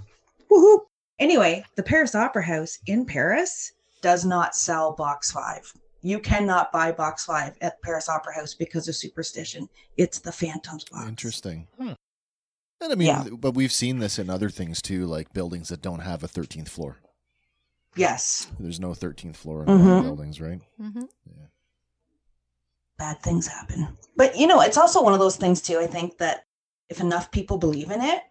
Woohoo. 0.51 0.81
anyway 1.19 1.63
the 1.75 1.83
paris 1.83 2.15
opera 2.15 2.43
house 2.43 2.79
in 2.87 3.05
paris 3.05 3.71
does 4.01 4.25
not 4.25 4.55
sell 4.55 4.91
box 4.91 5.31
five. 5.31 5.71
You 6.01 6.19
cannot 6.19 6.71
buy 6.71 6.91
box 6.91 7.25
five 7.25 7.55
at 7.61 7.81
paris 7.81 8.09
opera 8.09 8.35
house 8.35 8.53
because 8.53 8.87
of 8.87 8.95
superstition. 8.95 9.67
It's 9.97 10.19
the 10.19 10.31
phantoms 10.31 10.83
box. 10.83 11.07
Interesting. 11.07 11.67
And 12.81 12.91
I 12.91 12.95
mean, 12.95 13.07
Yeah. 13.07 13.23
but 13.31 13.53
we've 13.53 13.71
seen 13.71 13.99
this 13.99 14.19
in 14.19 14.29
other 14.29 14.49
things 14.49 14.81
too, 14.81 15.05
like 15.05 15.33
buildings 15.33 15.69
that 15.69 15.81
don't 15.81 15.99
have 15.99 16.23
a 16.23 16.27
13th 16.27 16.69
floor. 16.69 16.97
yes 17.97 18.47
There's 18.59 18.79
no 18.79 18.93
13th 18.93 19.37
floor 19.37 19.63
in 19.63 19.69
a 19.69 19.71
lot 19.71 19.79
of 19.79 19.99
Mhm. 19.99 20.01
buildings, 20.03 20.41
right? 20.41 20.59
hmm 20.77 21.03
bad 22.97 23.21
things 23.21 23.45
happen. 23.47 23.97
But 24.15 24.37
you 24.37 24.47
know, 24.47 24.61
it's 24.61 24.77
also 24.77 25.03
one 25.03 25.11
of 25.13 25.19
those 25.19 25.35
things 25.35 25.61
too. 25.61 25.79
I 25.79 25.87
think 25.87 26.17
that 26.19 26.45
if 26.89 27.01
enough 27.01 27.29
people 27.29 27.57
believe 27.57 27.91
in 27.91 28.01
it, 28.01 28.21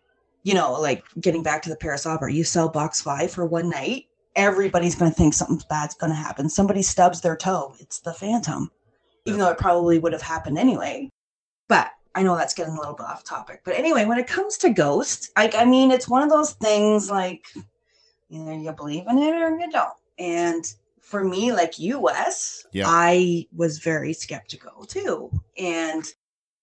you 0.42 0.54
know, 0.54 0.72
like 0.80 1.04
getting 1.20 1.42
back 1.42 1.60
to 1.62 1.68
the 1.68 1.76
Paris 1.76 2.06
Opera, 2.06 2.32
you 2.32 2.44
sell 2.44 2.68
box 2.70 3.00
five 3.02 3.30
for 3.30 3.44
one 3.44 3.68
night, 3.68 4.06
everybody's 4.36 4.94
going 4.94 5.10
to 5.10 5.16
think 5.16 5.34
something 5.34 5.60
bad's 5.68 5.94
going 5.94 6.10
to 6.12 6.16
happen. 6.16 6.48
Somebody 6.48 6.82
stubs 6.82 7.20
their 7.20 7.36
toe, 7.36 7.74
it's 7.78 8.00
the 8.00 8.14
Phantom, 8.14 8.70
even 9.26 9.38
though 9.38 9.50
it 9.50 9.58
probably 9.58 9.98
would 9.98 10.12
have 10.14 10.22
happened 10.22 10.56
anyway. 10.56 11.10
But 11.68 11.90
I 12.14 12.22
know 12.22 12.36
that's 12.36 12.54
getting 12.54 12.74
a 12.74 12.78
little 12.78 12.94
bit 12.94 13.06
off 13.06 13.24
topic. 13.24 13.62
But 13.64 13.74
anyway, 13.74 14.04
when 14.04 14.18
it 14.18 14.26
comes 14.26 14.56
to 14.58 14.70
ghosts, 14.70 15.30
like 15.36 15.54
I 15.54 15.64
mean, 15.64 15.90
it's 15.90 16.08
one 16.08 16.22
of 16.22 16.30
those 16.30 16.52
things 16.52 17.10
like 17.10 17.46
either 18.30 18.54
you 18.54 18.72
believe 18.72 19.06
in 19.08 19.18
it 19.18 19.34
or 19.34 19.50
you 19.58 19.70
don't. 19.70 19.92
And 20.18 20.64
for 21.00 21.24
me, 21.24 21.52
like 21.52 21.78
you, 21.78 22.00
Wes, 22.00 22.66
Yeah. 22.72 22.86
I 22.88 23.46
was 23.54 23.78
very 23.78 24.12
skeptical 24.12 24.84
too. 24.84 25.30
And 25.58 26.04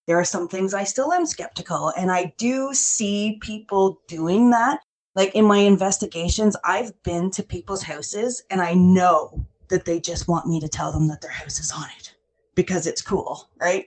there 0.06 0.18
are 0.18 0.24
some 0.24 0.48
things 0.48 0.74
I 0.74 0.84
still 0.84 1.12
am 1.12 1.26
skeptical. 1.26 1.92
And 1.96 2.10
I 2.10 2.34
do 2.36 2.74
see 2.74 3.38
people 3.40 4.00
doing 4.08 4.50
that. 4.50 4.80
Like 5.14 5.34
in 5.34 5.44
my 5.44 5.58
investigations, 5.58 6.56
I've 6.64 7.00
been 7.02 7.30
to 7.32 7.42
people's 7.42 7.82
houses 7.82 8.42
and 8.50 8.60
I 8.60 8.74
know 8.74 9.46
that 9.68 9.84
they 9.84 10.00
just 10.00 10.28
want 10.28 10.46
me 10.46 10.60
to 10.60 10.68
tell 10.68 10.92
them 10.92 11.08
that 11.08 11.20
their 11.20 11.30
house 11.30 11.60
is 11.60 11.70
haunted 11.70 12.10
because 12.54 12.86
it's 12.86 13.02
cool, 13.02 13.48
right? 13.60 13.86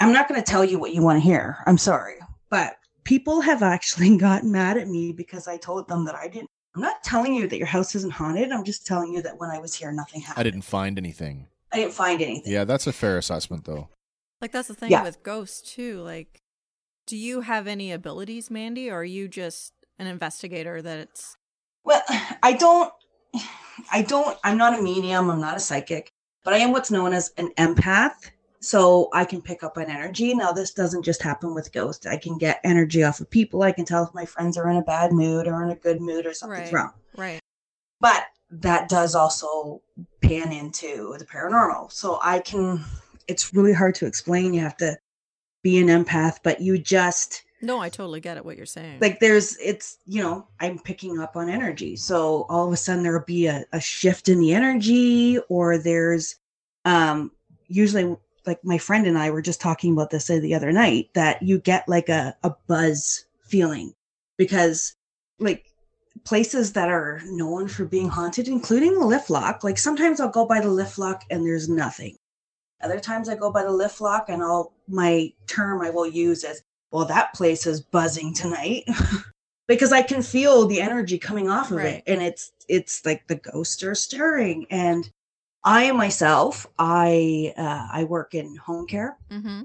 I'm 0.00 0.12
not 0.12 0.28
going 0.28 0.40
to 0.42 0.48
tell 0.50 0.64
you 0.64 0.78
what 0.78 0.92
you 0.94 1.02
want 1.02 1.16
to 1.22 1.26
hear. 1.26 1.58
I'm 1.66 1.78
sorry. 1.78 2.16
But 2.50 2.76
people 3.04 3.40
have 3.40 3.62
actually 3.62 4.16
gotten 4.18 4.52
mad 4.52 4.76
at 4.76 4.88
me 4.88 5.12
because 5.12 5.48
I 5.48 5.56
told 5.56 5.88
them 5.88 6.04
that 6.04 6.14
I 6.14 6.28
didn't. 6.28 6.50
I'm 6.74 6.82
not 6.82 7.02
telling 7.02 7.34
you 7.34 7.48
that 7.48 7.56
your 7.56 7.66
house 7.66 7.94
isn't 7.94 8.12
haunted. 8.12 8.52
I'm 8.52 8.62
just 8.64 8.86
telling 8.86 9.12
you 9.12 9.22
that 9.22 9.38
when 9.38 9.48
I 9.50 9.58
was 9.58 9.74
here, 9.74 9.90
nothing 9.92 10.20
happened. 10.20 10.40
I 10.40 10.42
didn't 10.42 10.62
find 10.64 10.98
anything. 10.98 11.46
I 11.72 11.76
didn't 11.76 11.94
find 11.94 12.20
anything. 12.20 12.52
Yeah, 12.52 12.64
that's 12.64 12.86
a 12.86 12.92
fair 12.92 13.16
assessment, 13.16 13.64
though. 13.64 13.88
Like 14.42 14.52
that's 14.52 14.68
the 14.68 14.74
thing 14.74 14.90
Yeah. 14.90 15.02
with 15.02 15.22
ghosts 15.22 15.62
too. 15.74 16.02
Like, 16.02 16.42
do 17.06 17.16
you 17.16 17.40
have 17.40 17.66
any 17.66 17.90
abilities, 17.92 18.50
Mandy, 18.50 18.90
or 18.90 19.00
are 19.00 19.04
you 19.04 19.26
just 19.28 19.72
an 19.98 20.06
investigator 20.06 20.82
that 20.82 20.98
it's 20.98 21.38
Well, 21.84 22.02
I 22.42 22.52
don't, 22.52 22.92
I 23.90 24.02
don't, 24.02 24.36
I'm 24.44 24.58
not 24.58 24.78
a 24.78 24.82
medium, 24.82 25.30
I'm 25.30 25.40
not 25.40 25.56
a 25.56 25.60
psychic, 25.60 26.10
but 26.44 26.52
I 26.52 26.58
am 26.58 26.72
what's 26.72 26.90
known 26.90 27.14
as 27.14 27.32
an 27.38 27.50
empath. 27.56 28.30
So 28.66 29.08
I 29.12 29.24
can 29.24 29.40
pick 29.42 29.62
up 29.62 29.76
an 29.76 29.88
energy. 29.88 30.34
Now, 30.34 30.50
this 30.50 30.72
doesn't 30.72 31.04
just 31.04 31.22
happen 31.22 31.54
with 31.54 31.72
ghosts. 31.72 32.04
I 32.04 32.16
can 32.16 32.36
get 32.36 32.60
energy 32.64 33.04
off 33.04 33.20
of 33.20 33.30
people. 33.30 33.62
I 33.62 33.70
can 33.70 33.84
tell 33.84 34.02
if 34.04 34.12
my 34.12 34.24
friends 34.24 34.58
are 34.58 34.68
in 34.68 34.76
a 34.76 34.82
bad 34.82 35.12
mood 35.12 35.46
or 35.46 35.62
in 35.62 35.70
a 35.70 35.76
good 35.76 36.00
mood 36.00 36.26
or 36.26 36.32
something's 36.34 36.72
Right. 36.72 36.82
wrong. 36.82 36.92
right? 37.16 37.40
But 38.00 38.24
that 38.50 38.88
does 38.88 39.14
also 39.14 39.82
pan 40.20 40.52
into 40.52 41.14
the 41.16 41.24
paranormal. 41.24 41.92
So 41.92 42.18
I 42.22 42.40
can, 42.40 42.84
it's 43.28 43.54
really 43.54 43.72
hard 43.72 43.94
to 43.96 44.06
explain. 44.06 44.52
You 44.52 44.60
have 44.62 44.76
to 44.78 44.98
be 45.62 45.78
an 45.78 45.86
empath, 45.86 46.38
but 46.42 46.60
you 46.60 46.76
just, 46.76 47.44
No, 47.62 47.78
I 47.80 47.88
totally 47.88 48.20
get 48.20 48.36
it 48.36 48.44
what 48.44 48.56
you're 48.56 48.66
saying. 48.66 48.98
like 49.00 49.20
there's 49.20 49.56
it's 49.58 49.98
you 50.06 50.22
know 50.22 50.46
i'm 50.60 50.78
picking 50.78 51.18
up 51.20 51.36
on 51.36 51.48
energy 51.48 51.96
so 51.96 52.44
all 52.48 52.66
of 52.66 52.72
a 52.72 52.76
sudden 52.76 53.02
there'll 53.02 53.24
be 53.24 53.46
a, 53.46 53.64
a 53.72 53.80
shift 53.80 54.28
in 54.28 54.38
the 54.40 54.52
energy 54.52 55.38
or 55.48 55.78
there's 55.78 56.36
um 56.84 57.30
usually 57.66 58.16
like 58.46 58.62
my 58.64 58.78
friend 58.78 59.06
and 59.06 59.18
i 59.18 59.30
were 59.30 59.42
just 59.42 59.60
talking 59.60 59.92
about 59.92 60.10
this 60.10 60.26
the 60.26 60.54
other 60.54 60.72
night 60.72 61.08
that 61.14 61.42
you 61.42 61.58
get 61.58 61.88
like 61.88 62.08
a, 62.08 62.34
a 62.42 62.54
buzz 62.66 63.26
feeling 63.42 63.92
because 64.36 64.94
like 65.38 65.64
places 66.24 66.72
that 66.72 66.88
are 66.88 67.20
known 67.26 67.68
for 67.68 67.84
being 67.84 68.08
haunted 68.08 68.48
including 68.48 68.94
the 68.94 69.04
lift 69.06 69.30
lock 69.30 69.62
like 69.62 69.78
sometimes 69.78 70.20
i'll 70.20 70.28
go 70.28 70.46
by 70.46 70.60
the 70.60 70.70
lift 70.70 70.98
lock 70.98 71.24
and 71.30 71.44
there's 71.44 71.68
nothing 71.68 72.16
other 72.82 73.00
times 73.00 73.28
i 73.28 73.34
go 73.34 73.50
by 73.50 73.62
the 73.62 73.70
lift 73.70 74.00
lock 74.00 74.28
and 74.28 74.42
i'll 74.42 74.72
my 74.88 75.30
term 75.46 75.82
i 75.82 75.90
will 75.90 76.06
use 76.06 76.42
is 76.44 76.62
well, 76.90 77.04
that 77.06 77.34
place 77.34 77.66
is 77.66 77.80
buzzing 77.80 78.32
tonight 78.32 78.84
because 79.68 79.92
I 79.92 80.02
can 80.02 80.22
feel 80.22 80.66
the 80.66 80.80
energy 80.80 81.18
coming 81.18 81.48
off 81.48 81.70
of 81.70 81.78
Right. 81.78 81.96
it. 81.96 82.04
And 82.06 82.22
it's, 82.22 82.52
it's 82.68 83.04
like 83.04 83.26
the 83.26 83.34
ghosts 83.36 83.82
are 83.82 83.94
stirring. 83.94 84.66
And 84.70 85.10
I 85.66 85.90
myself, 85.90 86.66
I, 86.78 87.52
uh, 87.58 87.88
I 87.92 88.04
work 88.04 88.34
in 88.34 88.54
home 88.56 88.86
care 88.86 89.18
mm-hmm. 89.30 89.62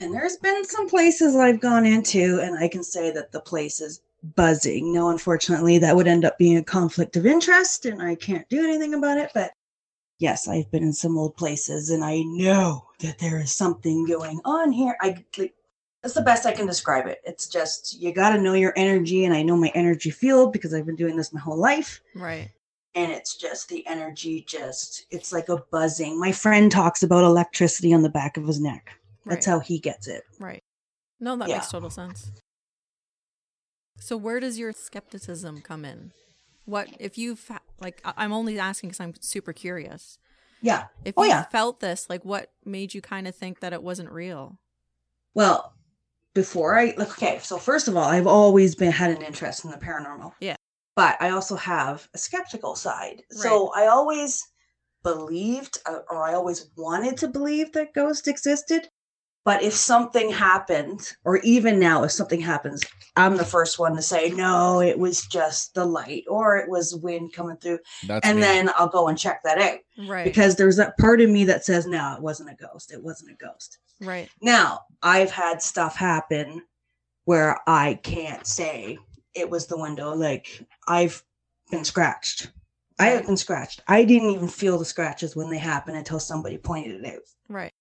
and 0.00 0.14
there's 0.14 0.36
been 0.36 0.64
some 0.64 0.88
places 0.88 1.36
I've 1.36 1.60
gone 1.60 1.86
into 1.86 2.40
and 2.42 2.58
I 2.58 2.66
can 2.66 2.82
say 2.82 3.12
that 3.12 3.30
the 3.30 3.40
place 3.40 3.80
is 3.80 4.02
buzzing. 4.34 4.92
Now, 4.92 5.10
unfortunately, 5.10 5.78
that 5.78 5.94
would 5.94 6.08
end 6.08 6.24
up 6.24 6.38
being 6.38 6.56
a 6.56 6.64
conflict 6.64 7.16
of 7.16 7.24
interest 7.24 7.86
and 7.86 8.02
I 8.02 8.16
can't 8.16 8.48
do 8.48 8.64
anything 8.64 8.94
about 8.94 9.16
it. 9.18 9.30
But 9.32 9.52
yes, 10.18 10.48
I've 10.48 10.70
been 10.72 10.82
in 10.82 10.92
some 10.92 11.16
old 11.16 11.36
places 11.36 11.90
and 11.90 12.04
I 12.04 12.22
know 12.22 12.88
that 12.98 13.20
there 13.20 13.40
is 13.40 13.54
something 13.54 14.06
going 14.06 14.40
on 14.44 14.72
here. 14.72 14.96
I 15.00 15.24
like, 15.38 15.54
that's 16.02 16.14
the 16.14 16.22
best 16.22 16.46
I 16.46 16.52
can 16.52 16.66
describe 16.66 17.06
it. 17.06 17.20
It's 17.24 17.48
just 17.48 18.00
you 18.00 18.12
got 18.12 18.30
to 18.30 18.40
know 18.40 18.54
your 18.54 18.72
energy, 18.76 19.24
and 19.24 19.34
I 19.34 19.42
know 19.42 19.56
my 19.56 19.72
energy 19.74 20.10
field 20.10 20.52
because 20.52 20.72
I've 20.72 20.86
been 20.86 20.96
doing 20.96 21.16
this 21.16 21.32
my 21.32 21.40
whole 21.40 21.58
life. 21.58 22.00
Right. 22.14 22.50
And 22.98 23.12
it's 23.12 23.36
just 23.36 23.68
the 23.68 23.86
energy, 23.86 24.44
just 24.48 25.06
it's 25.10 25.32
like 25.32 25.48
a 25.48 25.58
buzzing. 25.70 26.18
My 26.18 26.32
friend 26.32 26.70
talks 26.70 27.02
about 27.04 27.22
electricity 27.22 27.94
on 27.94 28.02
the 28.02 28.08
back 28.08 28.36
of 28.36 28.46
his 28.46 28.60
neck. 28.60 28.90
That's 29.24 29.46
right. 29.46 29.52
how 29.54 29.60
he 29.60 29.78
gets 29.78 30.08
it. 30.08 30.24
Right. 30.40 30.64
No, 31.20 31.36
that 31.36 31.48
Yeah. 31.48 31.56
makes 31.56 31.70
total 31.70 31.90
sense. 31.90 32.30
So 34.00 34.16
where 34.16 34.40
does 34.40 34.58
your 34.58 34.72
skepticism 34.72 35.60
come 35.60 35.84
in? 35.84 36.12
What 36.64 36.88
if 36.98 37.16
you've 37.18 37.50
like 37.80 38.00
I'm 38.04 38.32
only 38.32 38.58
asking 38.58 38.90
because 38.90 39.00
I'm 39.00 39.14
super 39.20 39.52
curious. 39.52 40.18
Yeah. 40.60 40.86
If 41.04 41.14
Oh, 41.16 41.22
you 41.22 41.30
yeah. 41.30 41.44
felt 41.44 41.80
this, 41.80 42.10
like 42.10 42.24
what 42.24 42.50
made 42.64 42.94
you 42.94 43.00
kind 43.00 43.28
of 43.28 43.34
think 43.34 43.60
that 43.60 43.72
it 43.72 43.82
wasn't 43.82 44.10
real? 44.10 44.58
Well, 45.34 45.72
before 46.34 46.76
I 46.78 46.94
okay, 46.98 47.38
so 47.42 47.58
first 47.58 47.86
of 47.88 47.96
all, 47.96 48.04
I've 48.04 48.26
always 48.26 48.74
been 48.74 48.92
had 48.92 49.10
an 49.10 49.22
interest 49.22 49.64
in 49.64 49.70
the 49.70 49.76
paranormal. 49.76 50.32
Yeah. 50.40 50.56
But 50.98 51.16
I 51.22 51.30
also 51.30 51.54
have 51.54 52.08
a 52.12 52.18
skeptical 52.18 52.74
side. 52.74 53.22
So 53.30 53.70
I 53.72 53.86
always 53.86 54.44
believed 55.04 55.78
uh, 55.86 56.00
or 56.10 56.24
I 56.24 56.34
always 56.34 56.70
wanted 56.76 57.16
to 57.18 57.28
believe 57.28 57.70
that 57.74 57.94
ghosts 57.94 58.26
existed. 58.26 58.88
But 59.44 59.62
if 59.62 59.74
something 59.74 60.28
happened, 60.32 61.12
or 61.24 61.36
even 61.38 61.78
now, 61.78 62.02
if 62.02 62.10
something 62.10 62.40
happens, 62.40 62.82
I'm 63.14 63.36
the 63.36 63.44
first 63.44 63.78
one 63.78 63.94
to 63.94 64.02
say, 64.02 64.30
no, 64.30 64.80
it 64.80 64.98
was 64.98 65.24
just 65.26 65.72
the 65.74 65.84
light 65.84 66.24
or 66.28 66.56
it 66.56 66.68
was 66.68 66.96
wind 66.96 67.32
coming 67.32 67.58
through. 67.58 67.78
That's 68.08 68.26
and 68.26 68.36
me. 68.36 68.42
then 68.42 68.68
I'll 68.76 68.88
go 68.88 69.06
and 69.06 69.16
check 69.16 69.42
that 69.44 69.58
out 69.58 69.78
Right. 70.08 70.24
because 70.24 70.56
there's 70.56 70.76
that 70.78 70.98
part 70.98 71.20
of 71.20 71.30
me 71.30 71.44
that 71.44 71.64
says, 71.64 71.86
no, 71.86 72.14
it 72.16 72.22
wasn't 72.22 72.50
a 72.50 72.56
ghost. 72.56 72.92
It 72.92 73.04
wasn't 73.04 73.30
a 73.30 73.36
ghost. 73.36 73.78
right. 74.00 74.28
Now, 74.42 74.80
I've 75.00 75.30
had 75.30 75.62
stuff 75.62 75.94
happen 75.94 76.62
where 77.24 77.56
I 77.68 77.94
can't 78.02 78.44
say 78.48 78.98
it 79.34 79.48
was 79.48 79.66
the 79.66 79.78
window. 79.78 80.14
Like, 80.14 80.66
I've 80.86 81.22
been 81.70 81.84
scratched. 81.84 82.50
I 83.00 83.06
have 83.08 83.26
been 83.26 83.36
scratched. 83.36 83.80
I 83.86 84.04
didn't 84.04 84.30
even 84.30 84.48
feel 84.48 84.76
the 84.78 84.84
scratches 84.84 85.36
when 85.36 85.50
they 85.50 85.58
happened 85.58 85.96
until 85.96 86.18
somebody 86.18 86.58
pointed 86.58 87.04
it 87.04 87.14
out. 87.14 87.22
Right. 87.48 87.72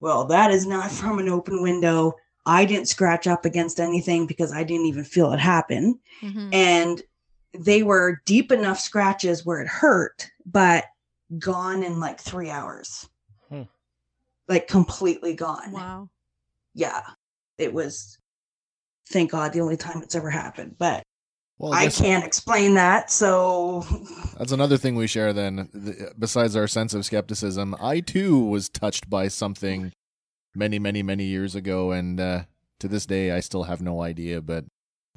Well, 0.00 0.24
that 0.26 0.50
is 0.50 0.66
not 0.66 0.90
from 0.90 1.18
an 1.18 1.28
open 1.28 1.62
window. 1.62 2.14
I 2.46 2.64
didn't 2.64 2.88
scratch 2.88 3.26
up 3.26 3.44
against 3.44 3.78
anything 3.78 4.26
because 4.26 4.52
I 4.52 4.64
didn't 4.64 4.86
even 4.86 5.04
feel 5.04 5.32
it 5.32 5.38
happen. 5.40 6.00
hmm 6.20 6.48
And 6.52 7.02
they 7.52 7.82
were 7.82 8.22
deep 8.26 8.50
enough 8.50 8.80
scratches 8.80 9.44
where 9.44 9.60
it 9.60 9.68
hurt, 9.68 10.28
but 10.46 10.84
gone 11.38 11.82
in 11.82 12.00
like 12.00 12.18
three 12.18 12.50
hours. 12.50 13.08
Hmm. 13.48 13.62
Like 14.48 14.66
completely 14.68 15.34
gone 15.34 15.72
Wow. 15.72 16.08
yeah, 16.74 17.02
it 17.58 17.72
was, 17.72 18.18
thank 19.10 19.30
God, 19.30 19.52
the 19.52 19.60
only 19.60 19.76
time 19.76 20.02
it's 20.02 20.14
ever 20.14 20.30
happened. 20.30 20.76
But 20.78 21.02
well, 21.58 21.74
I 21.74 21.84
guess 21.84 21.98
can't 22.00 22.24
explain 22.24 22.74
that. 22.74 23.10
So, 23.10 23.84
That's 24.38 24.52
another 24.52 24.76
thing 24.78 24.94
we 24.94 25.06
share 25.06 25.32
then. 25.32 25.68
The- 25.72 26.12
Besides 26.18 26.56
our 26.56 26.66
sense 26.66 26.94
of 26.94 27.04
skepticism, 27.04 27.74
I 27.80 28.00
too 28.00 28.38
was 28.40 28.68
touched 28.68 29.10
by 29.10 29.28
something 29.28 29.92
many, 30.54 30.78
many, 30.78 31.02
many 31.02 31.24
years 31.24 31.54
ago. 31.54 31.90
And 31.92 32.18
uh, 32.18 32.42
to 32.78 32.88
this 32.88 33.04
day, 33.06 33.30
I 33.32 33.40
still 33.40 33.64
have 33.64 33.82
no 33.82 34.00
idea, 34.02 34.40
but 34.40 34.64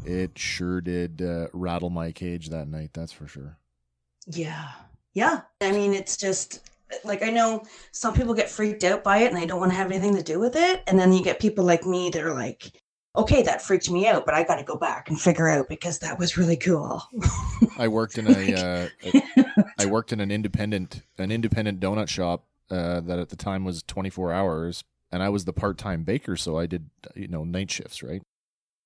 it 0.06 0.38
sure 0.38 0.82
did 0.82 1.22
uh, 1.22 1.48
rattle 1.54 1.90
my 1.90 2.12
cage 2.12 2.50
that 2.50 2.68
night. 2.68 2.90
That's 2.94 3.14
for 3.14 3.28
sure. 3.28 3.58
yeah, 4.28 4.70
yeah. 5.14 5.42
I 5.62 5.72
mean, 5.72 5.94
it's 5.94 6.18
just 6.18 6.60
like 7.06 7.24
I 7.24 7.30
know 7.30 7.64
some 7.92 8.14
people 8.14 8.34
get 8.34 8.50
freaked 8.50 8.84
out 8.84 9.04
by 9.04 9.20
it 9.20 9.32
and 9.32 9.42
they 9.42 9.46
don't 9.46 9.60
want 9.60 9.72
to 9.72 9.78
have 9.78 9.92
anything 9.92 10.16
to 10.16 10.24
do 10.24 10.40
with 10.40 10.56
it. 10.56 10.84
And 10.88 11.00
then 11.00 11.14
you 11.14 11.24
get 11.24 11.40
people 11.40 11.64
like 11.64 11.86
me 11.86 12.10
that 12.10 12.22
are 12.24 12.34
like, 12.34 12.72
okay, 13.16 13.44
that 13.44 13.62
freaked 13.62 13.90
me 13.90 14.08
out, 14.08 14.26
but 14.26 14.34
I 14.34 14.44
got 14.44 14.56
to 14.56 14.64
go 14.64 14.76
back 14.76 15.10
and 15.10 15.20
figure 15.20 15.48
out 15.48 15.70
because 15.70 16.00
that 16.00 16.18
was 16.18 16.38
really 16.38 16.58
cool. 16.58 17.02
I 17.78 17.88
worked 17.88 18.18
in 18.18 18.28
a, 18.28 18.54
uh, 18.54 18.90
a 19.04 19.64
I 19.80 19.86
worked 19.86 20.12
in 20.14 20.20
an 20.20 20.32
independent 20.32 21.02
an 21.18 21.32
independent 21.32 21.80
donut 21.80 22.08
shop 22.10 22.46
uh, 22.72 23.02
that 23.02 23.20
at 23.20 23.30
the 23.30 23.36
time 23.36 23.64
was 23.66 23.84
24 23.84 24.34
hours, 24.34 24.84
and 25.12 25.22
I 25.22 25.30
was 25.30 25.46
the 25.46 25.54
part 25.54 25.78
time 25.78 26.04
baker, 26.04 26.36
so 26.36 26.58
I 26.58 26.66
did 26.66 26.90
you 27.16 27.28
know 27.28 27.44
night 27.44 27.72
shifts, 27.72 28.02
right? 28.04 28.22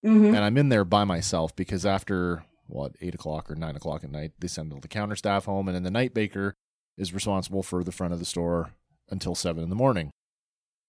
Mhm. 0.05 0.27
and 0.27 0.37
I'm 0.37 0.57
in 0.57 0.69
there 0.69 0.85
by 0.85 1.05
myself 1.05 1.55
because 1.55 1.83
after 1.83 2.45
what 2.67 2.91
eight 3.01 3.15
o'clock 3.15 3.49
or 3.49 3.55
nine 3.55 3.75
o'clock 3.75 4.03
at 4.03 4.11
night, 4.11 4.31
they 4.39 4.47
send 4.47 4.71
all 4.71 4.79
the 4.79 4.87
counter 4.87 5.15
staff 5.15 5.45
home, 5.45 5.67
and 5.67 5.75
then 5.75 5.83
the 5.83 5.91
night 5.91 6.13
baker 6.13 6.53
is 6.97 7.13
responsible 7.13 7.63
for 7.63 7.83
the 7.83 7.91
front 7.91 8.13
of 8.13 8.19
the 8.19 8.25
store 8.25 8.71
until 9.09 9.33
seven 9.35 9.63
in 9.63 9.69
the 9.69 9.75
morning. 9.75 10.11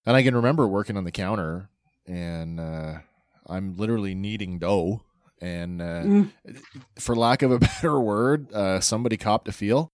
And 0.04 0.16
I 0.16 0.22
can 0.22 0.34
remember 0.34 0.66
working 0.66 0.96
on 0.96 1.04
the 1.04 1.10
counter, 1.12 1.68
and 2.06 2.58
uh, 2.60 2.98
I'm 3.48 3.76
literally 3.76 4.14
kneading 4.14 4.58
dough, 4.58 5.02
and 5.40 5.80
uh, 5.82 6.02
Mm. 6.04 6.30
for 6.98 7.14
lack 7.16 7.42
of 7.42 7.50
a 7.50 7.58
better 7.68 7.98
word, 8.00 8.52
uh, 8.52 8.80
somebody 8.80 9.16
copped 9.16 9.48
a 9.48 9.52
feel. 9.52 9.88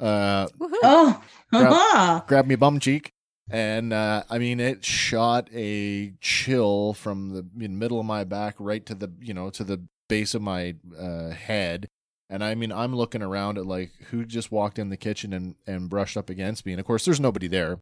Uh, 0.00 0.48
Oh, 0.60 1.22
Grab- 1.50 1.72
haha. 1.72 2.20
grabbed 2.26 2.48
me 2.48 2.54
bum 2.56 2.80
cheek 2.80 3.10
and 3.48 3.92
uh, 3.92 4.24
i 4.28 4.38
mean 4.38 4.58
it 4.60 4.84
shot 4.84 5.48
a 5.54 6.12
chill 6.20 6.92
from 6.94 7.30
the 7.32 7.68
middle 7.68 8.00
of 8.00 8.04
my 8.04 8.24
back 8.24 8.56
right 8.58 8.84
to 8.84 8.94
the 8.94 9.10
you 9.20 9.32
know 9.32 9.48
to 9.50 9.62
the 9.62 9.80
base 10.08 10.34
of 10.34 10.42
my 10.42 10.74
uh, 10.98 11.30
head 11.30 11.86
and 12.28 12.42
i 12.42 12.54
mean 12.56 12.72
i'm 12.72 12.94
looking 12.94 13.22
around 13.22 13.56
at 13.56 13.64
like 13.64 13.92
who 14.10 14.24
just 14.24 14.50
walked 14.50 14.78
in 14.80 14.90
the 14.90 14.96
kitchen 14.96 15.32
and, 15.32 15.54
and 15.66 15.88
brushed 15.88 16.16
up 16.16 16.28
against 16.28 16.66
me 16.66 16.72
and 16.72 16.80
of 16.80 16.86
course 16.86 17.04
there's 17.04 17.20
nobody 17.20 17.46
there 17.46 17.78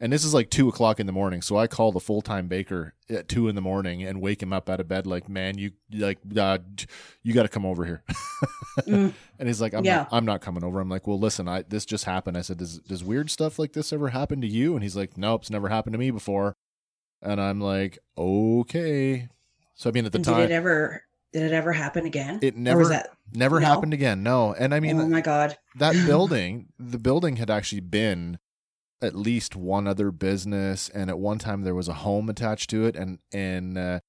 and 0.00 0.12
this 0.12 0.24
is 0.24 0.34
like 0.34 0.50
two 0.50 0.68
o'clock 0.68 1.00
in 1.00 1.06
the 1.06 1.12
morning 1.12 1.40
so 1.40 1.56
i 1.56 1.66
call 1.66 1.90
the 1.92 2.00
full-time 2.00 2.48
baker 2.48 2.94
at 3.08 3.28
two 3.28 3.48
in 3.48 3.54
the 3.54 3.60
morning 3.62 4.02
and 4.02 4.20
wake 4.20 4.42
him 4.42 4.52
up 4.52 4.68
out 4.68 4.80
of 4.80 4.88
bed 4.88 5.06
like 5.06 5.28
man 5.28 5.56
you 5.58 5.70
like 5.92 6.18
uh, 6.36 6.58
you 7.22 7.32
got 7.32 7.42
to 7.44 7.48
come 7.48 7.64
over 7.66 7.84
here 7.84 8.02
Mm. 8.82 9.14
and 9.38 9.48
he's 9.48 9.58
like, 9.60 9.72
I'm 9.72 9.86
Yeah. 9.86 9.96
not, 9.96 10.08
I'm 10.12 10.24
not 10.26 10.40
coming 10.42 10.62
over. 10.62 10.80
I'm 10.80 10.90
like, 10.90 11.06
well, 11.06 11.18
listen, 11.18 11.48
I 11.48 11.62
this 11.62 11.86
just 11.86 12.04
happened. 12.04 12.36
I 12.36 12.42
said, 12.42 12.58
does 12.58 12.78
does 12.80 13.02
weird 13.02 13.30
stuff 13.30 13.58
like 13.58 13.72
this 13.72 13.90
ever 13.90 14.10
happen 14.10 14.42
to 14.42 14.46
you? 14.46 14.74
And 14.74 14.82
he's 14.82 14.94
like, 14.94 15.16
nope, 15.16 15.40
it's 15.40 15.50
never 15.50 15.70
happened 15.70 15.94
to 15.94 15.98
me 15.98 16.10
before. 16.10 16.52
And 17.22 17.40
I'm 17.40 17.58
like, 17.58 17.98
okay. 18.18 19.28
So 19.76 19.88
I 19.88 19.94
mean, 19.94 20.04
at 20.04 20.12
the 20.12 20.18
And 20.18 20.24
did 20.26 20.38
it 20.38 20.50
ever? 20.50 21.02
Did 21.32 21.42
it 21.44 21.52
ever 21.52 21.72
happen 21.72 22.04
again? 22.04 22.38
it 22.42 22.54
never 22.54 22.80
was 22.80 22.90
that? 22.90 23.08
never 23.32 23.60
no? 23.60 23.66
happened 23.66 23.94
again. 23.94 24.22
No, 24.22 24.52
and 24.52 24.74
I 24.74 24.80
mean 24.80 25.00
oh 25.00 25.08
my 25.08 25.22
god. 25.22 25.56
that 25.78 25.94
building, 26.06 26.68
the 26.78 26.98
building 26.98 27.36
had 27.36 27.50
actually 27.50 27.80
been 27.80 28.38
at 29.02 29.14
least 29.14 29.56
one 29.56 29.86
other 29.86 30.10
business, 30.10 30.88
and 30.88 31.10
at 31.10 31.18
one 31.18 31.38
time 31.38 31.62
there 31.62 31.74
was 31.74 31.88
a 31.88 31.94
home 31.94 32.28
attached 32.28 32.70
to 32.70 32.86
it, 32.86 32.96
and 32.96 33.18
and 33.32 33.76
uh, 33.76 34.00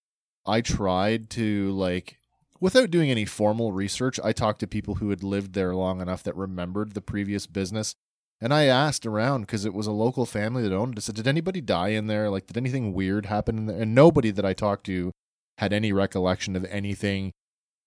I 0.46 0.62
tried 0.62 1.30
to 1.32 1.72
like 1.72 2.18
without 2.60 2.92
doing 2.92 3.12
any 3.12 3.26
formal 3.26 3.72
research, 3.72 4.20
I 4.24 4.32
talked 4.32 4.60
to 4.62 4.68
people 4.68 4.96
who 4.96 5.10
had 5.10 5.24
lived 5.24 5.54
there 5.54 5.76
long 5.76 6.02
enough 6.02 6.24
that 6.24 6.36
remembered 6.36 6.94
the 6.94 7.02
previous 7.02 7.48
business. 7.48 7.96
And 8.40 8.54
I 8.54 8.66
asked 8.66 9.06
around 9.06 9.42
because 9.42 9.66
it 9.66 9.74
was 9.74 9.88
a 9.88 9.92
local 9.92 10.26
family 10.26 10.62
that 10.64 10.74
owned 10.74 10.96
it. 10.96 11.00
I 11.00 11.02
said, 11.02 11.16
Did 11.16 11.28
anybody 11.28 11.60
die 11.60 11.90
in 11.90 12.08
there? 12.08 12.30
Like, 12.30 12.46
did 12.46 12.58
anything 12.58 12.94
weird 12.94 13.26
happen 13.26 13.58
in 13.58 13.66
there? 13.66 13.82
And 13.82 13.96
nobody 13.96 14.32
that 14.32 14.46
I 14.46 14.54
talked 14.54 14.86
to 14.86 15.12
had 15.58 15.74
any 15.74 15.92
recollection 15.92 16.56
of 16.56 16.64
anything 16.66 17.34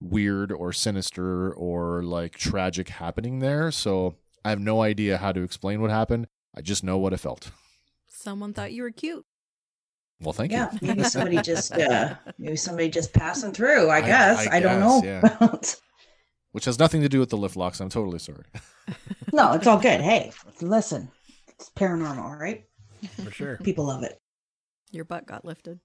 weird 0.00 0.50
or 0.50 0.72
sinister 0.72 1.52
or 1.52 2.02
like 2.02 2.32
tragic 2.32 2.88
happening 2.88 3.38
there. 3.38 3.70
So 3.70 4.16
I 4.44 4.50
have 4.50 4.60
no 4.60 4.82
idea 4.82 5.18
how 5.18 5.30
to 5.32 5.42
explain 5.42 5.80
what 5.80 5.90
happened. 5.90 6.26
I 6.54 6.60
just 6.62 6.82
know 6.84 6.98
what 6.98 7.12
I 7.12 7.16
felt. 7.16 7.50
Someone 8.08 8.52
thought 8.52 8.72
you 8.72 8.82
were 8.82 8.90
cute. 8.90 9.24
Well, 10.20 10.32
thank 10.34 10.52
yeah, 10.52 10.70
you. 10.72 10.78
maybe 10.88 11.04
somebody 11.04 11.40
just 11.40 11.72
uh, 11.72 12.14
maybe 12.38 12.56
somebody 12.56 12.90
just 12.90 13.12
passing 13.14 13.52
through. 13.52 13.88
I 13.88 13.96
I- 13.98 14.00
guess 14.02 14.46
I 14.46 14.56
I, 14.56 14.60
don't 14.60 15.02
guess, 15.02 15.40
know. 15.40 15.60
Which 16.52 16.64
has 16.66 16.78
nothing 16.78 17.00
to 17.02 17.08
do 17.08 17.20
with 17.20 17.30
the 17.30 17.36
lift 17.36 17.56
locks. 17.56 17.80
I'm 17.80 17.88
totally 17.88 18.18
sorry. 18.18 18.44
no, 19.32 19.52
it's 19.52 19.66
all 19.66 19.78
good. 19.78 20.00
Hey, 20.00 20.32
listen, 20.60 21.08
it's 21.48 21.70
paranormal, 21.70 22.38
right? 22.38 22.64
For 23.24 23.30
sure. 23.30 23.56
People 23.62 23.86
love 23.86 24.02
it. 24.02 24.20
Your 24.90 25.04
butt 25.04 25.26
got 25.26 25.44
lifted. 25.44 25.78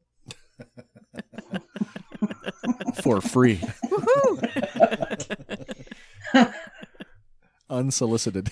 For 3.03 3.21
free, 3.21 3.57
Woohoo! 3.57 4.41
unsolicited. 7.69 8.51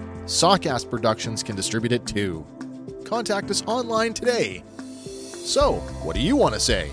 Sawcast 0.25 0.89
Productions 0.89 1.43
can 1.43 1.55
distribute 1.55 1.91
it 1.91 2.05
too. 2.05 2.45
Contact 3.05 3.49
us 3.49 3.63
online 3.65 4.13
today. 4.13 4.63
So, 5.43 5.73
what 6.03 6.15
do 6.15 6.21
you 6.21 6.35
want 6.35 6.53
to 6.53 6.59
say? 6.59 6.91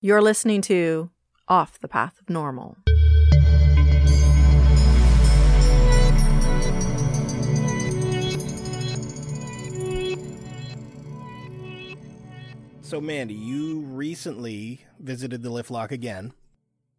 You're 0.00 0.22
listening 0.22 0.62
to 0.62 1.10
Off 1.48 1.78
the 1.78 1.88
Path 1.88 2.20
of 2.20 2.28
Normal. 2.28 2.76
So, 12.80 13.00
Mandy, 13.00 13.34
you 13.34 13.80
recently 13.80 14.80
visited 15.00 15.42
the 15.42 15.50
lift 15.50 15.70
lock 15.70 15.90
again, 15.90 16.32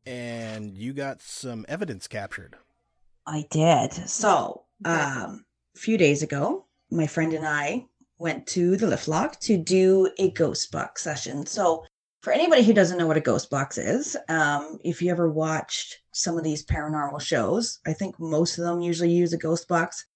and 0.06 0.78
you 0.78 0.94
got 0.94 1.22
some 1.22 1.66
evidence 1.68 2.08
captured. 2.08 2.56
I 3.28 3.46
did. 3.50 3.94
So, 3.94 4.64
um, 4.84 5.46
a 5.76 5.80
few 5.80 5.98
days 5.98 6.22
ago, 6.22 6.66
my 6.92 7.08
friend 7.08 7.34
and 7.34 7.46
I 7.46 7.86
went 8.18 8.48
to 8.48 8.78
the 8.78 8.88
lift 8.88 9.08
lock 9.08 9.40
to 9.42 9.58
do 9.58 10.10
a 10.18 10.32
ghost 10.32 10.72
box 10.72 11.04
session. 11.04 11.46
So, 11.46 11.86
for 12.22 12.34
anybody 12.34 12.64
who 12.64 12.74
doesn't 12.74 12.98
know 12.98 13.06
what 13.06 13.18
a 13.18 13.22
ghost 13.22 13.52
box 13.52 13.78
is, 13.78 14.18
um, 14.30 14.80
if 14.84 15.00
you 15.00 15.12
ever 15.12 15.30
watched 15.30 16.00
some 16.12 16.38
of 16.38 16.44
these 16.44 16.66
paranormal 16.66 17.22
shows, 17.22 17.80
I 17.86 17.94
think 17.94 18.20
most 18.20 18.58
of 18.58 18.64
them 18.64 18.82
usually 18.82 19.12
use 19.12 19.32
a 19.32 19.38
ghost 19.38 19.68
box. 19.68 20.08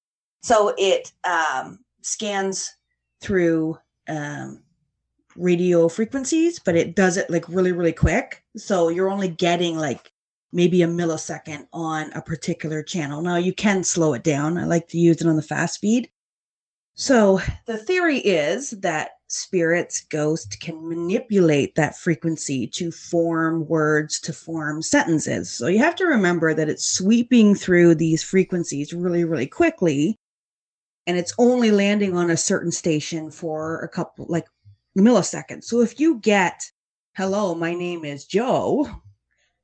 So 0.42 0.74
it 0.78 1.12
um, 1.24 1.80
scans 2.02 2.74
through 3.22 3.78
um, 4.08 4.64
radio 5.40 5.88
frequencies, 5.88 6.60
but 6.60 6.76
it 6.76 6.96
does 6.96 7.18
it 7.18 7.30
like 7.30 7.48
really, 7.48 7.72
really 7.72 7.94
quick. 7.94 8.44
So 8.58 8.90
you're 8.90 9.10
only 9.10 9.30
getting 9.30 9.78
like 9.78 10.12
maybe 10.52 10.82
a 10.82 10.88
millisecond 10.88 11.68
on 11.74 12.12
a 12.14 12.22
particular 12.22 12.84
channel. 12.84 13.22
Now 13.22 13.38
you 13.38 13.54
can 13.54 13.84
slow 13.84 14.14
it 14.14 14.24
down. 14.24 14.58
I 14.58 14.66
like 14.66 14.88
to 14.90 14.98
use 14.98 15.22
it 15.22 15.28
on 15.28 15.36
the 15.36 15.42
fast 15.42 15.76
speed. 15.76 16.10
So 16.96 17.40
the 17.66 17.78
theory 17.78 18.18
is 18.18 18.72
that 18.72 19.12
spirits, 19.28 20.02
ghosts 20.10 20.56
can 20.58 20.90
manipulate 20.90 21.76
that 21.76 21.98
frequency 21.98 22.68
to 22.68 22.92
form 22.92 23.66
words, 23.68 24.20
to 24.22 24.34
form 24.34 24.82
sentences. 24.82 25.50
So 25.50 25.68
you 25.68 25.78
have 25.78 25.96
to 25.96 26.06
remember 26.06 26.54
that 26.54 26.68
it's 26.68 26.86
sweeping 26.86 27.56
through 27.56 27.96
these 27.96 28.22
frequencies 28.22 28.92
really, 28.92 29.24
really 29.24 29.48
quickly. 29.48 30.18
And 31.08 31.18
it's 31.18 31.34
only 31.38 31.72
landing 31.72 32.18
on 32.18 32.30
a 32.30 32.38
certain 32.38 32.72
station 32.72 33.32
for 33.32 33.80
a 33.80 33.88
couple, 33.88 34.26
like 34.28 34.48
milliseconds. 35.02 35.66
So 35.66 35.82
if 35.82 36.00
you 36.00 36.20
get, 36.20 36.64
hello, 37.16 37.56
my 37.56 37.74
name 37.74 38.06
is 38.06 38.26
Joe, 38.26 38.90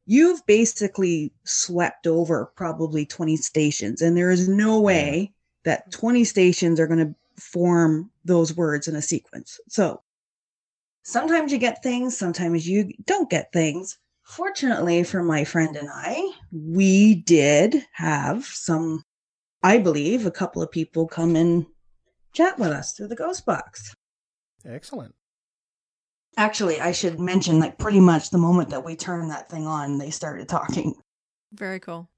you've 0.06 0.46
basically 0.46 1.34
swept 1.46 2.08
over 2.08 2.52
probably 2.56 3.06
20 3.06 3.38
stations. 3.38 4.02
And 4.02 4.16
there 4.16 4.32
is 4.32 4.48
no 4.48 4.80
way 4.80 5.34
that 5.64 5.92
20 5.92 6.24
stations 6.24 6.80
are 6.80 6.88
going 6.88 7.06
to 7.08 7.16
form 7.42 8.12
those 8.24 8.56
words 8.56 8.88
in 8.88 8.96
a 8.96 9.02
sequence. 9.02 9.60
So 9.68 10.02
sometimes 11.04 11.52
you 11.52 11.58
get 11.58 11.84
things, 11.84 12.18
sometimes 12.18 12.68
you 12.68 12.92
don't 13.06 13.30
get 13.30 13.52
things. 13.52 13.98
Fortunately 14.24 15.04
for 15.04 15.22
my 15.22 15.44
friend 15.44 15.76
and 15.76 15.90
I, 15.92 16.32
we 16.52 17.16
did 17.16 17.84
have 17.94 18.46
some, 18.46 19.04
I 19.62 19.78
believe, 19.78 20.26
a 20.26 20.32
couple 20.32 20.62
of 20.62 20.72
people 20.72 21.08
come 21.08 21.36
and 21.36 21.66
chat 22.34 22.58
with 22.58 22.70
us 22.70 22.94
through 22.94 23.10
the 23.10 23.16
ghost 23.16 23.46
box. 23.46 23.96
Excellent. 24.66 25.14
Actually, 26.38 26.82
I 26.82 26.92
should 26.92 27.20
mention 27.20 27.60
like 27.60 27.78
pretty 27.78 28.00
much 28.00 28.30
the 28.30 28.38
moment 28.38 28.70
that 28.70 28.84
we 28.84 28.96
turned 28.96 29.32
that 29.32 29.50
thing 29.50 29.68
on, 29.68 29.98
they 29.98 30.10
started 30.10 30.50
talking. 30.50 30.94
Very 31.54 31.80
cool. 31.80 32.10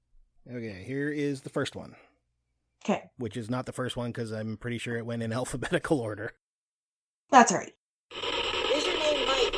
Okay, 0.50 0.82
here 0.84 1.08
is 1.10 1.42
the 1.42 1.50
first 1.50 1.76
one, 1.76 1.94
Okay, 2.84 3.04
which 3.18 3.36
is 3.36 3.48
not 3.50 3.66
the 3.66 3.72
first 3.72 3.96
one 3.96 4.10
because 4.10 4.32
I'm 4.32 4.56
pretty 4.56 4.78
sure 4.78 4.96
it 4.96 5.06
went 5.06 5.22
in 5.22 5.32
alphabetical 5.40 6.00
order. 6.00 6.32
that's 7.30 7.52
right 7.52 7.72
Is 8.74 8.86
your 8.86 8.98
name 8.98 9.26
Mike? 9.26 9.52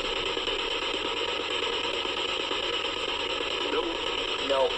No. 3.71 3.83
No. 4.49 4.69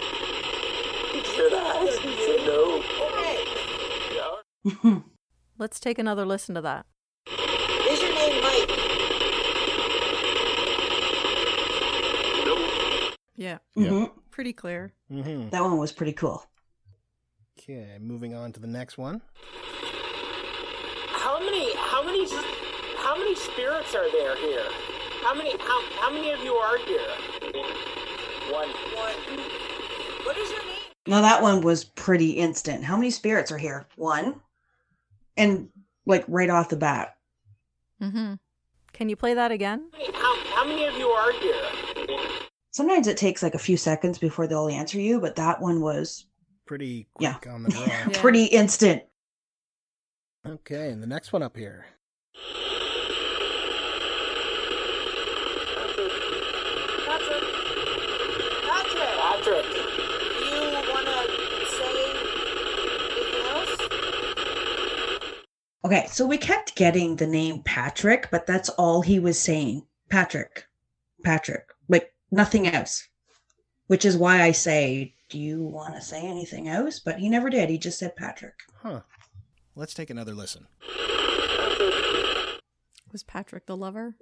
Should 1.35 1.55
I? 1.55 1.87
Say 2.27 2.45
no. 2.47 2.83
Okay. 4.85 5.03
Let's 5.59 5.81
take 5.81 5.99
another 5.99 6.27
listen 6.27 6.55
to 6.57 6.61
that. 6.61 6.85
Is 7.27 8.01
your 8.03 8.15
name 8.15 8.43
Mike? 8.43 8.79
No. 13.37 13.45
Yeah, 13.45 13.59
Yeah. 13.75 13.89
Mhm. 13.91 14.11
pretty 14.31 14.53
clear. 14.53 14.93
Mm-hmm. 15.11 15.51
That 15.51 15.63
one 15.63 15.79
was 15.79 15.93
pretty 15.93 16.13
cool. 16.13 16.45
Okay, 17.59 17.99
moving 18.01 18.35
on 18.35 18.53
to 18.53 18.61
the 18.61 18.67
next 18.67 18.99
one. 18.99 19.21
How 21.09 21.39
many? 21.41 21.75
How 21.77 22.03
many? 22.05 22.27
How 22.99 23.17
many 23.17 23.35
spirits 23.35 23.95
are 23.95 24.11
there 24.11 24.37
here? 24.37 24.65
How 25.23 25.35
many? 25.35 25.53
How 25.59 25.83
how 26.01 26.11
many 26.13 26.31
of 26.33 26.41
you 26.41 26.55
are 26.55 26.79
here? 26.79 27.11
One. 28.53 28.69
What? 28.69 29.17
What 30.27 30.37
is 30.37 30.51
your 30.51 30.65
name? 30.65 30.79
Now 31.07 31.21
that 31.23 31.43
one 31.43 31.63
was 31.63 31.85
pretty 31.85 32.31
instant. 32.33 32.85
How 32.85 32.97
many 32.97 33.11
spirits 33.11 33.53
are 33.53 33.59
here? 33.59 33.87
One. 33.97 34.41
And 35.37 35.69
like 36.07 36.25
right 36.29 36.51
off 36.51 36.69
the 36.69 36.77
bat. 36.77 37.17
Mm-hmm. 38.01 38.35
Can 38.93 39.09
you 39.09 39.17
play 39.17 39.35
that 39.35 39.51
again? 39.53 39.91
How 40.15 40.37
how 40.55 40.65
many 40.67 40.85
of 40.87 40.95
you 40.97 41.09
are 41.09 41.33
here? 41.33 41.63
Sometimes 42.73 43.07
it 43.07 43.17
takes 43.19 43.43
like 43.43 43.55
a 43.55 43.59
few 43.59 43.77
seconds 43.77 44.19
before 44.19 44.47
they'll 44.47 44.69
answer 44.69 44.99
you, 45.01 45.21
but 45.21 45.37
that 45.37 45.61
one 45.61 45.81
was 45.81 46.27
Pretty 46.67 47.07
Yeah. 47.21 47.35
quick 47.35 47.53
on 47.53 47.63
the 47.65 47.71
draw. 47.73 47.85
Yeah. 47.87 48.09
pretty 48.15 48.45
instant. 48.47 49.03
okay, 50.47 50.91
and 50.91 51.03
the 51.03 51.07
next 51.07 51.33
one 51.33 51.43
up 51.43 51.57
here. 51.57 51.85
Patrick. 55.75 56.13
Patrick. 58.67 59.13
Patrick. 59.19 59.67
You 60.45 60.61
want 60.91 61.07
to 61.07 61.15
say 61.67 61.93
anything 62.11 63.47
else? 63.49 63.73
Okay, 65.85 66.07
so 66.09 66.27
we 66.27 66.37
kept 66.39 66.75
getting 66.77 67.17
the 67.17 67.27
name 67.27 67.63
Patrick, 67.65 68.29
but 68.31 68.47
that's 68.47 68.69
all 68.71 69.03
he 69.03 69.19
was 69.19 69.39
saying. 69.39 69.85
Patrick. 70.09 70.67
Patrick. 71.25 71.69
Like 71.89 72.12
nothing 72.33 72.67
else. 72.67 73.07
Which 73.87 74.05
is 74.05 74.17
why 74.17 74.43
I 74.43 74.53
say, 74.53 75.15
do 75.29 75.39
you 75.39 75.63
want 75.63 75.95
to 75.95 76.01
say 76.01 76.23
anything 76.23 76.69
else? 76.69 76.99
But 76.99 77.19
he 77.19 77.29
never 77.29 77.51
did. 77.51 77.69
He 77.69 77.79
just 77.79 77.99
said 77.99 78.17
Patrick. 78.17 78.55
Huh. 78.83 79.03
Let's 79.77 79.95
take 79.95 80.11
another 80.11 80.35
listen. 80.35 80.67
Was 83.13 83.23
Patrick 83.23 83.67
the 83.67 83.77
lover? 83.77 84.17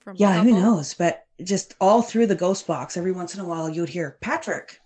From 0.00 0.16
Yeah, 0.18 0.42
who 0.42 0.52
knows? 0.52 0.94
But 0.94 1.26
just 1.42 1.74
all 1.80 2.02
through 2.02 2.26
the 2.26 2.34
ghost 2.34 2.66
box, 2.66 2.96
every 2.96 3.12
once 3.12 3.34
in 3.34 3.40
a 3.40 3.44
while, 3.44 3.70
you'd 3.70 3.88
hear 3.88 4.18
Patrick. 4.20 4.80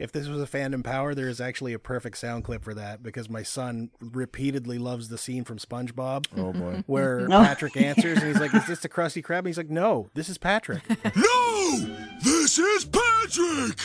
If 0.00 0.12
this 0.12 0.28
was 0.28 0.40
a 0.40 0.46
fandom 0.46 0.82
power, 0.82 1.14
there 1.14 1.28
is 1.28 1.42
actually 1.42 1.74
a 1.74 1.78
perfect 1.78 2.16
sound 2.16 2.44
clip 2.44 2.64
for 2.64 2.72
that 2.72 3.02
because 3.02 3.28
my 3.28 3.42
son 3.42 3.90
repeatedly 4.00 4.78
loves 4.78 5.10
the 5.10 5.18
scene 5.18 5.44
from 5.44 5.58
SpongeBob 5.58 6.26
Oh 6.38 6.54
boy. 6.54 6.82
where 6.86 7.28
No. 7.28 7.40
Oh. 7.40 7.44
Patrick 7.44 7.76
answers 7.76 8.18
and 8.18 8.28
he's 8.28 8.40
like, 8.40 8.54
"Is 8.54 8.66
this 8.66 8.80
the 8.80 8.88
Krusty 8.88 9.22
Krab?" 9.22 9.38
And 9.38 9.46
he's 9.48 9.56
like, 9.58 9.70
"No, 9.70 10.08
this 10.14 10.28
is 10.28 10.38
Patrick." 10.38 10.82
No! 11.16 11.96
This 12.22 12.58
is 12.58 12.84
Patrick! 12.86 13.78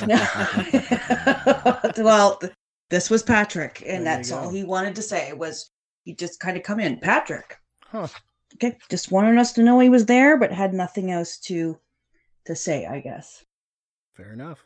well, 1.97 2.39
This 2.89 3.09
was 3.09 3.23
Patrick, 3.23 3.81
and 3.85 4.05
There 4.05 4.15
that's 4.15 4.31
all 4.31 4.49
he 4.49 4.63
wanted 4.63 4.95
to 4.95 5.01
say 5.01 5.33
was 5.33 5.69
he 6.03 6.15
just 6.15 6.39
kind 6.39 6.57
of 6.57 6.63
come 6.63 6.79
in, 6.79 6.97
Patrick. 6.99 7.57
Huh. 7.83 8.07
Okay, 8.55 8.77
just 8.89 9.11
wanted 9.11 9.37
us 9.37 9.53
to 9.53 9.63
know 9.63 9.79
he 9.79 9.89
was 9.89 10.05
there, 10.05 10.37
but 10.37 10.51
had 10.51 10.73
nothing 10.73 11.11
else 11.11 11.37
to 11.39 11.77
to 12.45 12.55
say, 12.55 12.85
I 12.85 12.99
guess. 13.01 13.43
Fair 14.13 14.33
enough. 14.33 14.65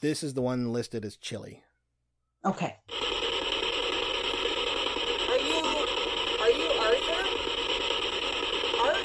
This 0.00 0.22
is 0.22 0.34
the 0.34 0.42
one 0.42 0.72
listed 0.72 1.04
as 1.04 1.16
chili. 1.16 1.64
Okay. 2.44 2.76
Are 5.28 5.38
you 5.38 5.54
are 6.40 6.50
you 6.50 6.68
Arthur? 6.78 7.22
Art? 8.80 9.04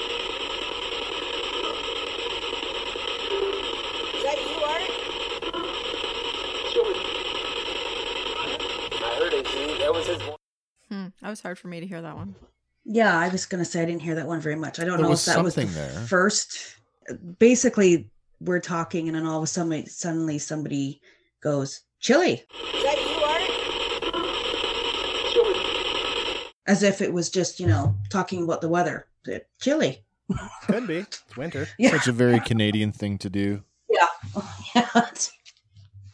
Is 4.13 4.23
that 4.23 4.37
you, 4.39 4.55
Art? 4.63 4.89
I 9.01 9.15
heard 9.19 9.33
it. 9.33 9.47
He, 9.47 9.77
that 9.79 9.91
was 9.93 10.05
his 10.07 10.21
voice. 10.21 10.37
Hmm. 10.89 11.07
That 11.21 11.29
was 11.29 11.41
hard 11.41 11.57
for 11.57 11.67
me 11.69 11.79
to 11.79 11.87
hear 11.87 12.01
that 12.01 12.15
one. 12.15 12.35
Yeah, 12.85 13.17
I 13.17 13.29
was 13.29 13.45
gonna 13.47 13.65
say 13.65 13.81
I 13.81 13.85
didn't 13.85 14.01
hear 14.03 14.15
that 14.15 14.27
one 14.27 14.41
very 14.41 14.55
much. 14.55 14.79
I 14.79 14.83
don't 14.83 14.97
There 14.97 15.07
know 15.07 15.13
if 15.13 15.25
that 15.25 15.43
was 15.43 15.55
the 15.55 15.65
there. 15.65 15.89
first. 16.07 16.75
Basically, 17.39 18.09
we're 18.39 18.59
talking, 18.59 19.07
and 19.07 19.15
then 19.15 19.25
all 19.25 19.37
of 19.37 19.43
a 19.43 19.47
sudden, 19.47 19.85
suddenly 19.87 20.37
somebody 20.39 21.01
goes, 21.41 21.81
"Chili," 21.99 22.43
Is 22.73 22.83
that 22.83 22.97
you, 22.99 23.13
Art? 26.37 26.47
as 26.67 26.83
if 26.83 27.01
it 27.01 27.13
was 27.13 27.29
just 27.29 27.59
you 27.59 27.67
know 27.67 27.95
talking 28.09 28.43
about 28.43 28.61
the 28.61 28.69
weather. 28.69 29.07
Chili. 29.61 30.03
Could 30.65 30.87
be. 30.87 30.97
It's 30.97 31.21
winter. 31.37 31.67
Yeah. 31.77 31.91
Such 31.91 32.07
a 32.07 32.11
very 32.11 32.39
Canadian 32.39 32.91
thing 32.91 33.17
to 33.19 33.29
do. 33.29 33.63
yeah. 33.89 34.07
it's- 34.95 35.31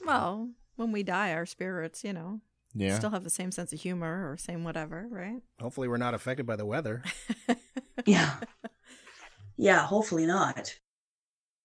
Well, 0.06 0.50
when 0.76 0.92
we 0.92 1.04
die, 1.04 1.34
our 1.34 1.46
spirits, 1.46 2.04
you 2.04 2.14
know, 2.14 2.42
Yeah. 2.74 2.98
still 2.98 3.12
have 3.12 3.24
the 3.24 3.30
same 3.30 3.52
sense 3.52 3.72
of 3.74 3.80
humor 3.80 4.30
or 4.32 4.38
same 4.38 4.64
whatever, 4.64 5.06
right? 5.10 5.42
Hopefully, 5.62 5.88
we're 5.88 5.98
not 5.98 6.16
affected 6.16 6.46
by 6.48 6.56
the 6.56 6.66
weather. 6.66 7.04
Yeah. 8.06 8.38
Yeah, 9.58 9.86
hopefully 9.86 10.26
not. 10.26 10.74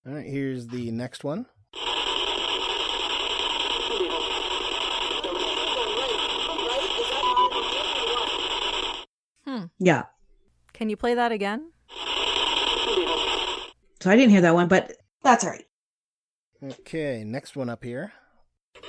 All 0.07 0.13
right, 0.13 0.27
here's 0.27 0.67
the 0.67 0.91
next 0.91 1.25
one. 1.25 1.47
Right? 1.75 1.81
Is 6.91 7.11
that 7.11 7.25
mine 7.25 7.41
or 9.49 9.59
what? 9.61 9.71
Yeah. 9.79 10.03
Can 10.75 10.91
you 10.91 10.97
play 10.97 11.15
that 11.15 11.33
again? 11.33 11.71
So 14.01 14.11
I 14.11 14.17
didn't 14.17 14.31
hear 14.31 14.43
that 14.43 14.55
one, 14.55 14.69
but 14.69 14.93
that's 15.23 15.45
all 15.45 15.51
right. 15.51 15.65
Okay, 16.63 17.25
next 17.25 17.57
one 17.57 17.71
up 17.71 17.83
here. 17.83 18.13
Is 18.77 18.83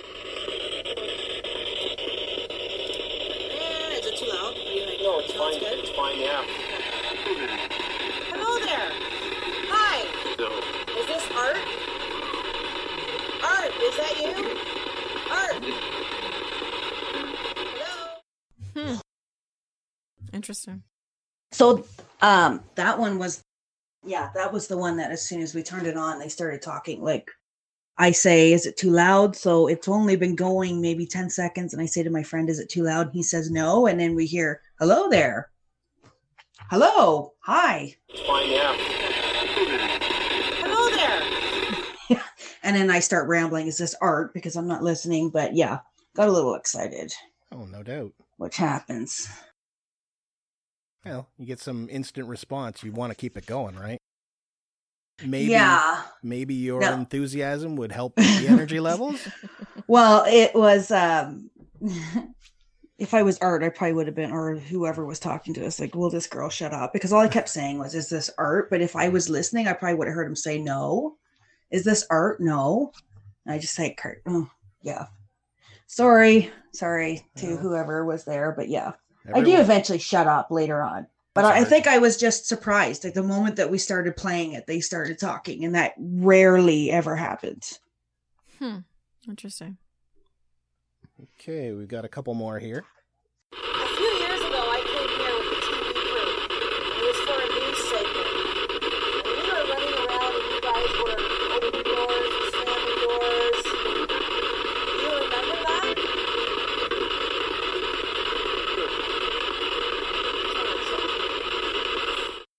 it 4.06 4.18
too 4.18 4.26
loud? 4.28 4.54
Are 4.54 4.58
you 4.60 4.86
like, 4.86 5.00
No, 5.02 5.20
it's 5.20 5.32
fine. 5.34 5.54
It's 5.62 5.90
fine. 5.92 6.20
Yeah. 6.20 6.44
Hello 8.32 8.60
there. 8.66 8.92
Hi. 9.72 9.98
Is 11.00 11.06
this 11.08 11.26
Art? 11.36 11.58
Art, 13.44 13.72
is 13.82 13.96
that 13.98 14.14
you? 14.22 14.34
Art. 15.56 15.64
Hello. 18.74 19.00
Interesting. 20.34 20.84
So 21.52 21.86
um 22.22 22.64
that 22.76 23.00
one 23.00 23.18
was 23.18 23.42
yeah, 24.04 24.30
that 24.36 24.52
was 24.54 24.68
the 24.68 24.78
one 24.78 24.98
that 24.98 25.12
as 25.12 25.28
soon 25.28 25.42
as 25.42 25.56
we 25.56 25.64
turned 25.64 25.88
it 25.88 25.98
on, 25.98 26.20
they 26.20 26.30
started 26.30 26.62
talking 26.62 27.02
like 27.02 27.30
I 27.98 28.12
say, 28.12 28.52
is 28.52 28.66
it 28.66 28.78
too 28.78 28.92
loud? 28.92 29.36
So 29.36 29.68
it's 29.68 29.88
only 29.88 30.18
been 30.18 30.36
going 30.36 30.82
maybe 30.82 31.06
10 31.06 31.30
seconds. 31.30 31.74
And 31.74 31.82
I 31.82 31.86
say 31.86 32.04
to 32.04 32.10
my 32.10 32.24
friend, 32.24 32.50
is 32.50 32.60
it 32.60 32.68
too 32.68 32.84
loud? 32.84 33.08
And 33.08 33.16
He 33.16 33.24
says 33.24 33.50
no. 33.50 33.88
And 33.88 33.98
then 33.98 34.16
we 34.16 34.26
hear, 34.26 34.60
hello 34.80 35.10
there. 35.10 35.50
Hello. 36.70 37.34
Hi. 37.44 37.96
Fine. 38.28 38.52
Yeah. 38.52 40.00
And 42.66 42.76
then 42.76 42.90
I 42.90 43.00
start 43.00 43.30
rambling. 43.30 43.68
Is 43.68 43.78
this 43.78 43.96
art? 44.02 44.34
Because 44.34 44.56
I'm 44.58 44.68
not 44.68 44.84
listening. 44.84 45.30
But 45.30 45.56
yeah, 45.56 45.80
got 46.16 46.28
a 46.28 46.32
little 46.32 46.56
excited, 46.56 47.14
Oh, 47.52 47.66
no 47.66 47.84
doubt. 47.84 48.12
which 48.38 48.58
happens. 48.58 49.30
Well, 51.06 51.30
you 51.38 51.46
get 51.46 51.60
some 51.60 51.88
instant 51.92 52.28
response. 52.28 52.84
You 52.84 52.92
want 52.92 53.12
to 53.12 53.16
keep 53.16 53.38
it 53.38 53.46
going, 53.46 53.76
right? 53.76 54.00
Maybe, 55.24 55.52
Yeah. 55.52 56.02
maybe 56.24 56.56
your 56.56 56.82
No. 56.82 56.94
enthusiasm 56.94 57.76
would 57.76 57.92
help 57.92 58.16
the 58.40 58.48
energy 58.48 58.80
levels. 58.80 59.28
Well, 59.88 60.26
it 60.28 60.54
was 60.56 60.90
um 60.92 61.52
if 62.98 63.14
I 63.14 63.22
was 63.24 63.38
art, 63.40 63.62
I 63.64 63.70
probably 63.70 63.94
would 63.94 64.08
have 64.08 64.16
been 64.16 64.32
or 64.32 64.56
whoever 64.56 65.06
was 65.06 65.20
talking 65.20 65.54
to 65.54 65.66
us, 65.68 65.80
like, 65.80 65.94
will 65.94 66.10
this 66.10 66.28
girl 66.28 66.50
shut 66.50 66.74
up? 66.74 66.92
Because 66.94 67.14
all 67.14 67.22
I 67.22 67.28
kept 67.28 67.50
saying 67.50 67.78
was, 67.78 67.94
Is 67.94 68.10
this 68.10 68.30
art? 68.38 68.70
But 68.72 68.82
if 68.82 68.96
I 68.96 69.10
was 69.10 69.30
listening, 69.30 69.68
I 69.68 69.74
probably 69.74 69.96
would 69.96 70.08
have 70.08 70.16
heard 70.16 70.28
him 70.28 70.36
say 70.36 70.58
no. 70.58 71.18
Is 71.72 71.84
this 71.84 72.06
art? 72.10 72.40
No. 72.40 72.92
And 73.46 73.54
I 73.54 73.60
just 73.60 73.74
say 73.76 73.94
Kurt, 73.94 74.22
oh 74.28 74.50
yeah. 74.82 75.08
Sorry. 75.88 76.52
Sorry 76.74 77.26
to 77.38 77.48
Yeah. 77.48 77.56
whoever 77.58 78.06
was 78.06 78.26
there, 78.26 78.52
but 78.52 78.70
yeah. 78.70 78.94
I 79.34 79.42
do 79.42 79.58
eventually 79.58 79.98
shut 79.98 80.28
up 80.28 80.52
later 80.52 80.82
on. 80.82 81.08
But 81.34 81.42
That's 81.42 81.52
I, 81.54 81.56
I 81.56 81.58
hard. 81.60 81.68
think 81.70 81.88
I 81.88 81.98
was 81.98 82.18
just 82.18 82.48
surprised. 82.48 83.04
Like 83.04 83.14
the 83.14 83.24
moment 83.24 83.56
that 83.58 83.70
we 83.72 83.78
started 83.78 84.16
playing 84.16 84.54
it, 84.54 84.68
they 84.68 84.80
started 84.80 85.20
talking, 85.20 85.66
and 85.66 85.74
that 85.76 85.94
rarely 85.98 86.92
ever 86.92 87.16
happens. 87.16 87.80
Hmm. 88.60 88.80
Interesting. 89.28 89.78
Okay, 91.40 91.72
we've 91.74 91.88
got 91.88 92.06
a 92.06 92.10
couple 92.10 92.34
more 92.36 92.60
here. 92.60 92.84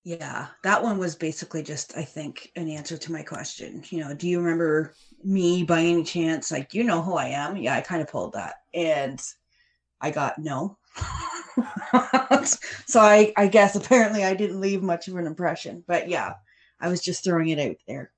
Yeah, 0.07 0.47
that 0.63 0.85
one 0.85 0.99
was 0.99 1.17
basically 1.17 1.65
just, 1.65 1.97
I 1.97 2.05
think, 2.05 2.53
an 2.55 2.69
answer 2.69 2.97
to 2.97 3.11
my 3.11 3.25
question. 3.25 3.83
You 3.91 4.05
know, 4.05 4.15
do 4.15 4.29
you 4.29 4.39
remember 4.39 4.95
me 5.25 5.65
by 5.65 5.81
any 5.81 6.05
chance? 6.05 6.53
Like, 6.53 6.73
you 6.73 6.85
know 6.85 7.03
who 7.03 7.15
I 7.17 7.31
am? 7.31 7.57
Yeah, 7.57 7.75
I 7.75 7.81
kind 7.81 8.01
of 8.01 8.07
pulled 8.07 8.35
that. 8.35 8.55
And 8.73 9.21
I 10.01 10.13
got 10.13 10.39
no. 10.39 10.79
so 12.87 13.01
I, 13.01 13.33
I 13.37 13.49
guess 13.49 13.75
apparently 13.75 14.23
I 14.23 14.35
didn't 14.35 14.61
leave 14.61 14.81
much 14.81 15.09
of 15.09 15.17
an 15.17 15.27
impression. 15.27 15.83
But 15.89 16.09
yeah, 16.09 16.35
I 16.81 16.87
was 16.87 17.01
just 17.01 17.25
throwing 17.25 17.49
it 17.49 17.59
out 17.59 17.75
there. 17.89 18.13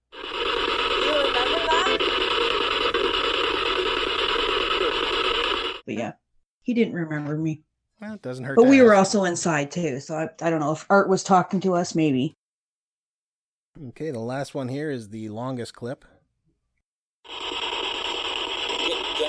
But 5.87 5.95
yeah, 5.95 6.13
he 6.61 6.75
didn't 6.75 6.97
remember 6.97 7.39
me. 7.39 7.63
Well, 8.01 8.15
it 8.15 8.23
doesn't 8.23 8.45
hurt. 8.45 8.57
But 8.57 8.65
to 8.65 8.69
we 8.69 8.83
were 8.83 8.95
also 8.95 9.25
inside 9.25 9.71
too. 9.71 10.01
So 10.01 10.15
I, 10.15 10.29
I 10.45 10.51
don't 10.51 10.61
know 10.61 10.73
if 10.73 10.87
Art 10.89 11.09
was 11.09 11.25
talking 11.25 11.61
to 11.61 11.75
us, 11.75 11.95
maybe. 11.95 12.37
Okay, 13.89 14.11
the 14.11 14.19
last 14.19 14.55
one 14.55 14.69
here 14.69 14.91
is 14.91 15.09
the 15.11 15.29
longest 15.29 15.75
clip. 15.75 16.05
Again, 17.25 17.35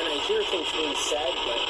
I 0.06 0.24
hear 0.28 0.44
things 0.44 0.72
being 0.72 0.96
said, 0.96 1.34
but 1.46 1.69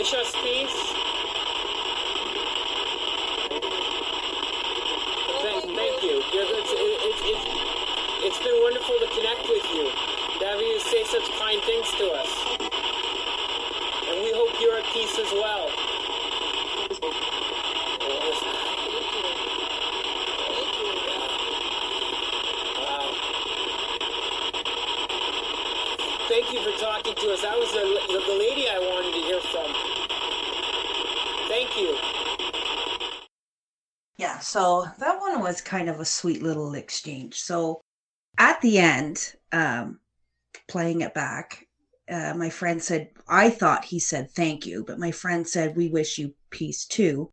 Wish 0.00 0.14
us 0.14 0.32
peace. 0.32 0.80
Thank, 5.42 5.76
thank 5.76 6.02
you. 6.02 6.22
It's, 6.24 6.72
it's, 6.72 7.20
it's, 7.28 7.44
it's 8.24 8.38
been 8.38 8.62
wonderful 8.62 8.96
to 8.98 9.08
connect 9.12 9.42
with 9.46 9.66
you, 9.74 9.92
to 10.40 10.46
have 10.46 10.58
you 10.58 10.80
say 10.80 11.04
such 11.04 11.28
kind 11.38 11.60
things 11.64 11.86
to 11.98 12.12
us. 12.16 12.32
And 14.08 14.24
we 14.24 14.32
hope 14.32 14.58
you're 14.58 14.78
at 14.78 14.86
peace 14.94 15.18
as 15.18 15.30
well. 15.32 15.68
thank 26.30 26.52
you 26.54 26.62
for 26.62 26.78
talking 26.78 27.14
to 27.14 27.32
us. 27.32 27.42
That 27.42 27.58
was 27.58 27.70
the, 27.72 27.82
the, 27.82 28.38
lady 28.38 28.68
I 28.68 28.78
wanted 28.78 29.12
to 29.12 29.20
hear 29.26 29.40
from. 29.50 29.89
So 34.50 34.84
that 34.98 35.20
one 35.20 35.40
was 35.40 35.60
kind 35.60 35.88
of 35.88 36.00
a 36.00 36.04
sweet 36.04 36.42
little 36.42 36.74
exchange. 36.74 37.40
So 37.40 37.80
at 38.36 38.60
the 38.60 38.78
end, 38.78 39.32
um, 39.52 40.00
playing 40.68 41.02
it 41.02 41.14
back, 41.14 41.68
uh, 42.10 42.34
my 42.36 42.50
friend 42.50 42.82
said, 42.82 43.10
I 43.28 43.50
thought 43.50 43.84
he 43.84 44.00
said 44.00 44.32
thank 44.32 44.66
you, 44.66 44.84
but 44.84 44.98
my 44.98 45.12
friend 45.12 45.46
said, 45.46 45.76
We 45.76 45.88
wish 45.88 46.18
you 46.18 46.34
peace 46.50 46.84
too. 46.84 47.30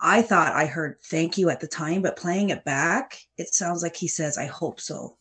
I 0.00 0.22
thought 0.22 0.52
I 0.52 0.66
heard 0.66 0.96
thank 1.04 1.38
you 1.38 1.50
at 1.50 1.60
the 1.60 1.68
time, 1.68 2.02
but 2.02 2.16
playing 2.16 2.50
it 2.50 2.64
back, 2.64 3.16
it 3.38 3.54
sounds 3.54 3.84
like 3.84 3.94
he 3.94 4.08
says, 4.08 4.36
I 4.36 4.46
hope 4.46 4.80
so. 4.80 5.18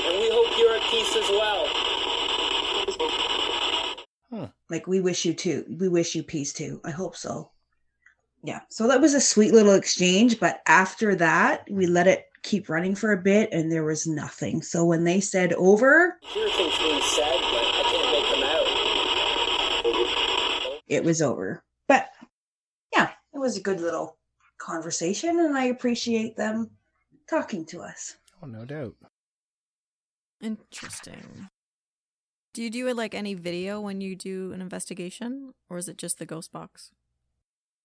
And 0.00 0.18
we 0.18 0.28
hope 0.32 0.58
you're 0.58 0.74
at 0.74 0.82
peace 0.90 1.14
as 1.14 1.30
well. 1.30 1.84
Like, 4.68 4.88
we 4.88 5.00
wish 5.00 5.24
you 5.24 5.34
too. 5.34 5.64
We 5.78 5.88
wish 5.88 6.16
you 6.16 6.24
peace 6.24 6.52
too. 6.52 6.80
I 6.84 6.90
hope 6.90 7.14
so. 7.14 7.52
Yeah. 8.44 8.60
So 8.68 8.86
that 8.88 9.00
was 9.00 9.14
a 9.14 9.20
sweet 9.22 9.52
little 9.54 9.72
exchange. 9.72 10.38
But 10.38 10.60
after 10.66 11.14
that, 11.16 11.66
we 11.70 11.86
let 11.86 12.06
it 12.06 12.26
keep 12.42 12.68
running 12.68 12.94
for 12.94 13.12
a 13.12 13.16
bit 13.16 13.48
and 13.52 13.72
there 13.72 13.84
was 13.84 14.06
nothing. 14.06 14.60
So 14.60 14.84
when 14.84 15.04
they 15.04 15.18
said 15.18 15.54
over, 15.54 16.18
Hear 16.22 16.48
things 16.50 16.78
being 16.78 17.00
said, 17.00 17.40
but 17.40 17.64
I 17.64 17.82
can't 17.90 18.12
make 18.12 18.28
them 18.34 18.44
out. 20.74 20.82
it 20.86 21.02
was 21.02 21.22
over. 21.22 21.64
But 21.88 22.08
yeah, 22.94 23.12
it 23.32 23.38
was 23.38 23.56
a 23.56 23.62
good 23.62 23.80
little 23.80 24.18
conversation 24.58 25.40
and 25.40 25.56
I 25.56 25.64
appreciate 25.64 26.36
them 26.36 26.70
talking 27.30 27.64
to 27.66 27.80
us. 27.80 28.16
Oh, 28.42 28.46
no 28.46 28.66
doubt. 28.66 28.94
Interesting. 30.42 31.48
Do 32.52 32.62
you 32.62 32.68
do 32.68 32.86
it 32.88 32.96
like 32.96 33.14
any 33.14 33.32
video 33.32 33.80
when 33.80 34.02
you 34.02 34.14
do 34.14 34.52
an 34.52 34.60
investigation, 34.60 35.54
or 35.70 35.78
is 35.78 35.88
it 35.88 35.96
just 35.96 36.18
the 36.18 36.26
ghost 36.26 36.52
box? 36.52 36.90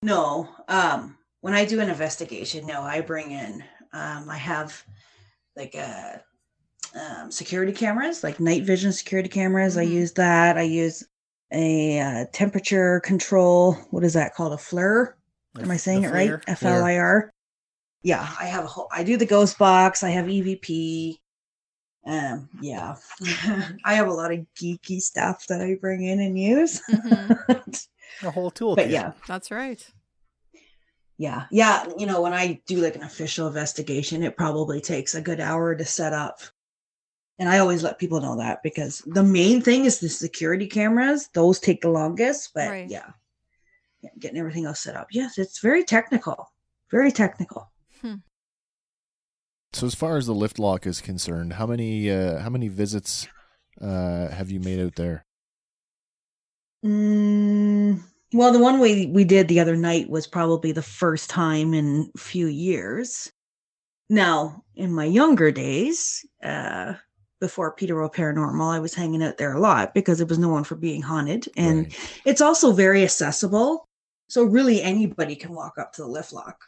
No, 0.01 0.47
um, 0.67 1.17
when 1.41 1.53
I 1.53 1.65
do 1.65 1.79
an 1.79 1.89
investigation, 1.89 2.65
no, 2.65 2.81
I 2.81 3.01
bring 3.01 3.31
in, 3.31 3.63
um, 3.91 4.29
I 4.29 4.37
have 4.37 4.83
like 5.55 5.75
a 5.75 6.23
um, 6.95 7.31
security 7.31 7.73
cameras, 7.73 8.23
like 8.23 8.39
night 8.39 8.63
vision 8.63 8.91
security 8.93 9.29
cameras. 9.29 9.77
I 9.77 9.85
Mhm. 9.85 9.91
use 9.91 10.13
that. 10.13 10.57
I 10.57 10.61
use 10.63 11.03
a 11.51 11.99
uh, 11.99 12.25
temperature 12.31 12.99
control. 13.01 13.73
What 13.91 14.03
is 14.03 14.13
that 14.13 14.35
called? 14.35 14.53
A 14.53 14.57
FLIR? 14.57 15.15
Am 15.59 15.71
I 15.71 15.77
saying 15.77 16.03
it 16.03 16.11
right? 16.11 16.29
FLIR? 16.29 16.43
F 16.47 16.63
L 16.65 16.83
I 16.83 16.97
R. 16.97 17.31
Yeah, 18.03 18.21
I 18.39 18.45
have 18.45 18.63
a 18.63 18.67
whole. 18.67 18.87
I 18.91 19.03
do 19.03 19.17
the 19.17 19.25
ghost 19.25 19.57
box. 19.57 20.03
I 20.03 20.09
have 20.11 20.25
EVP. 20.27 21.19
Um, 22.05 22.49
yeah, 22.61 22.95
I 23.83 23.95
have 23.95 24.07
a 24.07 24.13
lot 24.13 24.31
of 24.31 24.45
geeky 24.55 25.01
stuff 25.01 25.45
that 25.47 25.61
I 25.61 25.75
bring 25.75 26.03
in 26.03 26.19
and 26.21 26.39
use. 26.39 26.81
Mhm. 26.89 27.87
A 28.23 28.31
whole 28.31 28.51
toolkit. 28.51 28.75
but 28.75 28.89
yeah, 28.89 29.11
That's 29.27 29.51
right. 29.51 29.85
yeah, 31.17 31.45
yeah. 31.51 31.85
You 31.97 32.05
know, 32.05 32.21
when 32.21 32.33
I 32.33 32.61
do 32.67 32.77
like 32.77 32.95
an 32.95 33.03
official 33.03 33.47
investigation, 33.47 34.23
it 34.23 34.37
probably 34.37 34.81
takes 34.81 35.15
a 35.15 35.21
good 35.21 35.39
hour 35.39 35.75
to 35.75 35.85
set 35.85 36.13
up. 36.13 36.39
And 37.37 37.47
I 37.47 37.59
always 37.59 37.83
let 37.83 37.99
people 37.99 38.19
know 38.19 38.35
that 38.37 38.61
because 38.63 39.01
the 39.05 39.23
main 39.23 39.61
thing 39.61 39.85
is 39.85 39.99
the 39.99 40.09
security 40.09 40.67
cameras. 40.67 41.29
Those 41.33 41.59
take 41.59 41.81
the 41.81 41.89
longest, 41.89 42.51
but 42.53 42.69
Right. 42.69 42.89
yeah. 42.89 43.11
yeah, 44.01 44.09
getting 44.19 44.37
everything 44.37 44.65
else 44.65 44.81
set 44.81 44.95
up. 44.97 45.07
Yes, 45.11 45.37
it's 45.37 45.59
very 45.61 45.83
technical. 45.85 46.51
Very 46.91 47.11
technical. 47.11 47.71
So 49.71 49.85
as 49.85 49.93
far 49.93 50.17
as 50.17 50.25
the 50.25 50.33
lift 50.33 50.57
lock 50.57 50.87
is 50.87 50.99
concerned, 50.99 51.53
how 51.53 51.67
many 51.67 52.09
uh, 52.09 52.39
how 52.39 52.49
many 52.49 52.69
visits 52.69 53.27
uh, 53.79 54.27
have 54.29 54.49
you 54.49 54.59
made 54.59 54.79
out 54.79 54.95
there? 54.95 55.25
Mm, 56.85 58.01
well, 58.33 58.51
the 58.53 58.59
one 58.59 58.79
we 58.79 59.07
we 59.07 59.23
did 59.23 59.47
the 59.47 59.59
other 59.59 59.75
night 59.75 60.09
was 60.09 60.27
probably 60.27 60.71
the 60.71 60.81
first 60.81 61.29
time 61.29 61.73
in 61.73 62.11
a 62.15 62.19
few 62.19 62.47
years. 62.47 63.31
Now, 64.09 64.63
in 64.75 64.93
my 64.93 65.05
younger 65.05 65.51
days, 65.51 66.25
uh, 66.43 66.93
before 67.39 67.73
Peterborough 67.73 68.09
Paranormal, 68.09 68.73
I 68.73 68.79
was 68.79 68.93
hanging 68.93 69.23
out 69.23 69.37
there 69.37 69.53
a 69.53 69.59
lot 69.59 69.93
because 69.93 70.19
it 70.19 70.29
was 70.29 70.39
known 70.39 70.63
for 70.63 70.75
being 70.75 71.01
haunted, 71.01 71.47
and 71.57 71.85
Right. 71.85 72.21
it's 72.25 72.41
also 72.41 72.71
very 72.71 73.03
accessible. 73.03 73.87
So 74.29 74.43
really, 74.43 74.81
anybody 74.81 75.35
can 75.35 75.53
walk 75.53 75.77
up 75.77 75.93
to 75.93 76.03
the 76.03 76.07
lift 76.07 76.33
lock, 76.33 76.63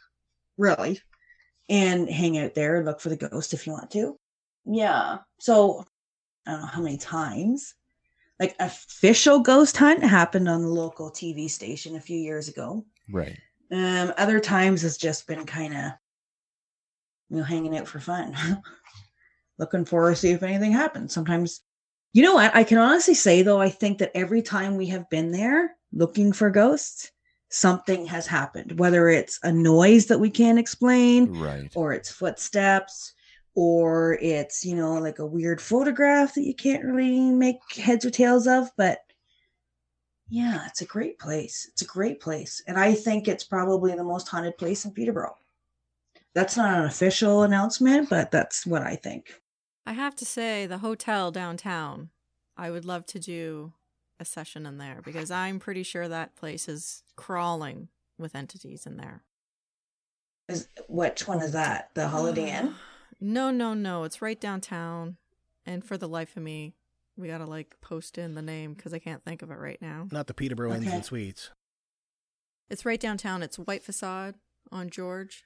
really, 0.56 1.00
and 1.68 2.08
hang 2.08 2.38
out 2.38 2.54
there 2.54 2.76
and 2.76 2.86
look 2.86 3.00
for 3.00 3.08
the 3.08 3.16
ghost 3.16 3.54
if 3.54 3.66
you 3.66 3.72
want 3.72 3.90
to. 3.92 4.16
Yeah. 4.64 5.18
So 5.40 5.84
I 6.46 6.52
don't 6.52 6.60
know 6.60 6.66
how 6.66 6.82
many 6.82 6.96
times 6.96 7.74
like 8.42 8.56
official 8.58 9.38
ghost 9.38 9.76
hunt 9.76 10.02
happened 10.02 10.48
on 10.48 10.62
the 10.62 10.68
local 10.68 11.12
TV 11.12 11.48
station 11.48 11.94
a 11.94 12.00
few 12.00 12.18
years 12.18 12.48
ago. 12.48 12.84
right. 13.08 13.38
Um, 13.70 14.12
other 14.18 14.40
times 14.40 14.82
it's 14.82 14.96
just 14.98 15.28
been 15.28 15.46
kind 15.46 15.72
of 15.72 15.92
you 17.30 17.36
know 17.36 17.44
hanging 17.44 17.78
out 17.78 17.86
for 17.86 18.00
fun, 18.00 18.36
looking 19.58 19.84
for 19.84 20.10
to 20.10 20.16
see 20.16 20.30
if 20.30 20.42
anything 20.42 20.72
happens. 20.72 21.14
Sometimes, 21.14 21.60
you 22.12 22.22
know 22.24 22.34
what? 22.34 22.54
I 22.54 22.64
can 22.64 22.78
honestly 22.78 23.14
say 23.14 23.42
though, 23.42 23.60
I 23.60 23.68
think 23.70 23.98
that 23.98 24.10
every 24.14 24.42
time 24.42 24.76
we 24.76 24.86
have 24.88 25.08
been 25.08 25.30
there 25.30 25.76
looking 25.92 26.32
for 26.32 26.50
ghosts, 26.50 27.12
something 27.48 28.06
has 28.06 28.26
happened. 28.26 28.78
Whether 28.80 29.08
it's 29.08 29.38
a 29.44 29.52
noise 29.52 30.06
that 30.06 30.18
we 30.18 30.30
can't 30.30 30.58
explain, 30.58 31.32
Right. 31.32 31.70
or 31.76 31.92
it's 31.92 32.10
footsteps 32.10 33.14
or 33.54 34.18
it's 34.20 34.64
you 34.64 34.74
know 34.74 34.94
like 34.94 35.18
a 35.18 35.26
weird 35.26 35.60
photograph 35.60 36.34
that 36.34 36.44
you 36.44 36.54
can't 36.54 36.84
really 36.84 37.20
make 37.20 37.58
heads 37.76 38.04
or 38.04 38.10
tails 38.10 38.46
of 38.46 38.70
but 38.76 38.98
yeah 40.28 40.64
it's 40.66 40.80
a 40.80 40.86
great 40.86 41.18
place. 41.18 41.68
It's 41.70 41.82
a 41.82 41.86
great 41.86 42.20
place 42.20 42.62
and 42.66 42.78
i 42.78 42.94
think 42.94 43.28
it's 43.28 43.44
probably 43.44 43.94
the 43.94 44.04
most 44.04 44.28
haunted 44.28 44.56
place 44.58 44.84
in 44.84 44.92
peterborough. 44.92 45.36
That's 46.34 46.56
not 46.56 46.78
an 46.78 46.84
official 46.86 47.42
announcement 47.42 48.08
but 48.08 48.30
that's 48.30 48.66
what 48.66 48.82
i 48.82 48.96
think. 48.96 49.34
I 49.84 49.94
have 49.94 50.14
to 50.16 50.24
say, 50.24 50.66
the 50.66 50.78
hotel 50.78 51.32
downtown, 51.32 52.10
I 52.56 52.70
would 52.70 52.84
love 52.84 53.04
to 53.06 53.18
do 53.18 53.72
a 54.20 54.24
session 54.24 54.64
in 54.64 54.78
there 54.78 55.00
because 55.04 55.30
I'm 55.30 55.58
pretty 55.58 55.82
sure 55.82 56.06
that 56.06 56.36
place 56.36 56.68
is 56.68 57.02
crawling 57.16 57.88
with 58.16 58.36
entities 58.36 58.86
in 58.86 58.96
there. 58.96 59.24
is 60.48 60.68
which 60.88 61.26
one 61.26 61.42
is 61.42 61.52
that? 61.52 61.90
The 61.94 62.08
holiday 62.08 62.52
uh, 62.52 62.60
inn 62.60 62.74
No, 63.22 63.50
no, 63.50 63.72
no. 63.74 64.04
It's 64.04 64.20
right 64.20 64.40
downtown. 64.40 65.16
And 65.64 65.84
for 65.84 65.96
the 65.96 66.08
life 66.08 66.36
of 66.36 66.42
me, 66.42 66.74
we 67.16 67.28
got 67.28 67.38
to 67.38 67.44
like 67.46 67.76
post 67.80 68.18
in 68.18 68.34
the 68.34 68.42
name 68.42 68.74
because 68.74 68.92
I 68.92 68.98
can't 68.98 69.22
think 69.24 69.42
of 69.42 69.50
it 69.50 69.58
right 69.58 69.80
now. 69.80 70.08
Not 70.10 70.26
the 70.26 70.34
Peterborough 70.34 70.72
Inns 70.74 70.86
Okay. 70.86 70.96
and 70.96 71.04
Suites. 71.04 71.50
It's 72.68 72.84
right 72.84 72.98
downtown. 73.00 73.42
It's 73.42 73.58
white 73.58 73.84
facade 73.84 74.34
on 74.72 74.90
George. 74.90 75.44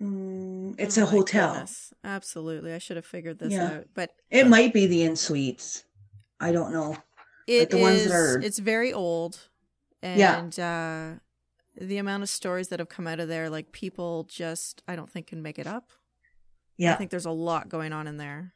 Mm, 0.00 0.74
it's 0.78 0.98
Oh 0.98 1.02
a 1.02 1.06
hotel 1.06 1.52
goodness. 1.52 1.92
Absolutely. 2.04 2.72
I 2.74 2.78
should 2.78 2.96
have 2.96 3.06
figured 3.06 3.38
this 3.38 3.52
Yeah. 3.52 3.72
out. 3.78 3.84
But 3.94 4.10
it 4.30 4.46
might 4.46 4.72
be 4.72 4.86
the 4.86 5.02
in 5.02 5.16
suites 5.16 5.84
i 6.40 6.50
don't 6.50 6.72
know 6.72 6.96
It 7.46 7.70
the 7.70 7.78
ones 7.78 8.00
that 8.00 8.06
is- 8.06 8.12
are- 8.12 8.40
It's 8.40 8.58
very 8.58 8.92
old, 8.92 9.48
Yeah. 10.02 10.38
and 10.40 10.58
uh, 10.58 11.20
the 11.76 11.98
amount 11.98 12.22
of 12.24 12.28
stories 12.28 12.68
that 12.68 12.78
have 12.80 12.88
come 12.88 13.06
out 13.06 13.20
of 13.20 13.28
there, 13.28 13.48
like 13.48 13.70
people 13.72 14.24
just, 14.24 14.82
I 14.88 14.96
don't 14.96 15.08
think 15.10 15.28
can 15.28 15.40
make 15.42 15.58
it 15.58 15.66
up. 15.66 15.90
I 16.80 16.94
think 16.94 17.10
there's 17.10 17.26
a 17.26 17.30
lot 17.30 17.68
going 17.68 17.92
on 17.92 18.06
in 18.06 18.16
there. 18.16 18.54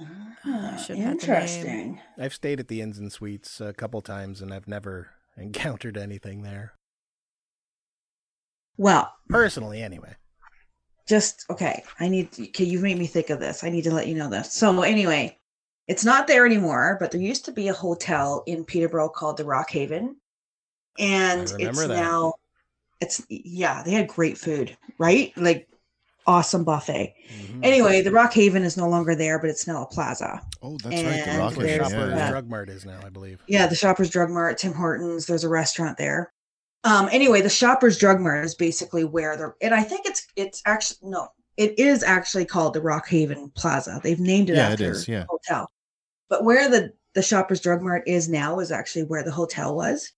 Ah, 0.00 0.76
should 0.76 0.96
have 0.98 1.06
the 1.06 1.26
interesting 1.26 2.00
I've 2.16 2.32
stayed 2.34 2.60
at 2.60 2.68
the 2.68 2.80
Inns 2.80 2.98
and 2.98 3.12
Suites 3.12 3.60
a 3.60 3.72
couple 3.72 4.00
times 4.00 4.40
and 4.40 4.54
I've 4.54 4.68
never 4.68 5.08
encountered 5.36 5.96
anything 5.96 6.42
there. 6.42 6.74
well 8.76 9.12
Personally, 9.28 9.82
anyway. 9.82 10.14
just 11.08 11.44
okay 11.50 11.82
i 11.98 12.06
need 12.08 12.28
okay 12.38 12.64
you've 12.64 12.82
made 12.82 12.98
me 12.98 13.06
think 13.06 13.30
of 13.30 13.40
this 13.40 13.64
i 13.64 13.70
need 13.70 13.82
to 13.84 13.92
let 13.92 14.06
you 14.06 14.14
know 14.14 14.28
this 14.30 14.52
so 14.52 14.82
anyway 14.82 15.36
it's 15.88 16.04
not 16.04 16.26
there 16.28 16.46
anymore 16.46 16.96
but 17.00 17.10
there 17.10 17.20
used 17.20 17.44
to 17.46 17.52
be 17.52 17.66
a 17.68 17.72
hotel 17.74 18.42
in 18.46 18.64
peterborough 18.64 19.08
called 19.08 19.36
the 19.36 19.44
rock 19.44 19.68
haven 19.70 20.14
and 20.98 21.52
it's 21.58 21.78
that. 21.86 21.88
now 21.88 22.34
it's 23.00 23.24
yeah 23.28 23.82
they 23.82 23.90
had 23.92 24.06
great 24.06 24.38
food 24.38 24.76
right 24.98 25.32
like 25.36 25.68
awesome 26.28 26.62
buffet 26.62 27.14
Mhm. 27.32 27.64
anyway 27.64 28.00
the 28.02 28.12
rock 28.12 28.32
haven 28.32 28.62
is 28.62 28.76
no 28.76 28.88
longer 28.88 29.14
there 29.16 29.38
but 29.40 29.50
it's 29.50 29.66
now 29.66 29.82
a 29.82 29.86
plaza 29.86 30.40
Oh, 30.62 30.76
that's 30.84 31.02
right. 31.02 31.24
The 31.24 31.38
Rock 31.38 31.54
Haven, 31.54 31.78
Shoppers 31.78 31.92
Yeah, 32.16 32.30
Drug 32.30 32.48
Mart 32.50 32.68
is 32.68 32.84
now, 32.84 33.00
I 33.04 33.08
believe. 33.08 33.40
yeah 33.48 33.66
the 33.66 33.74
shoppers 33.74 34.10
drug 34.10 34.30
mart 34.30 34.58
tim 34.58 34.72
hortons 34.74 35.26
there's 35.26 35.42
a 35.44 35.48
restaurant 35.48 35.96
there 35.98 36.32
um 36.84 37.08
anyway 37.10 37.40
the 37.40 37.48
shoppers 37.48 37.98
drug 37.98 38.20
mart 38.20 38.44
is 38.44 38.54
basically 38.54 39.02
where 39.04 39.36
the 39.36 39.52
and 39.60 39.74
i 39.74 39.82
think 39.82 40.06
it's 40.06 40.26
it's 40.36 40.62
actually 40.66 40.98
no 41.10 41.28
it 41.56 41.76
is 41.78 42.02
actually 42.04 42.44
called 42.44 42.74
the 42.74 42.80
rock 42.80 43.08
haven 43.08 43.50
plaza 43.56 43.98
they've 44.04 44.20
named 44.20 44.50
it 44.50 44.56
Yeah, 44.56 44.68
after 44.68 44.90
is, 44.92 45.08
yeah. 45.08 45.20
the 45.20 45.26
hotel 45.26 45.70
But 46.28 46.44
where 46.44 46.68
the 46.68 46.92
the 47.14 47.22
Shoppers 47.22 47.60
Drug 47.60 47.80
Mart 47.82 48.02
is 48.06 48.28
now 48.28 48.60
is 48.60 48.70
actually 48.70 49.02
where 49.04 49.24
the 49.24 49.32
hotel 49.32 49.74
was. 49.74 50.12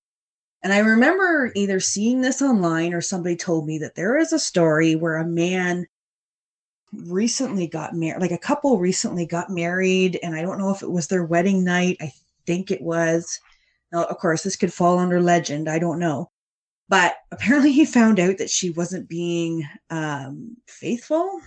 And 0.62 0.70
I 0.72 0.80
remember 0.80 1.50
either 1.54 1.80
seeing 1.80 2.20
this 2.20 2.42
online 2.42 2.92
or 2.92 3.00
somebody 3.00 3.36
told 3.36 3.64
me 3.64 3.78
that 3.78 3.94
there 3.94 4.18
is 4.18 4.32
a 4.34 4.38
story 4.38 4.96
where 4.96 5.16
a 5.16 5.24
man 5.24 5.86
recently 6.92 7.66
got 7.66 7.94
married, 7.94 8.20
like 8.20 8.30
a 8.32 8.38
couple 8.38 8.78
recently 8.78 9.26
got 9.26 9.50
married, 9.50 10.18
and 10.22 10.34
I 10.34 10.42
don't 10.42 10.58
know 10.58 10.70
if 10.70 10.82
it 10.82 10.90
was 10.90 11.06
their 11.06 11.24
wedding 11.24 11.64
night. 11.64 11.96
I 12.00 12.12
think 12.46 12.70
it 12.70 12.82
was. 12.82 13.38
Now, 13.92 14.04
of 14.04 14.18
course, 14.18 14.42
this 14.42 14.56
could 14.56 14.72
fall 14.72 14.98
under 14.98 15.20
legend. 15.20 15.68
I 15.68 15.78
don't 15.78 15.98
know. 15.98 16.30
But 16.88 17.14
apparently, 17.30 17.70
he 17.70 17.84
found 17.84 18.18
out 18.18 18.38
that 18.38 18.50
she 18.50 18.70
wasn't 18.70 19.08
being 19.08 19.64
um, 19.90 20.56
faithful. 20.66 21.40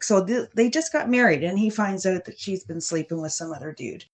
So 0.00 0.24
th- 0.24 0.48
they 0.54 0.70
just 0.70 0.92
got 0.92 1.10
married, 1.10 1.44
and 1.44 1.58
he 1.58 1.68
finds 1.68 2.06
out 2.06 2.24
that 2.24 2.38
she's 2.38 2.64
been 2.64 2.80
sleeping 2.80 3.20
with 3.20 3.32
some 3.32 3.52
other 3.52 3.72
dude. 3.72 4.04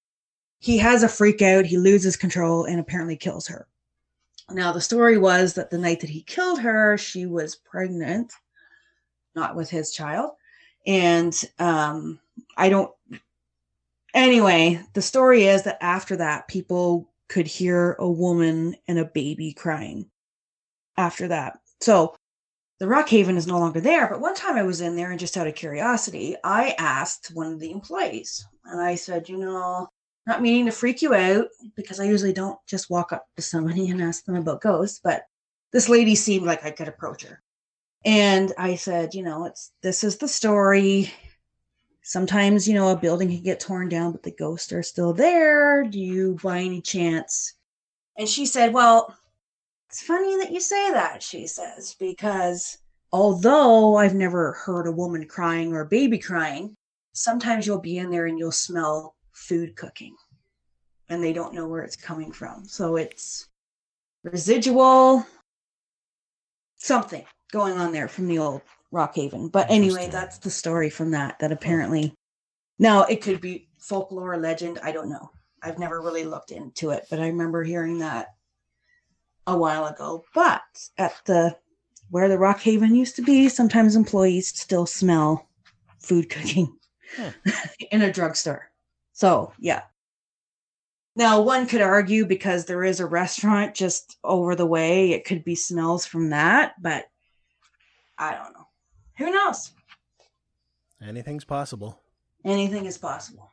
He 0.58 0.78
has 0.78 1.02
a 1.02 1.08
freak 1.08 1.42
out. 1.42 1.66
He 1.66 1.76
loses 1.76 2.16
control 2.16 2.64
and 2.64 2.80
apparently 2.80 3.16
kills 3.16 3.46
her. 3.46 3.68
Now, 4.50 4.72
the 4.72 4.80
story 4.80 5.16
was 5.16 5.54
that 5.54 5.70
the 5.70 5.78
night 5.78 6.00
that 6.00 6.10
he 6.10 6.22
killed 6.22 6.60
her, 6.60 6.98
she 6.98 7.26
was 7.26 7.56
pregnant, 7.56 8.32
not 9.34 9.56
with 9.56 9.70
his 9.70 9.92
child. 9.92 10.32
And 10.86 11.34
um, 11.58 12.20
I 12.56 12.68
don't. 12.68 12.92
Anyway, 14.12 14.80
the 14.92 15.02
story 15.02 15.44
is 15.44 15.64
that 15.64 15.82
after 15.82 16.16
that, 16.16 16.48
people 16.48 17.10
could 17.28 17.46
hear 17.46 17.96
a 17.98 18.08
woman 18.08 18.76
and 18.86 18.98
a 18.98 19.04
baby 19.04 19.52
crying 19.52 20.10
after 20.96 21.28
that. 21.28 21.58
So 21.80 22.14
the 22.78 22.86
Rock 22.86 23.08
Haven 23.08 23.36
is 23.36 23.46
no 23.46 23.58
longer 23.58 23.80
there. 23.80 24.08
But 24.08 24.20
one 24.20 24.34
time 24.34 24.56
I 24.56 24.62
was 24.62 24.80
in 24.80 24.96
there 24.96 25.10
and 25.10 25.20
just 25.20 25.36
out 25.36 25.46
of 25.46 25.54
curiosity, 25.54 26.36
I 26.44 26.74
asked 26.78 27.30
one 27.34 27.52
of 27.52 27.60
the 27.60 27.70
employees 27.70 28.46
and 28.64 28.80
I 28.80 28.94
said, 28.94 29.28
you 29.28 29.38
know, 29.38 29.88
not 30.26 30.42
meaning 30.42 30.66
to 30.66 30.72
freak 30.72 31.02
you 31.02 31.14
out 31.14 31.48
because 31.76 32.00
I 32.00 32.04
usually 32.04 32.32
don't 32.32 32.58
just 32.66 32.90
walk 32.90 33.12
up 33.12 33.26
to 33.36 33.42
somebody 33.42 33.90
and 33.90 34.02
ask 34.02 34.24
them 34.24 34.36
about 34.36 34.60
ghosts, 34.62 35.00
but 35.02 35.24
this 35.72 35.88
lady 35.88 36.14
seemed 36.14 36.46
like 36.46 36.64
I 36.64 36.70
could 36.70 36.88
approach 36.88 37.24
her. 37.24 37.42
And 38.04 38.52
I 38.58 38.74
said, 38.74 39.14
you 39.14 39.22
know, 39.22 39.46
it's 39.46 39.72
this 39.82 40.04
is 40.04 40.18
the 40.18 40.28
story. 40.28 41.12
Sometimes, 42.02 42.68
you 42.68 42.74
know, 42.74 42.90
a 42.90 42.96
building 42.96 43.28
can 43.28 43.42
get 43.42 43.60
torn 43.60 43.88
down, 43.88 44.12
but 44.12 44.22
the 44.22 44.30
ghosts 44.30 44.72
are 44.72 44.82
still 44.82 45.14
there. 45.14 45.84
Do 45.84 45.98
you 45.98 46.38
by 46.42 46.60
any 46.60 46.82
chance? 46.82 47.54
And 48.18 48.28
she 48.28 48.44
said, 48.44 48.74
Well, 48.74 49.16
it's 49.88 50.02
funny 50.02 50.36
that 50.38 50.52
you 50.52 50.60
say 50.60 50.90
that, 50.90 51.22
she 51.22 51.46
says, 51.46 51.94
because 52.00 52.78
although 53.12 53.96
I've 53.96 54.14
never 54.14 54.52
heard 54.52 54.88
a 54.88 54.92
woman 54.92 55.26
crying 55.28 55.72
or 55.72 55.82
a 55.82 55.86
baby 55.86 56.18
crying, 56.18 56.76
sometimes 57.12 57.64
you'll 57.64 57.78
be 57.78 57.98
in 57.98 58.10
there 58.10 58.26
and 58.26 58.36
you'll 58.36 58.50
smell 58.50 59.14
food 59.30 59.76
cooking 59.76 60.16
and 61.08 61.22
they 61.22 61.32
don't 61.32 61.54
know 61.54 61.68
where 61.68 61.82
it's 61.82 61.94
coming 61.94 62.32
from. 62.32 62.64
So 62.64 62.96
it's 62.96 63.48
residual 64.24 65.24
something 66.76 67.24
going 67.54 67.78
on 67.78 67.92
there 67.92 68.08
from 68.08 68.26
the 68.26 68.38
old 68.38 68.62
Rock 68.90 69.14
Haven. 69.14 69.48
But 69.48 69.70
anyway, 69.70 70.08
that's 70.10 70.38
the 70.38 70.50
story 70.50 70.90
from 70.90 71.12
that. 71.12 71.38
That 71.38 71.52
apparently 71.52 72.12
now 72.78 73.04
it 73.04 73.22
could 73.22 73.40
be 73.40 73.68
folklore, 73.78 74.36
legend. 74.36 74.80
I 74.82 74.90
don't 74.92 75.08
know. 75.08 75.30
I've 75.62 75.78
never 75.78 76.02
really 76.02 76.24
looked 76.24 76.50
into 76.50 76.90
it, 76.90 77.06
but 77.08 77.20
I 77.20 77.28
remember 77.28 77.62
hearing 77.62 77.98
that 78.00 78.34
a 79.46 79.56
while 79.56 79.86
ago. 79.86 80.24
But 80.34 80.62
at 80.98 81.14
the 81.24 81.56
where 82.10 82.28
the 82.28 82.38
Rock 82.38 82.60
Haven 82.60 82.94
used 82.94 83.16
to 83.16 83.22
be, 83.22 83.48
sometimes 83.48 83.96
employees 83.96 84.48
still 84.48 84.84
smell 84.84 85.48
food 86.00 86.28
cooking 86.28 86.76
in 87.92 88.02
a 88.02 88.12
drugstore. 88.12 88.68
So 89.12 89.52
yeah. 89.60 89.82
Now 91.16 91.40
one 91.40 91.68
could 91.68 91.80
argue 91.80 92.26
because 92.26 92.64
there 92.64 92.82
is 92.82 92.98
a 92.98 93.06
restaurant 93.06 93.76
just 93.76 94.18
over 94.24 94.56
the 94.56 94.66
way, 94.66 95.12
it 95.12 95.24
could 95.24 95.44
be 95.44 95.54
smells 95.54 96.04
from 96.04 96.30
that, 96.30 96.74
but 96.82 97.06
I 98.18 98.34
don't 98.34 98.52
know. 98.52 98.66
Who 99.18 99.30
knows? 99.30 99.72
Anything's 101.02 101.44
possible. 101.44 102.00
Anything 102.44 102.86
is 102.86 102.98
possible. 102.98 103.52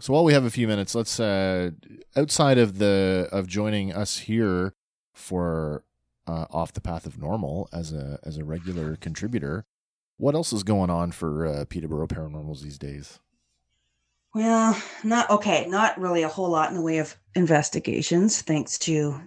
So 0.00 0.12
while 0.12 0.24
we 0.24 0.32
have 0.32 0.44
a 0.44 0.50
few 0.50 0.66
minutes, 0.66 0.94
let's 0.94 1.20
uh 1.20 1.70
outside 2.16 2.58
of 2.58 2.78
the 2.78 3.28
of 3.30 3.46
joining 3.46 3.92
us 3.92 4.18
here 4.18 4.74
for 5.12 5.84
uh, 6.26 6.46
off 6.50 6.72
the 6.72 6.80
path 6.80 7.06
of 7.06 7.18
normal 7.18 7.68
as 7.72 7.92
a 7.92 8.18
as 8.24 8.36
a 8.36 8.44
regular 8.44 8.96
contributor, 8.96 9.64
what 10.16 10.34
else 10.34 10.52
is 10.52 10.62
going 10.62 10.90
on 10.90 11.12
for 11.12 11.46
uh, 11.46 11.64
Peterborough 11.68 12.06
Paranormals 12.06 12.62
these 12.62 12.78
days? 12.78 13.20
Well, 14.34 14.80
not 15.04 15.30
okay, 15.30 15.66
not 15.66 16.00
really 16.00 16.22
a 16.22 16.28
whole 16.28 16.48
lot 16.48 16.70
in 16.70 16.74
the 16.74 16.82
way 16.82 16.98
of 16.98 17.16
investigations 17.34 18.40
thanks 18.42 18.78
to 18.80 19.20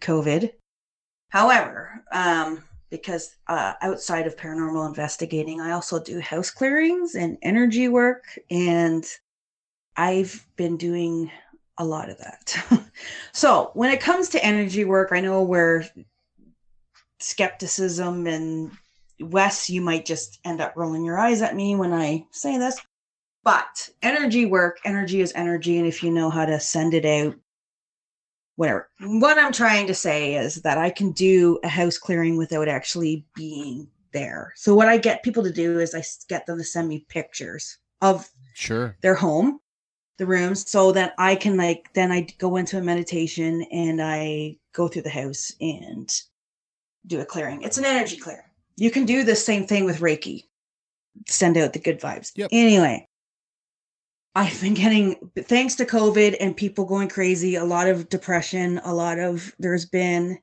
COVID. 0.00 0.52
However, 1.28 2.04
um, 2.10 2.64
because 2.90 3.36
uh, 3.48 3.74
outside 3.82 4.26
of 4.26 4.36
paranormal 4.36 4.86
investigating, 4.86 5.60
I 5.60 5.72
also 5.72 6.02
do 6.02 6.20
house 6.20 6.50
clearings 6.50 7.14
and 7.14 7.38
energy 7.42 7.88
work, 7.88 8.24
and 8.50 9.04
I've 9.96 10.46
been 10.56 10.76
doing 10.76 11.30
a 11.76 11.84
lot 11.84 12.08
of 12.08 12.18
that. 12.18 12.56
so, 13.32 13.70
when 13.74 13.90
it 13.90 14.00
comes 14.00 14.28
to 14.30 14.44
energy 14.44 14.84
work, 14.84 15.10
I 15.12 15.20
know 15.20 15.42
where 15.42 15.86
skepticism 17.20 18.26
and 18.26 18.70
Wes, 19.20 19.68
you 19.68 19.80
might 19.80 20.06
just 20.06 20.38
end 20.44 20.60
up 20.60 20.74
rolling 20.76 21.04
your 21.04 21.18
eyes 21.18 21.42
at 21.42 21.56
me 21.56 21.74
when 21.74 21.92
I 21.92 22.26
say 22.30 22.58
this. 22.58 22.80
But 23.44 23.88
energy 24.02 24.46
work, 24.46 24.78
energy 24.84 25.20
is 25.20 25.32
energy. 25.34 25.78
And 25.78 25.86
if 25.86 26.02
you 26.02 26.10
know 26.10 26.30
how 26.30 26.44
to 26.44 26.60
send 26.60 26.94
it 26.94 27.04
out, 27.04 27.34
whatever. 28.58 28.88
What 29.00 29.38
I'm 29.38 29.52
trying 29.52 29.86
to 29.86 29.94
say 29.94 30.34
is 30.34 30.62
that 30.62 30.78
I 30.78 30.90
can 30.90 31.12
do 31.12 31.60
a 31.62 31.68
house 31.68 31.96
clearing 31.96 32.36
without 32.36 32.66
actually 32.66 33.24
being 33.36 33.86
there. 34.12 34.52
So, 34.56 34.74
what 34.74 34.88
I 34.88 34.98
get 34.98 35.22
people 35.22 35.44
to 35.44 35.52
do 35.52 35.78
is 35.78 35.94
I 35.94 36.02
get 36.28 36.44
them 36.44 36.58
to 36.58 36.64
send 36.64 36.88
me 36.88 37.06
pictures 37.08 37.78
of 38.02 38.28
Sure. 38.54 38.96
their 39.00 39.14
home, 39.14 39.60
the 40.16 40.26
rooms, 40.26 40.68
so 40.68 40.90
that 40.90 41.14
I 41.18 41.36
can, 41.36 41.56
like, 41.56 41.92
then 41.94 42.10
I 42.10 42.22
go 42.38 42.56
into 42.56 42.78
a 42.78 42.82
meditation 42.82 43.62
and 43.70 44.02
I 44.02 44.56
go 44.72 44.88
through 44.88 45.02
the 45.02 45.10
house 45.10 45.52
and 45.60 46.12
do 47.06 47.20
a 47.20 47.24
clearing. 47.24 47.62
It's 47.62 47.78
an 47.78 47.84
energy 47.84 48.16
clear. 48.16 48.44
You 48.76 48.90
can 48.90 49.06
do 49.06 49.22
the 49.22 49.36
same 49.36 49.68
thing 49.68 49.84
with 49.84 50.00
Reiki, 50.00 50.46
send 51.28 51.56
out 51.56 51.74
the 51.74 51.78
good 51.78 52.00
vibes. 52.00 52.32
Yep. 52.34 52.48
Anyway, 52.50 53.07
I've 54.38 54.60
been 54.60 54.74
getting, 54.74 55.16
thanks 55.36 55.74
to 55.76 55.84
COVID 55.84 56.36
and 56.38 56.56
people 56.56 56.84
going 56.84 57.08
crazy, 57.08 57.56
a 57.56 57.64
lot 57.64 57.88
of 57.88 58.08
depression, 58.08 58.80
a 58.84 58.94
lot 58.94 59.18
of, 59.18 59.52
there's 59.58 59.84
been, 59.84 60.38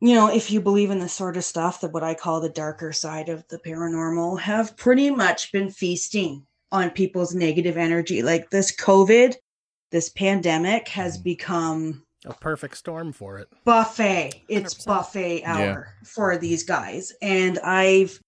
you 0.00 0.14
know, 0.14 0.28
if 0.28 0.50
you 0.50 0.62
believe 0.62 0.90
in 0.90 0.98
this 0.98 1.12
sort 1.12 1.36
of 1.36 1.44
stuff, 1.44 1.82
that 1.82 1.92
what 1.92 2.02
I 2.02 2.14
call 2.14 2.40
the 2.40 2.48
darker 2.48 2.94
side 2.94 3.28
of 3.28 3.46
the 3.48 3.58
paranormal 3.58 4.40
have 4.40 4.74
pretty 4.78 5.10
much 5.10 5.52
been 5.52 5.70
feasting 5.70 6.46
on 6.72 6.88
people's 6.88 7.34
negative 7.34 7.76
energy. 7.76 8.22
Like 8.22 8.48
this 8.48 8.74
COVID, 8.74 9.34
this 9.90 10.08
pandemic 10.08 10.88
has 10.88 11.18
mm. 11.18 11.24
become 11.24 12.04
A 12.24 12.32
perfect 12.32 12.78
storm 12.78 13.12
for 13.12 13.38
it. 13.38 13.48
buffet. 13.64 14.32
It's 14.48 14.74
100%. 14.74 14.86
buffet 14.86 15.40
Yeah. 15.40 15.56
hour 15.56 15.94
for 16.04 16.38
these 16.38 16.62
guys. 16.62 17.12
And 17.20 17.58
I've 17.58 18.18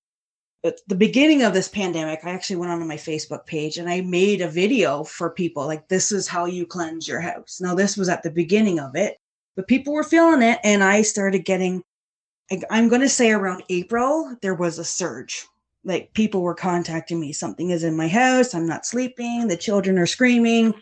at 0.62 0.78
the 0.88 0.94
beginning 0.94 1.42
of 1.42 1.54
this 1.54 1.68
pandemic, 1.68 2.20
I 2.24 2.30
actually 2.30 2.56
went 2.56 2.72
onto 2.72 2.84
my 2.84 2.96
Facebook 2.96 3.46
page 3.46 3.78
and 3.78 3.88
I 3.88 4.02
made 4.02 4.42
a 4.42 4.48
video 4.48 5.04
for 5.04 5.30
people 5.30 5.66
like 5.66 5.88
this 5.88 6.12
is 6.12 6.28
how 6.28 6.44
you 6.44 6.66
cleanse 6.66 7.08
your 7.08 7.20
house. 7.20 7.60
Now 7.60 7.74
this 7.74 7.96
was 7.96 8.08
at 8.08 8.22
the 8.22 8.30
beginning 8.30 8.78
of 8.78 8.94
it, 8.94 9.16
but 9.56 9.68
people 9.68 9.94
were 9.94 10.04
feeling 10.04 10.42
it 10.42 10.58
and 10.62 10.84
I 10.84 11.02
started 11.02 11.44
getting 11.44 11.82
I'm 12.68 12.88
going 12.88 13.00
to 13.00 13.08
say 13.08 13.30
around 13.30 13.62
April 13.68 14.36
there 14.42 14.54
was 14.54 14.78
a 14.78 14.84
surge. 14.84 15.46
Like 15.84 16.12
people 16.12 16.42
were 16.42 16.54
contacting 16.54 17.20
me 17.20 17.32
something 17.32 17.70
is 17.70 17.84
in 17.84 17.96
my 17.96 18.08
house, 18.08 18.54
I'm 18.54 18.66
not 18.66 18.84
sleeping, 18.84 19.48
the 19.48 19.56
children 19.56 19.98
are 19.98 20.06
screaming. 20.06 20.74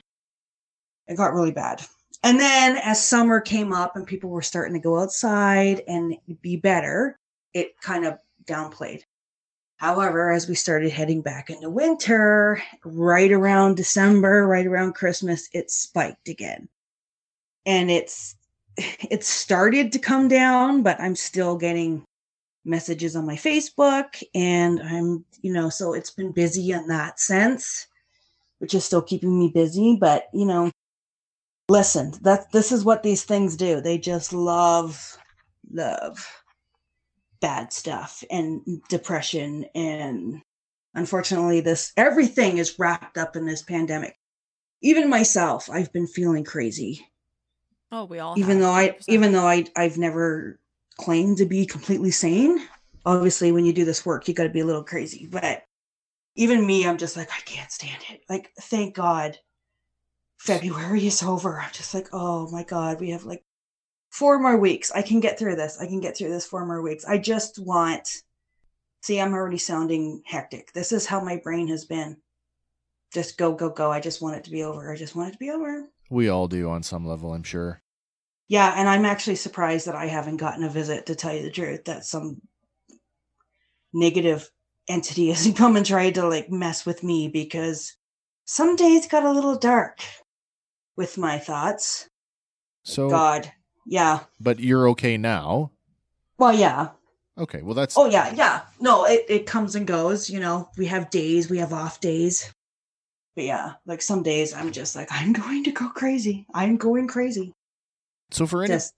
It 1.06 1.16
got 1.16 1.34
really 1.34 1.52
bad. 1.52 1.82
And 2.24 2.40
then 2.40 2.78
as 2.78 3.04
summer 3.04 3.40
came 3.40 3.72
up 3.72 3.94
and 3.94 4.06
people 4.06 4.30
were 4.30 4.42
starting 4.42 4.74
to 4.74 4.80
go 4.80 4.98
outside 4.98 5.82
and 5.86 6.16
be 6.42 6.56
better, 6.56 7.18
it 7.54 7.80
kind 7.80 8.04
of 8.06 8.18
downplayed. 8.44 9.02
However, 9.78 10.32
as 10.32 10.48
we 10.48 10.54
started 10.56 10.90
heading 10.90 11.22
back 11.22 11.50
into 11.50 11.70
winter, 11.70 12.60
right 12.84 13.30
around 13.30 13.76
December, 13.76 14.46
right 14.46 14.66
around 14.66 14.94
Christmas, 14.94 15.48
it 15.52 15.70
spiked 15.70 16.28
again. 16.28 16.68
And 17.64 17.90
it's 17.90 18.36
it 18.76 19.24
started 19.24 19.92
to 19.92 19.98
come 19.98 20.28
down, 20.28 20.82
but 20.82 21.00
I'm 21.00 21.16
still 21.16 21.56
getting 21.56 22.04
messages 22.64 23.16
on 23.16 23.24
my 23.24 23.36
Facebook 23.36 24.22
and 24.34 24.82
I'm, 24.82 25.24
you 25.40 25.52
know, 25.52 25.70
so 25.70 25.94
it's 25.94 26.10
been 26.10 26.32
busy 26.32 26.72
in 26.72 26.88
that 26.88 27.18
sense, 27.18 27.86
which 28.58 28.74
is 28.74 28.84
still 28.84 29.00
keeping 29.00 29.38
me 29.38 29.50
busy, 29.54 29.96
but 29.98 30.28
you 30.34 30.44
know, 30.44 30.70
listen 31.68 32.14
that 32.22 32.50
this 32.50 32.72
is 32.72 32.84
what 32.84 33.02
these 33.02 33.24
things 33.24 33.54
do 33.54 33.80
they 33.80 33.98
just 33.98 34.32
love 34.32 35.18
love 35.70 36.37
bad 37.40 37.72
stuff 37.72 38.24
and 38.30 38.82
depression 38.88 39.66
and 39.74 40.42
unfortunately, 40.94 41.60
this 41.60 41.92
everything 41.96 42.58
is 42.58 42.78
wrapped 42.78 43.16
up 43.16 43.36
in 43.36 43.46
this 43.46 43.62
pandemic. 43.62 44.16
Even 44.82 45.08
myself, 45.08 45.70
I've 45.70 45.92
been 45.92 46.06
feeling 46.06 46.44
crazy. 46.44 47.06
Oh, 47.90 48.04
we 48.04 48.18
all. 48.18 48.38
even 48.38 48.56
have, 48.56 48.60
though 48.60 48.72
I 48.72 48.96
even 49.08 49.32
though 49.32 49.46
I 49.46 49.64
I've 49.76 49.98
never 49.98 50.58
claimed 50.98 51.38
to 51.38 51.46
be 51.46 51.64
completely 51.64 52.10
sane. 52.10 52.60
Obviously, 53.06 53.52
when 53.52 53.64
you 53.64 53.72
do 53.72 53.86
this 53.86 54.04
work, 54.04 54.28
you 54.28 54.34
got 54.34 54.42
to 54.42 54.50
be 54.50 54.60
a 54.60 54.66
little 54.66 54.84
crazy. 54.84 55.26
But 55.30 55.62
even 56.34 56.66
me, 56.66 56.86
I'm 56.86 56.98
just 56.98 57.16
like 57.16 57.30
I 57.30 57.40
can't 57.40 57.72
stand 57.72 58.02
it. 58.10 58.20
Like, 58.28 58.50
thank 58.60 58.94
God, 58.94 59.38
February 60.38 61.06
is 61.06 61.22
over. 61.22 61.58
I'm 61.58 61.72
just 61.72 61.94
like, 61.94 62.08
oh 62.12 62.50
my 62.50 62.64
God, 62.64 63.00
we 63.00 63.10
have 63.10 63.24
like 63.24 63.42
four 64.10 64.38
more 64.38 64.56
weeks. 64.56 64.90
I 64.90 65.02
can 65.02 65.20
get 65.20 65.38
through 65.38 65.56
this. 65.56 65.78
I 65.80 65.86
can 65.86 66.00
get 66.00 66.16
through 66.16 66.30
this 66.30 66.46
four 66.46 66.64
more 66.66 66.82
weeks. 66.82 67.04
I 67.04 67.18
just 67.18 67.58
want. 67.58 68.08
See, 69.02 69.20
I'm 69.20 69.32
already 69.32 69.58
sounding 69.58 70.22
hectic. 70.26 70.72
This 70.72 70.90
is 70.90 71.06
how 71.06 71.20
my 71.20 71.36
brain 71.36 71.68
has 71.68 71.84
been. 71.84 72.16
Just 73.14 73.38
go, 73.38 73.52
go, 73.52 73.70
go. 73.70 73.90
I 73.90 74.00
just 74.00 74.20
want 74.20 74.36
it 74.36 74.44
to 74.44 74.50
be 74.50 74.64
over. 74.64 74.92
I 74.92 74.96
just 74.96 75.14
want 75.14 75.30
it 75.30 75.32
to 75.32 75.38
be 75.38 75.50
over. 75.50 75.88
We 76.10 76.28
all 76.28 76.48
do 76.48 76.68
on 76.68 76.82
some 76.82 77.06
level, 77.06 77.32
I'm 77.32 77.42
sure. 77.42 77.80
Yeah, 78.48 78.74
and 78.76 78.88
I'm 78.88 79.04
actually 79.04 79.36
surprised 79.36 79.86
that 79.86 79.94
I 79.94 80.06
haven't 80.06 80.38
gotten 80.38 80.64
a 80.64 80.70
visit 80.70 81.06
to 81.06 81.14
tell 81.14 81.34
you 81.34 81.42
the 81.42 81.50
truth, 81.50 81.84
that 81.84 82.04
some 82.04 82.40
negative 83.92 84.50
entity 84.88 85.28
hasn't 85.32 85.56
come 85.56 85.76
and 85.76 85.86
tried 85.86 86.14
to 86.16 86.26
like 86.26 86.50
mess 86.50 86.84
with 86.84 87.02
me 87.02 87.28
because 87.28 87.94
some 88.46 88.76
days 88.76 89.06
got 89.06 89.24
a 89.24 89.32
little 89.32 89.58
dark 89.58 90.00
with 90.96 91.18
my 91.18 91.38
thoughts. 91.38 92.08
So, 92.84 93.08
God. 93.08 93.52
Yeah. 93.90 94.20
but 94.38 94.60
you're 94.60 94.88
okay 94.90 95.16
now. 95.16 95.70
Well, 96.38 96.52
yeah. 96.52 96.90
Okay, 97.38 97.62
well 97.62 97.74
that's 97.74 97.96
Oh, 97.96 98.06
yeah. 98.06 98.32
Yeah. 98.34 98.62
No, 98.80 99.04
it, 99.06 99.24
it 99.28 99.46
comes 99.46 99.74
and 99.74 99.86
goes. 99.86 100.28
You 100.28 100.40
know, 100.40 100.68
we 100.76 100.86
have 100.86 101.08
days, 101.10 101.48
we 101.48 101.58
have 101.58 101.72
off 101.72 102.00
days. 102.00 102.52
But 103.34 103.44
yeah, 103.44 103.74
like 103.86 104.02
some 104.02 104.22
days 104.22 104.52
I'm 104.52 104.72
just 104.72 104.94
like, 104.94 105.08
I'm 105.10 105.32
going 105.32 105.64
to 105.64 105.70
go 105.70 105.88
crazy. 105.88 106.46
I'm 106.52 106.76
going 106.76 107.06
crazy. 107.08 107.52
so 108.30 108.46
for 108.46 108.62
any 108.62 108.74
Just, 108.74 108.92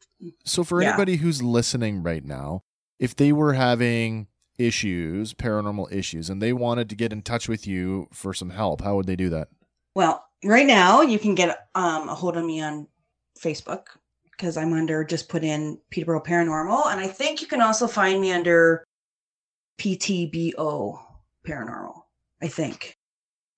So 0.45 0.64
for 0.64 0.82
Yeah. 0.82 0.88
anybody 0.88 1.16
who's 1.16 1.43
listening 1.43 2.03
right 2.03 2.24
now, 2.24 2.62
if 2.99 3.14
they 3.14 3.32
were 3.32 3.53
having 3.53 4.26
issues, 4.59 5.34
paranormal 5.34 5.93
issues, 5.93 6.28
and 6.28 6.43
they 6.43 6.53
wanted 6.53 6.88
to 6.91 6.97
get 6.97 7.12
in 7.12 7.22
touch 7.22 7.49
with 7.49 7.66
you 7.66 8.09
for 8.12 8.34
some 8.34 8.51
help, 8.51 8.80
how 8.82 8.97
would 8.97 9.07
they 9.07 9.16
do 9.16 9.28
that? 9.30 9.49
Well, 9.95 10.24
right 10.45 10.66
now 10.66 11.03
you 11.03 11.18
can 11.18 11.34
get 11.34 11.68
um, 11.74 12.09
a 12.09 12.14
hold 12.14 12.36
of 12.36 12.45
me 12.45 12.61
on 12.61 12.88
Facebook 13.38 13.84
because 14.41 14.57
I'm 14.57 14.72
under 14.72 15.05
just 15.05 15.28
put 15.28 15.45
in 15.45 15.78
Peterborough 15.91 16.22
Paranormal, 16.22 16.91
and 16.91 16.99
I 16.99 17.09
think 17.09 17.43
you 17.43 17.47
can 17.47 17.61
also 17.61 17.86
find 17.86 18.18
me 18.20 18.32
under 18.32 18.84
PTBO 19.78 20.99
Paranormal. 21.47 22.03
I 22.41 22.49
think 22.49 22.97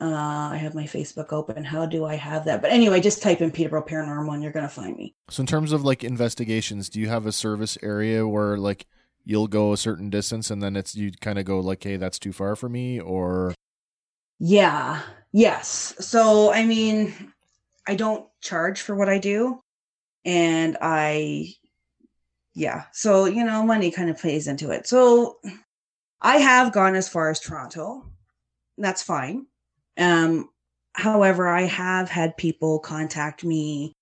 uh, 0.01 0.07
I 0.07 0.57
have 0.57 0.75
my 0.75 0.83
Facebook 0.83 1.33
open. 1.33 1.63
How 1.63 1.87
do 1.87 2.05
I 2.05 2.17
have 2.17 2.47
that? 2.47 2.61
But 2.61 2.73
anyway, 2.73 3.01
just 3.01 3.23
type 3.23 3.41
in 3.41 3.53
Peterborough 3.53 3.85
Paranormal, 3.85 4.35
and 4.35 4.43
you're 4.43 4.51
gonna 4.51 4.69
find 4.69 4.97
me. 4.97 5.15
So 5.31 5.43
in 5.43 5.47
terms 5.47 5.71
of 5.71 5.85
like 5.85 6.03
investigations, 6.03 6.89
do 6.89 6.99
you 6.99 7.09
have 7.09 7.27
a 7.27 7.33
service 7.33 7.79
area 7.81 8.27
where 8.27 8.57
like 8.57 8.87
you'll 9.25 9.47
go 9.47 9.73
a 9.73 9.77
certain 9.77 10.11
distance 10.11 10.51
and 10.51 10.61
then 10.61 10.75
it's 10.75 10.97
you 10.97 11.13
kind 11.21 11.39
of 11.39 11.45
go 11.45 11.61
like, 11.61 11.85
hey, 11.85 11.97
that's 11.97 12.19
too 12.19 12.33
far 12.33 12.57
for 12.57 12.69
me, 12.69 12.99
or 13.01 13.55
Yeah. 14.41 15.01
Yes. 15.31 15.95
So, 16.01 16.53
I 16.53 16.67
mean, 16.67 17.33
I 17.87 17.95
don't 17.95 18.27
charge 18.41 18.83
for 18.83 18.97
what 18.97 19.09
I 19.09 19.19
do. 19.19 19.62
And 20.25 20.77
I, 20.81 21.55
yeah. 22.55 22.85
So, 22.93 23.25
you 23.25 23.45
know, 23.45 23.65
money 23.65 23.91
kind 23.91 24.11
of 24.11 24.19
plays 24.19 24.47
into 24.47 24.71
it. 24.71 24.87
So, 24.87 25.39
I 26.23 26.37
have 26.37 26.73
gone 26.73 26.95
as 26.95 27.09
far 27.09 27.31
as 27.31 27.41
Toronto. 27.41 28.09
That's 28.79 29.03
fine. 29.03 29.47
Um, 29.99 30.49
however, 30.95 31.49
I 31.49 31.63
have 31.63 32.09
had 32.09 32.37
people 32.37 32.79
contact 32.79 33.45
me 33.45 33.93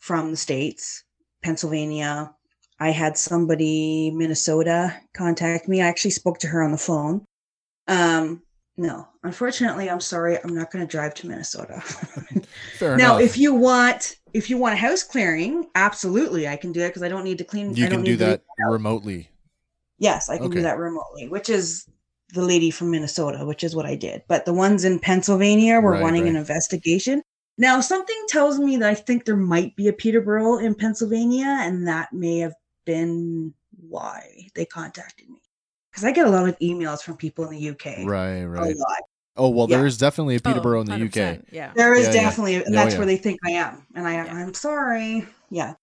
from 0.00 0.32
the 0.32 0.36
States, 0.36 1.04
Pennsylvania. 1.42 2.34
I 2.80 2.90
had 2.90 3.16
somebody, 3.16 4.10
Minnesota, 4.10 4.94
contact 5.14 5.68
me. 5.68 5.80
I 5.80 5.86
actually 5.86 6.10
spoke 6.10 6.38
to 6.40 6.48
her 6.48 6.62
on 6.62 6.72
the 6.72 6.78
phone. 6.78 7.24
Um, 7.86 8.42
no, 8.76 9.06
unfortunately, 9.22 9.88
I'm 9.88 10.00
sorry. 10.00 10.38
I'm 10.42 10.54
not 10.54 10.72
going 10.72 10.84
to 10.84 10.90
drive 10.90 11.14
to 11.14 11.28
Minnesota. 11.28 11.80
fair 12.78 12.96
now, 12.96 13.18
enough. 13.18 13.20
if 13.20 13.38
you 13.38 13.54
want, 13.54 14.16
if 14.34 14.50
you 14.50 14.56
want 14.58 14.74
a 14.74 14.76
house 14.78 15.02
clearing, 15.02 15.68
absolutely, 15.74 16.48
I 16.48 16.56
can 16.56 16.72
do 16.72 16.80
it 16.80 16.88
because 16.88 17.02
I 17.02 17.08
don't 17.08 17.24
need 17.24 17.38
to 17.38 17.44
clean. 17.44 17.74
you 17.74 17.84
I 17.84 17.88
don't 17.88 18.04
can 18.04 18.04
do 18.04 18.16
that 18.16 18.42
remotely. 18.58 19.28
Yes, 19.98 20.28
I 20.28 20.36
can 20.36 20.46
Okay. 20.46 20.58
do 20.60 20.62
that 20.62 20.78
remotely, 20.78 21.28
which 21.28 21.48
is 21.48 21.86
the 22.30 22.42
lady 22.42 22.70
from 22.70 22.90
Minnesota, 22.90 23.44
which 23.44 23.62
is 23.62 23.76
what 23.76 23.86
I 23.86 23.94
did. 23.94 24.22
But 24.28 24.44
the 24.46 24.52
ones 24.54 24.84
in 24.84 24.98
Pennsylvania 24.98 25.80
were 25.80 25.92
Right, 25.92 26.00
wanting 26.02 26.28
an 26.28 26.36
investigation. 26.36 27.22
Now, 27.58 27.80
something 27.80 28.16
tells 28.28 28.58
me 28.58 28.78
that 28.78 28.88
I 28.88 28.94
think 28.94 29.24
there 29.24 29.36
might 29.36 29.76
be 29.76 29.88
a 29.88 29.92
Peterborough 29.92 30.58
in 30.58 30.74
Pennsylvania, 30.74 31.58
and 31.60 31.86
that 31.86 32.12
may 32.12 32.38
have 32.38 32.54
been 32.86 33.54
why 33.88 34.48
they 34.54 34.64
contacted 34.64 35.28
me. 35.28 35.38
Because 35.90 36.04
I 36.04 36.12
get 36.12 36.26
a 36.26 36.30
lot 36.30 36.48
of 36.48 36.58
emails 36.58 37.02
from 37.02 37.16
people 37.18 37.44
in 37.44 37.50
the 37.50 37.68
UK. 37.70 37.98
Right, 37.98 38.42
A 38.44 38.44
right. 38.44 38.76
lot. 38.76 39.02
Oh 39.36 39.48
well, 39.48 39.68
Yeah. 39.68 39.78
there 39.78 39.86
is 39.86 39.96
definitely 39.98 40.34
a 40.36 40.38
Oh, 40.38 40.48
Peterborough 40.50 40.80
in 40.82 40.86
the 40.86 40.94
UK. 41.06 41.40
Yeah. 41.50 41.72
There 41.74 41.94
is 41.94 42.08
Yeah, 42.08 42.14
yeah. 42.14 42.20
definitely, 42.22 42.54
and 42.56 42.64
Oh, 42.68 42.72
that's 42.72 42.92
yeah. 42.92 42.98
where 42.98 43.06
they 43.06 43.16
think 43.16 43.40
I 43.46 43.52
am. 43.52 43.86
And 43.94 44.06
I, 44.06 44.14
Yeah. 44.14 44.34
I'm 44.34 44.54
sorry. 44.54 45.26
Yeah. 45.50 45.74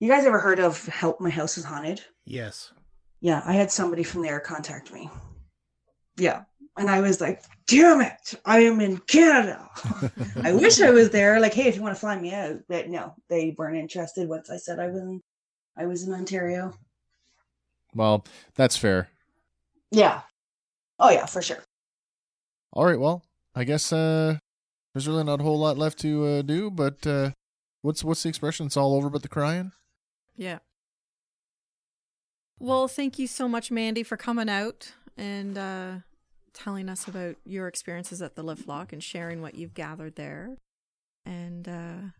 You 0.00 0.08
guys 0.10 0.24
ever 0.24 0.38
heard 0.38 0.58
of 0.60 0.84
Help 0.86 1.20
My 1.20 1.30
House 1.30 1.56
is 1.56 1.64
Haunted? 1.64 2.02
Yes. 2.24 2.72
Yeah, 3.20 3.42
I 3.46 3.52
had 3.52 3.70
somebody 3.70 4.02
from 4.02 4.22
there 4.22 4.40
contact 4.40 4.92
me. 4.92 5.08
Yeah. 6.16 6.42
And 6.76 6.88
I 6.90 7.00
was 7.00 7.20
like, 7.20 7.42
damn 7.66 8.00
it, 8.00 8.34
I 8.44 8.60
am 8.60 8.80
in 8.80 8.98
Canada. 8.98 9.68
I 10.42 10.52
wish 10.52 10.80
I 10.80 10.90
was 10.90 11.10
there. 11.10 11.38
Like, 11.38 11.52
hey, 11.54 11.68
if 11.68 11.76
you 11.76 11.82
want 11.82 11.94
to 11.94 12.00
fly 12.00 12.18
me 12.18 12.34
out. 12.34 12.60
But 12.68 12.88
no, 12.88 13.14
they 13.28 13.54
weren't 13.56 13.76
interested 13.76 14.28
once 14.28 14.50
I 14.50 14.56
said 14.56 14.78
I 14.78 14.88
was 14.88 14.96
in 14.96 15.22
I 15.76 15.86
was 15.86 16.06
in 16.06 16.12
Ontario. 16.12 16.74
Well, 17.94 18.24
that's 18.54 18.76
fair. 18.76 19.08
Yeah. 19.90 20.22
Oh 20.98 21.10
yeah, 21.10 21.26
for 21.26 21.42
sure. 21.42 21.62
All 22.72 22.86
right, 22.86 22.98
well, 22.98 23.22
I 23.54 23.64
guess 23.64 23.92
uh 23.92 24.38
there's 24.94 25.08
really 25.08 25.24
not 25.24 25.40
a 25.40 25.42
whole 25.42 25.58
lot 25.58 25.78
left 25.78 25.98
to 26.00 26.24
uh, 26.26 26.42
do, 26.42 26.70
but 26.70 27.06
uh 27.06 27.30
what's 27.82 28.02
what's 28.02 28.22
the 28.22 28.28
expression? 28.28 28.66
It's 28.66 28.76
all 28.76 28.94
over 28.94 29.10
but 29.10 29.22
the 29.22 29.28
crying. 29.28 29.72
Yeah. 30.36 30.58
Well, 32.58 32.86
thank 32.86 33.18
you 33.18 33.26
so 33.26 33.48
much, 33.48 33.72
Mandy, 33.72 34.04
for 34.04 34.16
coming 34.16 34.48
out 34.48 34.92
and 35.16 35.58
uh, 35.58 35.94
telling 36.54 36.88
us 36.88 37.08
about 37.08 37.34
your 37.44 37.66
experiences 37.66 38.22
at 38.22 38.36
the 38.36 38.44
Lift 38.44 38.68
Lock 38.68 38.92
and 38.92 39.02
sharing 39.02 39.42
what 39.42 39.56
you've 39.56 39.74
gathered 39.74 40.14
there. 40.14 40.58
And 41.26 41.68
uh, 41.68 42.10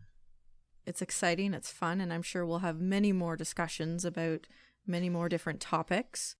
it's 0.85 1.01
exciting, 1.01 1.53
it's 1.53 1.71
fun, 1.71 2.01
and 2.01 2.11
I'm 2.11 2.23
sure 2.23 2.45
we'll 2.45 2.59
have 2.59 2.81
many 2.81 3.13
more 3.13 3.37
discussions 3.37 4.03
about 4.03 4.47
many 4.85 5.07
more 5.09 5.29
different 5.29 5.61
topics. 5.61 6.35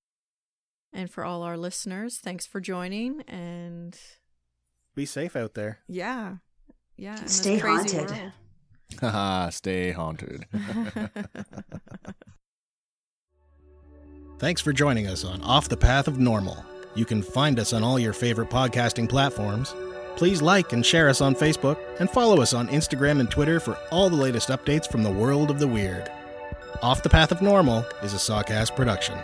And 0.94 1.10
for 1.10 1.26
all 1.26 1.42
our 1.42 1.58
listeners, 1.58 2.18
thanks 2.20 2.46
for 2.46 2.60
joining. 2.62 3.22
And 3.28 3.98
Be 4.96 5.06
safe 5.06 5.36
out 5.36 5.54
there. 5.56 5.80
yeah, 5.88 6.36
yeah, 6.98 7.16
Stay 7.26 7.58
haunted. 7.58 8.10
world. 8.12 8.32
Haha, 9.02 9.50
stay 9.50 9.92
haunted. 9.92 10.46
Thanks 14.40 14.62
for 14.62 14.74
joining 14.74 15.08
us 15.08 15.24
on 15.24 15.42
Off 15.42 15.70
the 15.70 15.78
Path 15.78 16.08
of 16.08 16.20
Normal. 16.20 16.64
You 16.96 17.06
can 17.06 17.22
find 17.24 17.60
us 17.60 17.74
on 17.74 17.84
all 17.84 17.98
your 17.98 18.14
favorite 18.14 18.50
podcasting 18.50 19.08
platforms. 19.10 19.74
Please 20.16 20.42
like 20.42 20.74
and 20.74 20.86
share 20.86 21.10
us 21.10 21.22
on 21.22 21.34
Facebook 21.34 21.78
and 22.00 22.10
follow 22.10 22.42
us 22.42 22.54
on 22.54 22.68
Instagram 22.68 23.20
and 23.20 23.32
Twitter 23.32 23.60
for 23.60 23.78
all 23.92 24.10
the 24.10 24.16
latest 24.16 24.50
updates 24.50 24.88
from 24.90 25.02
the 25.02 25.12
world 25.12 25.50
of 25.50 25.60
the 25.60 25.68
weird. 25.68 26.12
Off 26.82 27.02
the 27.04 27.10
Path 27.10 27.32
of 27.32 27.42
Normal 27.42 27.80
is 28.04 28.14
a 28.14 28.18
Sawcast 28.18 28.76
production. 28.76 29.18